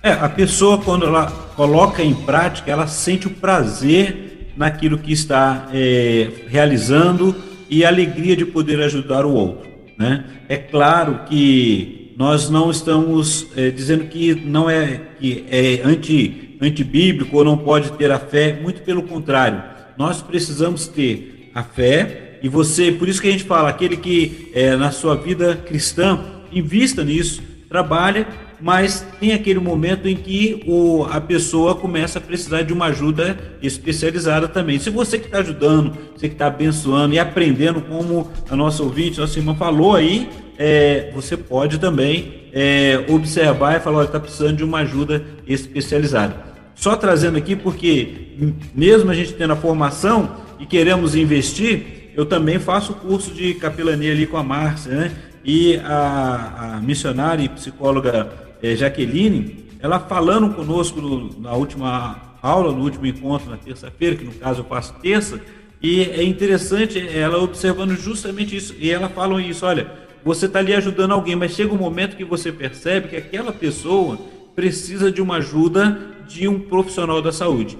É, 0.01 0.11
a 0.11 0.29
pessoa, 0.29 0.77
quando 0.77 1.05
ela 1.05 1.29
coloca 1.55 2.01
em 2.01 2.13
prática, 2.13 2.71
ela 2.71 2.87
sente 2.87 3.27
o 3.27 3.31
prazer 3.31 4.26
naquilo 4.57 4.97
que 4.97 5.13
está 5.13 5.69
é, 5.73 6.29
realizando 6.47 7.35
e 7.69 7.85
a 7.85 7.87
alegria 7.87 8.35
de 8.35 8.45
poder 8.45 8.81
ajudar 8.81 9.25
o 9.25 9.33
outro. 9.33 9.69
Né? 9.97 10.25
É 10.49 10.57
claro 10.57 11.21
que 11.27 12.13
nós 12.17 12.49
não 12.49 12.71
estamos 12.71 13.47
é, 13.55 13.69
dizendo 13.69 14.05
que 14.05 14.33
não 14.33 14.69
é, 14.69 15.01
que 15.19 15.45
é 15.49 15.81
anti, 15.85 16.57
antibíblico 16.59 17.37
ou 17.37 17.45
não 17.45 17.57
pode 17.57 17.91
ter 17.93 18.11
a 18.11 18.19
fé, 18.19 18.59
muito 18.61 18.81
pelo 18.81 19.03
contrário 19.03 19.77
nós 19.97 20.21
precisamos 20.21 20.87
ter 20.87 21.49
a 21.53 21.63
fé 21.63 22.39
e 22.43 22.47
você, 22.47 22.91
por 22.91 23.09
isso 23.09 23.19
que 23.19 23.27
a 23.27 23.31
gente 23.31 23.43
fala, 23.43 23.67
aquele 23.67 23.97
que 23.97 24.51
é, 24.53 24.75
na 24.75 24.91
sua 24.91 25.15
vida 25.15 25.55
cristã 25.55 26.19
invista 26.51 27.03
nisso, 27.03 27.41
trabalha, 27.67 28.27
mas 28.59 29.05
tem 29.19 29.33
aquele 29.33 29.59
momento 29.59 30.07
em 30.07 30.15
que 30.15 30.63
o, 30.67 31.05
a 31.09 31.21
pessoa 31.21 31.75
começa 31.75 32.17
a 32.17 32.21
precisar 32.21 32.63
de 32.63 32.73
uma 32.73 32.87
ajuda 32.87 33.37
especializada 33.61 34.47
também. 34.47 34.79
Se 34.79 34.89
você 34.89 35.19
que 35.19 35.25
está 35.25 35.39
ajudando, 35.39 35.95
você 36.15 36.27
que 36.27 36.35
está 36.35 36.47
abençoando 36.47 37.13
e 37.13 37.19
aprendendo, 37.19 37.81
como 37.81 38.31
a 38.49 38.55
nossa 38.55 38.81
ouvinte, 38.81 39.19
nossa 39.19 39.37
irmã 39.37 39.55
falou 39.55 39.95
aí, 39.95 40.29
é, 40.57 41.11
você 41.13 41.37
pode 41.37 41.77
também 41.77 42.49
é, 42.51 43.05
observar 43.07 43.77
e 43.77 43.79
falar, 43.79 44.05
está 44.05 44.19
precisando 44.19 44.57
de 44.57 44.63
uma 44.63 44.79
ajuda 44.79 45.23
especializada. 45.47 46.47
Só 46.73 46.95
trazendo 46.95 47.37
aqui 47.37 47.55
porque, 47.55 48.53
mesmo 48.73 49.11
a 49.11 49.13
gente 49.13 49.33
tendo 49.33 49.53
a 49.53 49.55
formação 49.55 50.37
e 50.59 50.65
queremos 50.65 51.15
investir, 51.15 52.11
eu 52.15 52.25
também 52.25 52.57
faço 52.57 52.93
curso 52.93 53.31
de 53.31 53.53
capelania 53.53 54.11
ali 54.11 54.25
com 54.25 54.37
a 54.37 54.43
Márcia, 54.43 54.91
né? 54.91 55.11
E 55.45 55.77
a, 55.77 56.75
a 56.75 56.81
missionária 56.81 57.43
e 57.43 57.49
psicóloga 57.49 58.46
é, 58.61 58.75
Jaqueline, 58.75 59.65
ela 59.79 59.99
falando 59.99 60.53
conosco 60.53 60.99
no, 61.01 61.39
na 61.39 61.53
última 61.53 62.35
aula, 62.41 62.71
no 62.71 62.83
último 62.83 63.05
encontro, 63.05 63.49
na 63.49 63.57
terça-feira, 63.57 64.15
que 64.15 64.23
no 64.23 64.33
caso 64.33 64.61
eu 64.61 64.65
faço 64.65 64.93
terça, 65.01 65.39
e 65.81 66.01
é 66.01 66.23
interessante 66.23 66.99
ela 67.15 67.37
observando 67.41 67.95
justamente 67.95 68.55
isso. 68.55 68.75
E 68.79 68.89
ela 68.89 69.09
fala 69.09 69.41
isso: 69.41 69.65
olha, 69.65 69.91
você 70.23 70.45
está 70.45 70.59
ali 70.59 70.73
ajudando 70.73 71.11
alguém, 71.11 71.35
mas 71.35 71.53
chega 71.53 71.73
um 71.73 71.77
momento 71.77 72.17
que 72.17 72.25
você 72.25 72.51
percebe 72.51 73.09
que 73.09 73.15
aquela 73.15 73.51
pessoa 73.51 74.17
precisa 74.55 75.11
de 75.11 75.21
uma 75.21 75.37
ajuda 75.37 76.15
de 76.27 76.47
um 76.47 76.59
profissional 76.59 77.21
da 77.21 77.31
saúde. 77.31 77.77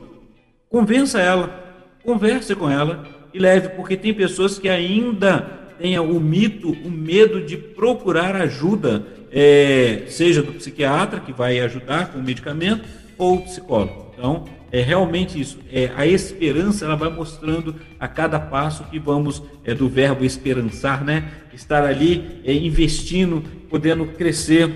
Convença 0.69 1.19
ela, 1.19 1.63
converse 2.03 2.55
com 2.55 2.69
ela 2.69 3.05
e 3.33 3.39
leve, 3.39 3.69
porque 3.69 3.97
tem 3.97 4.13
pessoas 4.13 4.59
que 4.59 4.69
ainda 4.69 5.41
têm 5.79 5.97
o 5.99 6.19
mito, 6.19 6.71
o 6.71 6.89
medo 6.89 7.41
de 7.41 7.57
procurar 7.57 8.35
ajuda, 8.35 9.05
é, 9.31 10.03
seja 10.07 10.41
do 10.41 10.53
psiquiatra, 10.53 11.19
que 11.19 11.33
vai 11.33 11.59
ajudar 11.59 12.11
com 12.11 12.19
o 12.19 12.23
medicamento, 12.23 12.87
ou 13.17 13.41
psicólogo. 13.41 14.11
Então, 14.13 14.45
é 14.71 14.81
realmente 14.81 15.39
isso. 15.39 15.59
É, 15.71 15.91
a 15.95 16.05
esperança 16.05 16.85
ela 16.85 16.95
vai 16.95 17.09
mostrando 17.09 17.75
a 17.99 18.07
cada 18.07 18.39
passo 18.39 18.83
que 18.85 18.99
vamos 18.99 19.41
é, 19.63 19.73
do 19.73 19.87
verbo 19.87 20.25
esperançar, 20.25 21.03
né? 21.03 21.31
Estar 21.53 21.85
ali 21.85 22.41
é, 22.43 22.53
investindo, 22.53 23.43
podendo 23.69 24.05
crescer 24.05 24.69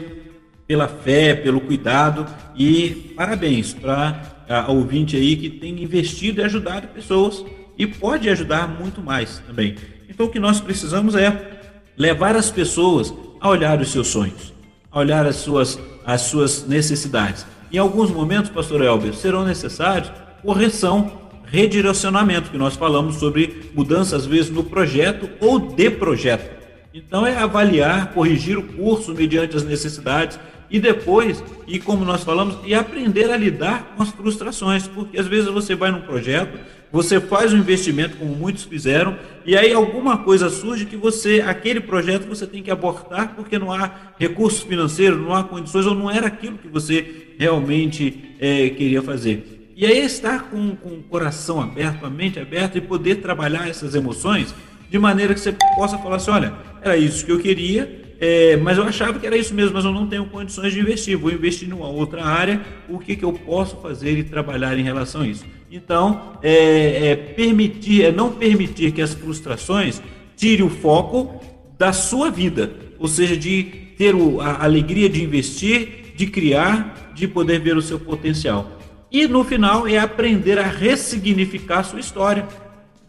pela 0.67 0.87
fé, 0.87 1.35
pelo 1.35 1.59
cuidado 1.59 2.25
e 2.55 3.13
parabéns 3.15 3.73
para 3.73 4.45
a 4.47 4.71
ouvinte 4.71 5.17
aí 5.17 5.35
que 5.35 5.49
tem 5.49 5.83
investido 5.83 6.39
e 6.39 6.43
ajudado 6.43 6.87
pessoas 6.87 7.43
e 7.77 7.85
pode 7.85 8.29
ajudar 8.29 8.67
muito 8.67 9.01
mais 9.01 9.39
também. 9.39 9.75
Então 10.09 10.27
o 10.27 10.29
que 10.29 10.39
nós 10.39 10.61
precisamos 10.61 11.15
é 11.15 11.59
levar 11.97 12.35
as 12.35 12.49
pessoas 12.49 13.13
a 13.41 13.49
olhar 13.49 13.81
os 13.81 13.91
seus 13.91 14.07
sonhos, 14.07 14.53
a 14.91 14.99
olhar 14.99 15.25
as 15.25 15.37
suas, 15.37 15.79
as 16.05 16.21
suas 16.21 16.67
necessidades. 16.67 17.45
Em 17.71 17.77
alguns 17.79 18.11
momentos, 18.11 18.51
pastor 18.51 18.83
Elber, 18.83 19.13
serão 19.13 19.43
necessários 19.43 20.11
correção, 20.43 21.19
redirecionamento, 21.45 22.51
que 22.51 22.57
nós 22.57 22.75
falamos 22.75 23.15
sobre 23.15 23.71
mudanças 23.73 24.21
às 24.21 24.25
vezes 24.25 24.51
no 24.51 24.63
projeto 24.63 25.29
ou 25.39 25.59
de 25.59 25.89
projeto. 25.89 26.61
Então 26.93 27.25
é 27.25 27.35
avaliar, 27.35 28.13
corrigir 28.13 28.57
o 28.57 28.63
curso 28.63 29.13
mediante 29.13 29.55
as 29.55 29.63
necessidades 29.63 30.39
e 30.69 30.79
depois, 30.79 31.43
e 31.67 31.79
como 31.79 32.05
nós 32.05 32.23
falamos, 32.23 32.57
e 32.65 32.73
aprender 32.73 33.29
a 33.29 33.37
lidar 33.37 33.93
com 33.95 34.03
as 34.03 34.09
frustrações, 34.09 34.87
porque 34.87 35.19
às 35.19 35.27
vezes 35.27 35.49
você 35.49 35.75
vai 35.75 35.91
num 35.91 36.01
projeto, 36.01 36.57
você 36.91 37.19
faz 37.19 37.53
um 37.53 37.57
investimento 37.57 38.17
como 38.17 38.35
muitos 38.35 38.63
fizeram, 38.63 39.17
e 39.45 39.55
aí 39.55 39.71
alguma 39.71 40.17
coisa 40.17 40.49
surge 40.49 40.85
que 40.85 40.97
você, 40.97 41.41
aquele 41.45 41.79
projeto 41.79 42.27
você 42.27 42.45
tem 42.45 42.61
que 42.61 42.69
abortar 42.69 43.33
porque 43.35 43.57
não 43.57 43.71
há 43.71 43.91
recursos 44.19 44.61
financeiros, 44.61 45.19
não 45.19 45.33
há 45.33 45.43
condições, 45.43 45.85
ou 45.85 45.95
não 45.95 46.11
era 46.11 46.27
aquilo 46.27 46.57
que 46.57 46.67
você 46.67 47.33
realmente 47.39 48.35
é, 48.39 48.69
queria 48.69 49.01
fazer. 49.01 49.71
E 49.75 49.85
aí 49.85 49.99
estar 49.99 50.49
com, 50.49 50.75
com 50.75 50.89
o 50.89 51.03
coração 51.03 51.61
aberto, 51.61 52.05
a 52.05 52.09
mente 52.09 52.39
aberta 52.39 52.77
e 52.77 52.81
poder 52.81 53.15
trabalhar 53.15 53.67
essas 53.67 53.95
emoções 53.95 54.53
de 54.89 54.99
maneira 54.99 55.33
que 55.33 55.39
você 55.39 55.55
possa 55.75 55.97
falar 55.97 56.17
assim, 56.17 56.31
olha, 56.31 56.53
era 56.81 56.97
isso 56.97 57.25
que 57.25 57.31
eu 57.31 57.39
queria, 57.39 58.01
é, 58.19 58.55
mas 58.57 58.77
eu 58.77 58.83
achava 58.83 59.17
que 59.17 59.25
era 59.25 59.35
isso 59.35 59.55
mesmo, 59.55 59.73
mas 59.73 59.83
eu 59.83 59.91
não 59.91 60.05
tenho 60.05 60.25
condições 60.25 60.71
de 60.73 60.79
investir. 60.79 61.17
Vou 61.17 61.31
investir 61.31 61.67
numa 61.67 61.87
outra 61.87 62.23
área. 62.23 62.61
O 62.87 62.99
que, 62.99 63.15
que 63.15 63.25
eu 63.25 63.33
posso 63.33 63.77
fazer 63.77 64.15
e 64.19 64.23
trabalhar 64.23 64.77
em 64.77 64.83
relação 64.83 65.21
a 65.21 65.27
isso? 65.27 65.43
Então, 65.73 66.33
é, 66.43 67.11
é 67.11 67.15
permitir, 67.15 68.03
é 68.03 68.11
não 68.11 68.29
permitir 68.29 68.91
que 68.91 69.01
as 69.01 69.13
frustrações 69.13 70.01
tirem 70.35 70.65
o 70.65 70.69
foco 70.69 71.41
da 71.77 71.93
sua 71.93 72.29
vida, 72.29 72.73
ou 72.99 73.07
seja, 73.07 73.37
de 73.37 73.63
ter 73.97 74.13
o, 74.13 74.41
a 74.41 74.65
alegria 74.65 75.07
de 75.07 75.23
investir, 75.23 76.13
de 76.13 76.27
criar, 76.27 77.13
de 77.15 77.25
poder 77.25 77.61
ver 77.61 77.77
o 77.77 77.81
seu 77.81 77.97
potencial. 77.97 78.79
E 79.09 79.25
no 79.27 79.45
final 79.45 79.87
é 79.87 79.97
aprender 79.97 80.59
a 80.59 80.67
ressignificar 80.67 81.79
a 81.79 81.83
sua 81.83 82.01
história, 82.01 82.45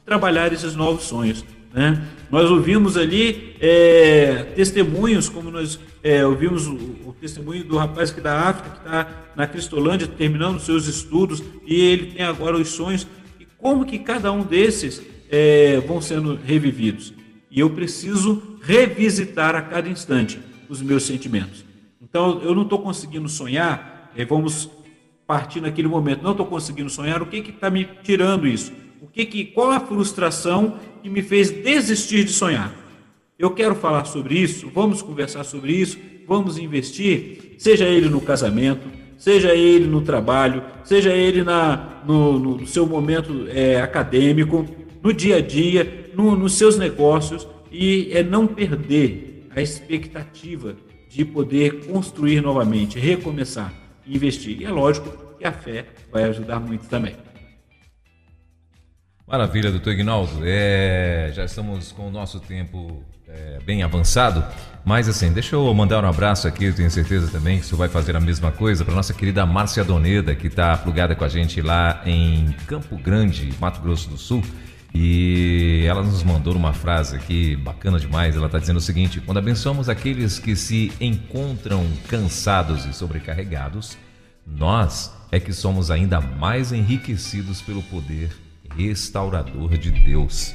trabalhar 0.05 0.53
esses 0.53 0.77
novos 0.77 1.03
sonhos. 1.03 1.45
Né? 1.73 2.07
Nós 2.31 2.51
ouvimos 2.51 2.97
ali 2.97 3.57
é, 3.61 4.45
testemunhos, 4.55 5.29
como 5.29 5.51
nós 5.51 5.79
é, 6.03 6.25
ouvimos 6.27 6.67
o, 6.67 6.75
o, 7.07 7.17
testemunho 7.19 7.65
do 7.65 7.77
rapaz 7.77 8.11
que 8.11 8.21
da 8.21 8.49
África, 8.49 8.71
que 8.71 8.79
está 8.79 9.09
na 9.37 9.47
Cristolândia, 9.47 10.07
terminando 10.07 10.61
seus 10.61 10.87
estudos, 10.87 11.43
e 11.67 11.81
ele 11.81 12.13
tem 12.13 12.25
agora 12.25 12.57
os 12.57 12.69
sonhos, 12.69 13.07
e 13.39 13.47
como 13.59 13.87
que 13.87 13.99
cada 13.99 14.31
um 14.33 14.43
desses 14.43 15.03
é, 15.31 15.81
vão 15.87 16.01
sendo 16.01 16.39
revividos. 16.45 17.15
E 17.51 17.61
eu 17.61 17.71
preciso 17.71 18.59
revisitar 18.63 19.55
a 19.55 19.63
cada 19.63 19.89
instante 19.89 20.39
os 20.69 20.83
meus 20.83 21.05
sentimentos. 21.05 21.65
Então, 22.01 22.43
eu 22.43 22.55
não 22.55 22.63
estou 22.63 22.79
conseguindo 22.81 23.29
sonhar, 23.29 24.13
vamos 24.29 24.71
partir 25.27 25.61
naquele 25.61 25.89
momento, 25.89 26.23
não 26.23 26.33
estou 26.33 26.47
conseguindo 26.47 26.91
sonhar, 26.91 27.23
o 27.23 27.27
que 27.27 27.39
está 27.39 27.71
me 27.71 27.89
tirando 28.03 28.47
isso? 28.47 28.73
O 29.03 29.09
que, 29.09 29.27
que 29.27 29.45
Qual 29.47 29.73
a 29.73 29.81
frustração 29.81 30.79
que 31.03 31.11
me 31.11 31.23
fez 31.23 31.51
desistir 31.51 32.23
de 32.25 32.31
sonhar? 32.31 32.73
Eu 33.37 33.51
quero 33.51 33.75
falar 33.75 34.05
sobre 34.05 34.39
isso, 34.39 34.71
vamos 34.73 35.03
conversar 35.03 35.43
sobre 35.43 35.73
isso, 35.73 35.99
vamos 36.25 36.57
investir, 36.57 37.57
seja 37.59 37.85
ele 37.85 38.09
no 38.09 38.21
casamento, 38.21 38.89
seja 39.19 39.53
ele 39.57 39.87
no 39.87 40.03
trabalho, 40.03 40.63
seja 40.85 41.13
ele 41.13 41.43
na, 41.43 42.01
no, 42.07 42.39
no 42.39 42.67
seu 42.67 42.87
momento 42.87 43.49
é, 43.49 43.81
acadêmico, 43.81 44.65
no 45.03 45.13
dia 45.13 45.39
a 45.39 45.41
dia, 45.41 46.11
no, 46.15 46.37
nos 46.37 46.53
seus 46.53 46.79
negócios, 46.79 47.49
e 47.73 48.09
é 48.13 48.23
não 48.23 48.47
perder 48.47 49.49
a 49.51 49.61
expectativa 49.61 50.77
de 51.09 51.25
poder 51.25 51.87
construir 51.87 52.41
novamente, 52.41 53.01
recomeçar, 53.01 53.75
investir. 54.07 54.61
E 54.61 54.65
é 54.65 54.71
lógico 54.71 55.37
que 55.37 55.45
a 55.45 55.51
fé 55.51 55.87
vai 56.13 56.23
ajudar 56.23 56.61
muito 56.61 56.87
também. 56.89 57.17
Maravilha, 59.27 59.71
doutor 59.71 59.93
Ignaldo. 59.93 60.41
É, 60.43 61.31
já 61.35 61.45
estamos 61.45 61.93
com 61.93 62.09
o 62.09 62.11
nosso 62.11 62.41
tempo 62.41 63.03
é, 63.29 63.61
bem 63.65 63.83
avançado. 63.83 64.45
Mas 64.85 65.09
assim, 65.09 65.33
deixa 65.33 65.55
eu 65.55 65.73
mandar 65.73 66.05
um 66.05 66.09
abraço 66.09 66.49
aqui, 66.49 66.65
eu 66.65 66.75
tenho 66.75 66.91
certeza 66.91 67.31
também 67.31 67.61
que 67.61 67.67
você 67.67 67.77
vai 67.77 67.89
fazer 67.89 68.17
a 68.17 68.21
mesma 68.21 68.51
coisa 68.51 68.85
para 68.85 68.95
nossa 68.95 69.15
querida 69.15 69.47
Márcia 69.47 69.85
Doneda, 69.85 70.35
que 70.35 70.49
está 70.49 70.77
plugada 70.77 71.15
com 71.15 71.25
a 71.25 71.29
gente 71.29 71.63
lá 71.63 72.03
em 72.05 72.53
Campo 72.67 72.97
Grande, 72.99 73.55
Mato 73.61 73.81
Grosso 73.81 74.11
do 74.11 74.19
Sul. 74.19 74.43
E 74.95 75.85
ela 75.87 76.03
nos 76.03 76.23
mandou 76.23 76.55
uma 76.55 76.75
frase 76.75 77.17
aqui 77.17 77.57
bacana 77.57 77.99
demais. 77.99 78.37
Ela 78.37 78.47
está 78.47 78.59
dizendo 78.59 78.77
o 78.77 78.81
seguinte: 78.81 79.21
quando 79.21 79.39
abençoamos 79.39 79.89
aqueles 79.89 80.39
que 80.39 80.55
se 80.55 80.93
encontram 81.01 81.87
cansados 82.09 82.85
e 82.85 82.93
sobrecarregados, 82.93 83.97
nós 84.45 85.11
é 85.31 85.41
que 85.41 85.53
somos 85.53 85.91
ainda 85.91 86.21
mais 86.21 86.73
enriquecidos 86.73 87.63
pelo 87.63 87.83
poder 87.85 88.31
restaurador 88.77 89.77
de 89.77 89.91
Deus 89.91 90.55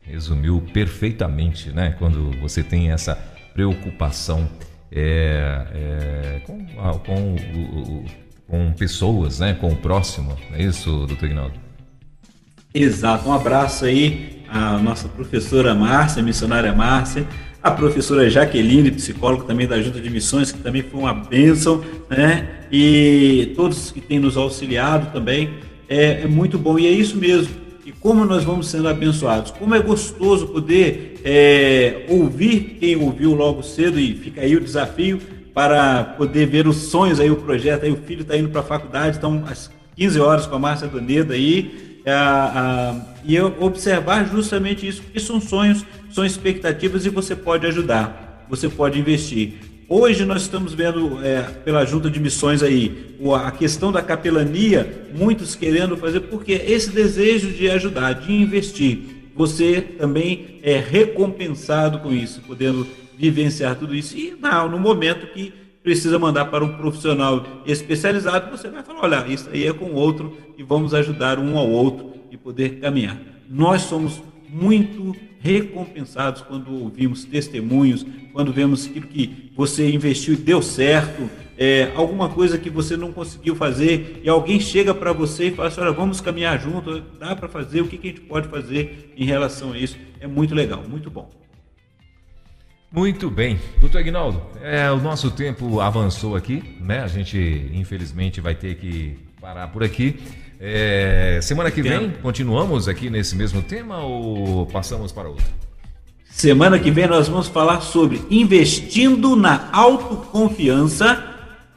resumiu 0.00 0.62
perfeitamente, 0.72 1.70
né? 1.70 1.94
Quando 1.98 2.30
você 2.40 2.62
tem 2.62 2.90
essa 2.90 3.16
preocupação 3.54 4.48
é, 4.92 5.66
é, 5.72 6.40
com, 6.46 6.66
com, 6.98 8.04
com, 8.46 8.72
pessoas, 8.72 9.40
né? 9.40 9.54
Com 9.54 9.72
o 9.72 9.76
próximo, 9.76 10.36
é 10.52 10.62
isso, 10.62 11.06
doutor 11.06 11.26
Ignaldo? 11.26 11.54
Exato. 12.72 13.28
Um 13.28 13.32
abraço 13.32 13.84
aí 13.84 14.42
à 14.48 14.78
nossa 14.78 15.08
professora 15.08 15.74
Márcia, 15.74 16.22
missionária 16.22 16.72
Márcia, 16.72 17.26
a 17.62 17.70
professora 17.70 18.28
Jaqueline, 18.28 18.90
psicóloga 18.90 19.44
também 19.44 19.66
da 19.66 19.80
Junta 19.80 20.00
de 20.00 20.10
Missões, 20.10 20.52
que 20.52 20.58
também 20.58 20.82
foi 20.82 21.00
uma 21.00 21.14
bênção, 21.14 21.82
né? 22.10 22.66
E 22.70 23.52
todos 23.56 23.90
que 23.90 24.00
têm 24.00 24.18
nos 24.18 24.36
auxiliado 24.36 25.10
também. 25.12 25.54
É, 25.88 26.22
é 26.22 26.26
muito 26.26 26.58
bom 26.58 26.78
e 26.78 26.86
é 26.86 26.90
isso 26.90 27.16
mesmo 27.16 27.64
e 27.84 27.92
como 27.92 28.24
nós 28.24 28.44
vamos 28.44 28.68
sendo 28.68 28.88
abençoados. 28.88 29.50
Como 29.50 29.74
é 29.74 29.80
gostoso 29.80 30.46
poder 30.46 31.20
é, 31.22 32.06
ouvir 32.08 32.78
quem 32.80 32.96
ouviu 32.96 33.34
logo 33.34 33.62
cedo 33.62 34.00
e 34.00 34.14
fica 34.14 34.40
aí 34.40 34.56
o 34.56 34.60
desafio 34.60 35.20
para 35.52 36.02
poder 36.02 36.46
ver 36.46 36.66
os 36.66 36.76
sonhos 36.76 37.20
aí, 37.20 37.30
o 37.30 37.36
projeto 37.36 37.84
aí, 37.84 37.92
o 37.92 37.96
filho 37.96 38.22
está 38.22 38.36
indo 38.36 38.48
para 38.48 38.60
a 38.60 38.64
faculdade, 38.64 39.18
então 39.18 39.44
às 39.46 39.70
15 39.96 40.18
horas 40.18 40.46
com 40.46 40.56
a 40.56 40.58
Márcia 40.58 40.88
Doneda 40.88 41.34
aí, 41.34 42.00
a, 42.06 42.90
a, 42.90 43.14
e 43.24 43.38
observar 43.40 44.26
justamente 44.26 44.86
isso, 44.86 45.02
porque 45.02 45.20
são 45.20 45.40
sonhos, 45.40 45.84
são 46.10 46.24
expectativas 46.24 47.06
e 47.06 47.08
você 47.08 47.36
pode 47.36 47.66
ajudar, 47.66 48.46
você 48.48 48.68
pode 48.68 48.98
investir. 48.98 49.54
Hoje 49.88 50.24
nós 50.24 50.42
estamos 50.42 50.72
vendo 50.72 51.22
é, 51.22 51.42
pela 51.42 51.84
junta 51.84 52.08
de 52.08 52.18
missões 52.18 52.62
aí 52.62 53.16
a 53.34 53.50
questão 53.50 53.92
da 53.92 54.00
capelania, 54.00 55.08
muitos 55.14 55.54
querendo 55.54 55.94
fazer, 55.96 56.20
porque 56.20 56.52
esse 56.52 56.90
desejo 56.90 57.50
de 57.50 57.68
ajudar, 57.70 58.14
de 58.14 58.32
investir, 58.32 59.30
você 59.34 59.82
também 59.82 60.58
é 60.62 60.78
recompensado 60.78 61.98
com 61.98 62.12
isso, 62.12 62.40
podendo 62.46 62.86
vivenciar 63.16 63.76
tudo 63.76 63.94
isso. 63.94 64.16
E 64.16 64.34
não, 64.40 64.70
no 64.70 64.78
momento 64.78 65.26
que 65.34 65.52
precisa 65.82 66.18
mandar 66.18 66.46
para 66.46 66.64
um 66.64 66.76
profissional 66.78 67.44
especializado, 67.66 68.50
você 68.50 68.70
vai 68.70 68.82
falar: 68.82 69.02
olha, 69.02 69.26
isso 69.28 69.50
aí 69.52 69.66
é 69.66 69.72
com 69.72 69.92
outro 69.92 70.36
e 70.56 70.62
vamos 70.62 70.94
ajudar 70.94 71.38
um 71.38 71.58
ao 71.58 71.68
outro 71.68 72.14
e 72.30 72.38
poder 72.38 72.80
caminhar. 72.80 73.20
Nós 73.50 73.82
somos 73.82 74.22
muito 74.48 75.14
recompensados 75.44 76.40
quando 76.40 76.72
ouvimos 76.72 77.26
testemunhos, 77.26 78.04
quando 78.32 78.50
vemos 78.50 78.86
aquilo 78.86 79.06
que 79.06 79.52
você 79.54 79.90
investiu 79.90 80.32
e 80.32 80.38
deu 80.38 80.62
certo, 80.62 81.28
é, 81.58 81.92
alguma 81.94 82.30
coisa 82.30 82.56
que 82.56 82.70
você 82.70 82.96
não 82.96 83.12
conseguiu 83.12 83.54
fazer 83.54 84.22
e 84.24 84.28
alguém 84.28 84.58
chega 84.58 84.94
para 84.94 85.12
você 85.12 85.48
e 85.48 85.50
fala 85.50 85.68
assim, 85.68 85.82
olha, 85.82 85.92
vamos 85.92 86.18
caminhar 86.22 86.58
junto, 86.58 86.98
dá 87.20 87.36
para 87.36 87.46
fazer, 87.46 87.82
o 87.82 87.86
que, 87.86 87.98
que 87.98 88.08
a 88.08 88.10
gente 88.12 88.22
pode 88.22 88.48
fazer 88.48 89.12
em 89.18 89.26
relação 89.26 89.72
a 89.72 89.78
isso? 89.78 89.98
É 90.18 90.26
muito 90.26 90.54
legal, 90.54 90.82
muito 90.88 91.10
bom. 91.10 91.28
Muito 92.90 93.28
bem. 93.28 93.58
Doutor 93.80 93.98
Aguinaldo, 93.98 94.40
é, 94.62 94.90
o 94.90 94.96
nosso 94.96 95.30
tempo 95.30 95.78
avançou 95.78 96.36
aqui, 96.36 96.78
né? 96.80 97.00
A 97.00 97.08
gente, 97.08 97.70
infelizmente, 97.74 98.40
vai 98.40 98.54
ter 98.54 98.76
que 98.76 99.18
parar 99.40 99.68
por 99.68 99.84
aqui. 99.84 100.16
É, 100.66 101.40
semana 101.42 101.70
que 101.70 101.82
vem, 101.82 102.10
continuamos 102.22 102.88
aqui 102.88 103.10
nesse 103.10 103.36
mesmo 103.36 103.60
tema 103.60 103.98
ou 103.98 104.64
passamos 104.64 105.12
para 105.12 105.28
outro? 105.28 105.44
Semana 106.30 106.78
que 106.78 106.90
vem 106.90 107.06
nós 107.06 107.28
vamos 107.28 107.48
falar 107.48 107.82
sobre 107.82 108.22
investindo 108.30 109.36
na 109.36 109.68
autoconfiança, 109.70 111.22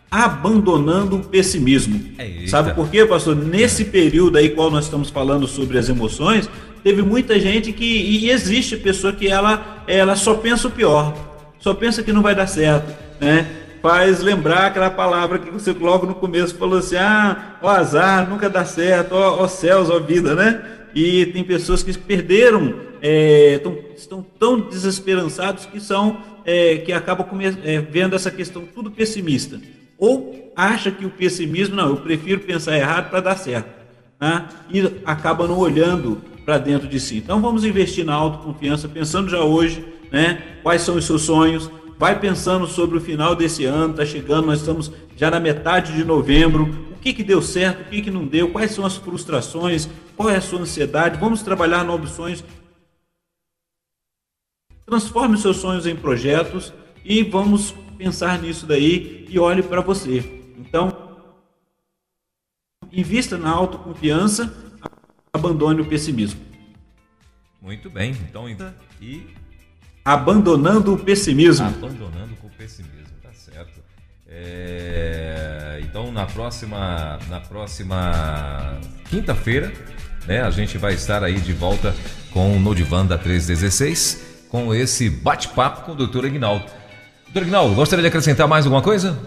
abandonando 0.10 1.18
o 1.18 1.20
pessimismo. 1.20 2.02
Eita. 2.18 2.48
Sabe 2.48 2.74
por 2.74 2.90
quê, 2.90 3.06
pastor? 3.06 3.36
Nesse 3.36 3.84
período 3.84 4.38
aí 4.38 4.52
qual 4.52 4.72
nós 4.72 4.86
estamos 4.86 5.10
falando 5.10 5.48
sobre 5.48 5.78
as 5.78 5.90
emoções, 5.90 6.50
teve 6.82 7.02
muita 7.02 7.38
gente 7.42 7.74
que 7.74 7.84
e 7.84 8.30
existe 8.30 8.78
pessoa 8.78 9.12
que 9.12 9.28
ela 9.28 9.84
ela 9.86 10.16
só 10.16 10.34
pensa 10.36 10.70
o 10.70 10.72
pior, 10.72 11.14
só 11.60 11.74
pensa 11.74 12.02
que 12.02 12.14
não 12.14 12.22
vai 12.22 12.34
dar 12.34 12.48
certo, 12.48 12.96
né? 13.20 13.67
Faz 13.88 14.22
lembrar 14.22 14.66
aquela 14.66 14.90
palavra 14.90 15.40
que 15.40 15.50
você 15.50 15.72
logo 15.72 16.06
no 16.06 16.14
começo 16.14 16.56
falou 16.56 16.80
assim: 16.80 16.98
ah, 16.98 17.58
o 17.62 17.70
azar 17.70 18.30
nunca 18.30 18.50
dá 18.50 18.66
certo, 18.66 19.14
ó, 19.14 19.42
ó 19.42 19.48
céus, 19.48 19.90
ó 19.90 19.98
vida, 19.98 20.36
né? 20.36 20.62
E 20.94 21.28
tem 21.28 21.42
pessoas 21.42 21.84
que 21.84 21.98
perderam, 21.98 22.76
é, 23.02 23.60
tão, 23.60 23.78
estão 23.96 24.26
tão 24.38 24.60
desesperançados 24.60 25.66
que 25.66 25.80
são 25.80 26.18
é, 26.44 26.80
que 26.80 26.92
acabam 26.92 27.26
é, 27.64 27.80
vendo 27.80 28.14
essa 28.14 28.30
questão 28.30 28.66
tudo 28.66 28.92
pessimista. 28.92 29.58
Ou 29.98 30.52
acha 30.54 30.92
que 30.92 31.06
o 31.06 31.10
pessimismo, 31.10 31.78
não, 31.78 31.88
eu 31.88 31.98
prefiro 31.98 32.42
pensar 32.42 32.76
errado 32.78 33.10
para 33.10 33.22
dar 33.22 33.38
certo. 33.38 33.70
Né? 34.20 34.48
E 34.70 34.82
acaba 35.06 35.48
não 35.48 35.58
olhando 35.58 36.22
para 36.46 36.58
dentro 36.58 36.90
de 36.90 37.00
si. 37.00 37.18
Então 37.18 37.42
vamos 37.42 37.64
investir 37.64 38.04
na 38.04 38.16
autoconfiança, 38.16 38.90
pensando 38.90 39.30
já 39.30 39.40
hoje, 39.40 39.86
né? 40.12 40.42
Quais 40.62 40.82
são 40.82 40.96
os 40.96 41.06
seus 41.06 41.22
sonhos, 41.22 41.70
vai 41.98 42.20
pensando 42.20 42.68
sobre 42.68 42.98
o 42.98 43.02
final 43.02 43.36
desse 43.36 43.66
ano, 43.66 43.92
está 43.92 44.06
chegando, 44.06 44.48
nós 44.48 44.60
estamos 44.60 44.92
já 45.16 45.32
na 45.32 45.40
metade 45.40 45.94
de 45.94 46.04
novembro. 46.04 46.64
O 46.92 47.00
que, 47.00 47.14
que 47.14 47.24
deu 47.24 47.42
certo, 47.42 47.82
o 47.82 47.90
que, 47.90 48.02
que 48.02 48.12
não 48.12 48.26
deu, 48.26 48.52
quais 48.52 48.72
são 48.72 48.86
as 48.86 48.98
frustrações, 48.98 49.90
qual 50.16 50.30
é 50.30 50.38
a 50.38 50.42
sua 50.42 50.60
ansiedade. 50.60 51.20
Vamos 51.20 51.42
trabalhar 51.42 51.84
novos 51.84 52.12
sonhos. 52.12 52.44
Transforme 54.86 55.38
seus 55.38 55.58
sonhos 55.58 55.86
em 55.86 55.96
projetos 55.96 56.74
e 57.04 57.24
vamos 57.24 57.74
pensar 57.98 58.42
nisso 58.42 58.66
daí 58.66 59.26
e 59.30 59.40
olhe 59.40 59.64
para 59.64 59.82
você. 59.82 60.44
Então, 60.58 60.96
invista 62.92 63.38
na 63.38 63.50
autoconfiança, 63.50 64.54
abandone 65.34 65.82
o 65.82 65.86
pessimismo. 65.86 66.40
Muito 67.62 67.90
bem, 67.90 68.12
então 68.12 68.48
e 69.02 69.28
Abandonando 70.08 70.94
o 70.94 70.98
pessimismo. 70.98 71.68
Abandonando 71.68 72.32
o 72.42 72.50
pessimismo, 72.58 73.12
tá 73.22 73.28
certo. 73.34 73.82
É, 74.26 75.82
então 75.84 76.14
na 76.14 76.26
próxima, 76.26 77.20
na 77.30 77.42
próxima 77.42 78.80
quinta-feira, 79.10 79.70
né, 80.26 80.44
a 80.44 80.50
gente 80.50 80.78
vai 80.78 80.94
estar 80.94 81.26
aí 81.26 81.42
de 81.42 81.52
volta 81.52 81.94
com 82.32 82.56
o 82.56 82.58
Nodivan 82.58 83.06
da 83.06 83.18
316, 83.18 84.46
com 84.48 84.74
esse 84.74 85.10
bate-papo 85.10 85.82
com 85.82 85.92
o 85.92 85.96
doutor 85.96 86.24
Ignaldo. 86.24 86.64
Doutor 87.26 87.44
Ignaldo, 87.44 87.76
gostaria 87.76 88.02
de 88.04 88.08
acrescentar 88.08 88.48
mais 88.48 88.66
alguma 88.66 88.82
coisa? 88.82 89.20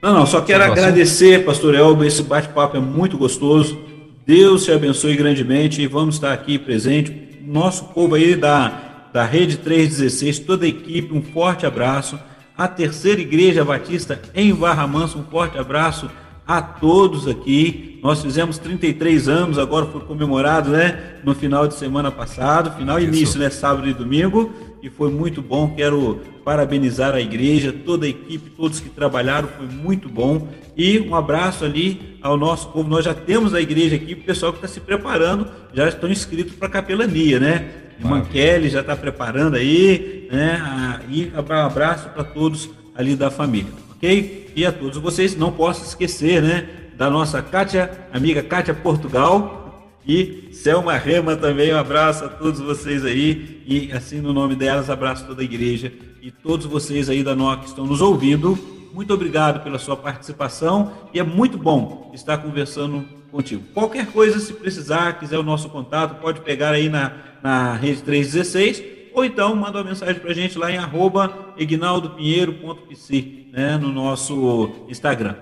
Não, 0.00 0.14
não, 0.14 0.26
só 0.26 0.40
quero 0.40 0.64
agradecer, 0.64 1.44
pastor 1.44 1.74
Elba, 1.74 2.06
esse 2.06 2.22
bate-papo 2.22 2.78
é 2.78 2.80
muito 2.80 3.18
gostoso. 3.18 3.78
Deus 4.26 4.64
te 4.64 4.72
abençoe 4.72 5.14
grandemente 5.14 5.82
e 5.82 5.86
vamos 5.86 6.14
estar 6.14 6.32
aqui 6.32 6.58
presente. 6.58 7.38
Nosso 7.42 7.84
povo 7.88 8.14
aí 8.14 8.34
da 8.34 8.93
da 9.14 9.24
Rede 9.24 9.58
316, 9.58 10.40
toda 10.40 10.64
a 10.64 10.68
equipe, 10.68 11.14
um 11.14 11.22
forte 11.22 11.64
abraço. 11.64 12.18
A 12.58 12.66
Terceira 12.66 13.20
Igreja 13.20 13.64
Batista 13.64 14.20
em 14.34 14.52
Barra 14.52 14.88
Manso, 14.88 15.20
um 15.20 15.22
forte 15.22 15.56
abraço. 15.56 16.10
a 16.46 16.60
todos 16.60 17.26
aqui. 17.26 17.98
Nós 18.02 18.20
fizemos 18.20 18.58
33 18.58 19.28
anos, 19.28 19.56
agora 19.56 19.86
foi 19.86 20.02
comemorado, 20.02 20.68
né? 20.70 21.14
No 21.24 21.34
final 21.34 21.66
de 21.66 21.74
semana 21.74 22.10
passado, 22.10 22.76
final 22.76 23.00
e 23.00 23.04
início, 23.04 23.40
né? 23.40 23.48
Sábado 23.48 23.88
e 23.88 23.94
domingo. 23.94 24.52
E 24.84 24.90
foi 24.90 25.10
muito 25.10 25.40
bom. 25.40 25.74
Quero 25.74 26.20
parabenizar 26.44 27.14
a 27.14 27.20
igreja, 27.20 27.72
toda 27.72 28.04
a 28.04 28.08
equipe, 28.10 28.50
todos 28.50 28.80
que 28.80 28.90
trabalharam, 28.90 29.48
foi 29.48 29.64
muito 29.64 30.10
bom. 30.10 30.46
E 30.76 31.00
um 31.00 31.14
abraço 31.14 31.64
ali 31.64 32.18
ao 32.20 32.36
nosso 32.36 32.68
povo. 32.68 32.86
Nós 32.86 33.02
já 33.02 33.14
temos 33.14 33.54
a 33.54 33.62
igreja 33.62 33.96
aqui, 33.96 34.12
o 34.12 34.18
pessoal 34.18 34.52
que 34.52 34.58
está 34.58 34.68
se 34.68 34.80
preparando, 34.80 35.46
já 35.72 35.88
estão 35.88 36.10
inscritos 36.10 36.54
para 36.56 36.68
a 36.68 36.70
capelania, 36.70 37.40
né? 37.40 37.66
Irmã 37.98 38.22
Kelly 38.26 38.68
já 38.68 38.82
está 38.82 38.94
preparando 38.94 39.56
aí, 39.56 40.28
né? 40.30 41.00
E 41.08 41.32
um 41.34 41.52
abraço 41.64 42.10
para 42.10 42.22
todos 42.22 42.68
ali 42.94 43.16
da 43.16 43.30
família, 43.30 43.72
ok? 43.92 44.52
E 44.54 44.66
a 44.66 44.72
todos 44.72 44.98
vocês, 44.98 45.34
não 45.34 45.50
posso 45.50 45.82
esquecer, 45.82 46.42
né? 46.42 46.68
Da 46.94 47.08
nossa 47.08 47.40
Kátia, 47.40 47.90
amiga 48.12 48.42
Kátia 48.42 48.74
Portugal 48.74 49.63
e 50.06 50.48
Selma 50.52 50.96
Rema 50.96 51.36
também. 51.36 51.72
Um 51.74 51.78
abraço 51.78 52.24
a 52.24 52.28
todos 52.28 52.60
vocês 52.60 53.04
aí. 53.04 53.62
E 53.66 53.92
assim, 53.92 54.20
no 54.20 54.32
nome 54.32 54.54
delas, 54.54 54.90
abraço 54.90 55.26
toda 55.26 55.42
a 55.42 55.44
igreja 55.44 55.92
e 56.22 56.30
todos 56.30 56.66
vocês 56.66 57.08
aí 57.08 57.22
da 57.22 57.34
NOC 57.34 57.60
que 57.60 57.68
estão 57.68 57.86
nos 57.86 58.00
ouvindo. 58.00 58.58
Muito 58.92 59.12
obrigado 59.12 59.62
pela 59.64 59.78
sua 59.78 59.96
participação 59.96 60.92
e 61.12 61.18
é 61.18 61.22
muito 61.22 61.58
bom 61.58 62.10
estar 62.14 62.38
conversando 62.38 63.04
contigo. 63.30 63.62
Qualquer 63.74 64.06
coisa, 64.06 64.38
se 64.38 64.52
precisar, 64.52 65.18
quiser 65.18 65.38
o 65.38 65.42
nosso 65.42 65.68
contato, 65.68 66.20
pode 66.20 66.40
pegar 66.42 66.70
aí 66.70 66.88
na, 66.88 67.12
na 67.42 67.74
rede 67.74 68.02
316 68.02 68.84
ou 69.12 69.24
então 69.24 69.54
manda 69.56 69.78
uma 69.78 69.84
mensagem 69.84 70.20
para 70.20 70.30
a 70.30 70.34
gente 70.34 70.56
lá 70.56 70.70
em 70.70 70.76
arroba 70.76 71.52
ignaldopinheiro.pc, 71.56 73.48
né, 73.52 73.76
no 73.76 73.90
nosso 73.90 74.70
Instagram. 74.88 75.34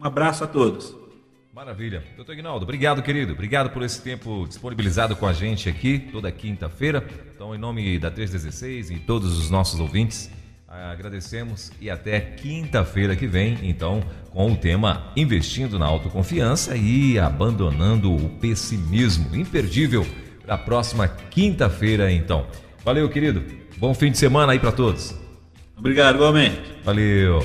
Um 0.00 0.06
abraço 0.06 0.44
a 0.44 0.46
todos. 0.46 0.99
Maravilha. 1.60 2.02
Doutor 2.16 2.32
Ignaldo, 2.32 2.62
obrigado, 2.62 3.02
querido. 3.02 3.34
Obrigado 3.34 3.68
por 3.68 3.82
esse 3.82 4.00
tempo 4.00 4.46
disponibilizado 4.48 5.14
com 5.14 5.26
a 5.26 5.32
gente 5.34 5.68
aqui, 5.68 5.98
toda 5.98 6.32
quinta-feira. 6.32 7.06
Então, 7.34 7.54
em 7.54 7.58
nome 7.58 7.98
da 7.98 8.10
316 8.10 8.90
e 8.90 8.98
todos 8.98 9.38
os 9.38 9.50
nossos 9.50 9.78
ouvintes, 9.78 10.30
agradecemos 10.66 11.70
e 11.78 11.90
até 11.90 12.18
quinta-feira 12.18 13.14
que 13.14 13.26
vem, 13.26 13.58
então, 13.62 14.02
com 14.30 14.50
o 14.50 14.56
tema 14.56 15.12
Investindo 15.14 15.78
na 15.78 15.84
Autoconfiança 15.84 16.74
e 16.78 17.18
Abandonando 17.18 18.10
o 18.10 18.30
Pessimismo. 18.38 19.36
Imperdível 19.36 20.06
para 20.42 20.54
a 20.54 20.58
próxima 20.58 21.08
quinta-feira, 21.08 22.10
então. 22.10 22.46
Valeu, 22.82 23.06
querido. 23.10 23.44
Bom 23.76 23.92
fim 23.92 24.10
de 24.10 24.16
semana 24.16 24.52
aí 24.52 24.58
para 24.58 24.72
todos. 24.72 25.14
Obrigado, 25.76 26.14
igualmente. 26.14 26.58
Valeu. 26.82 27.44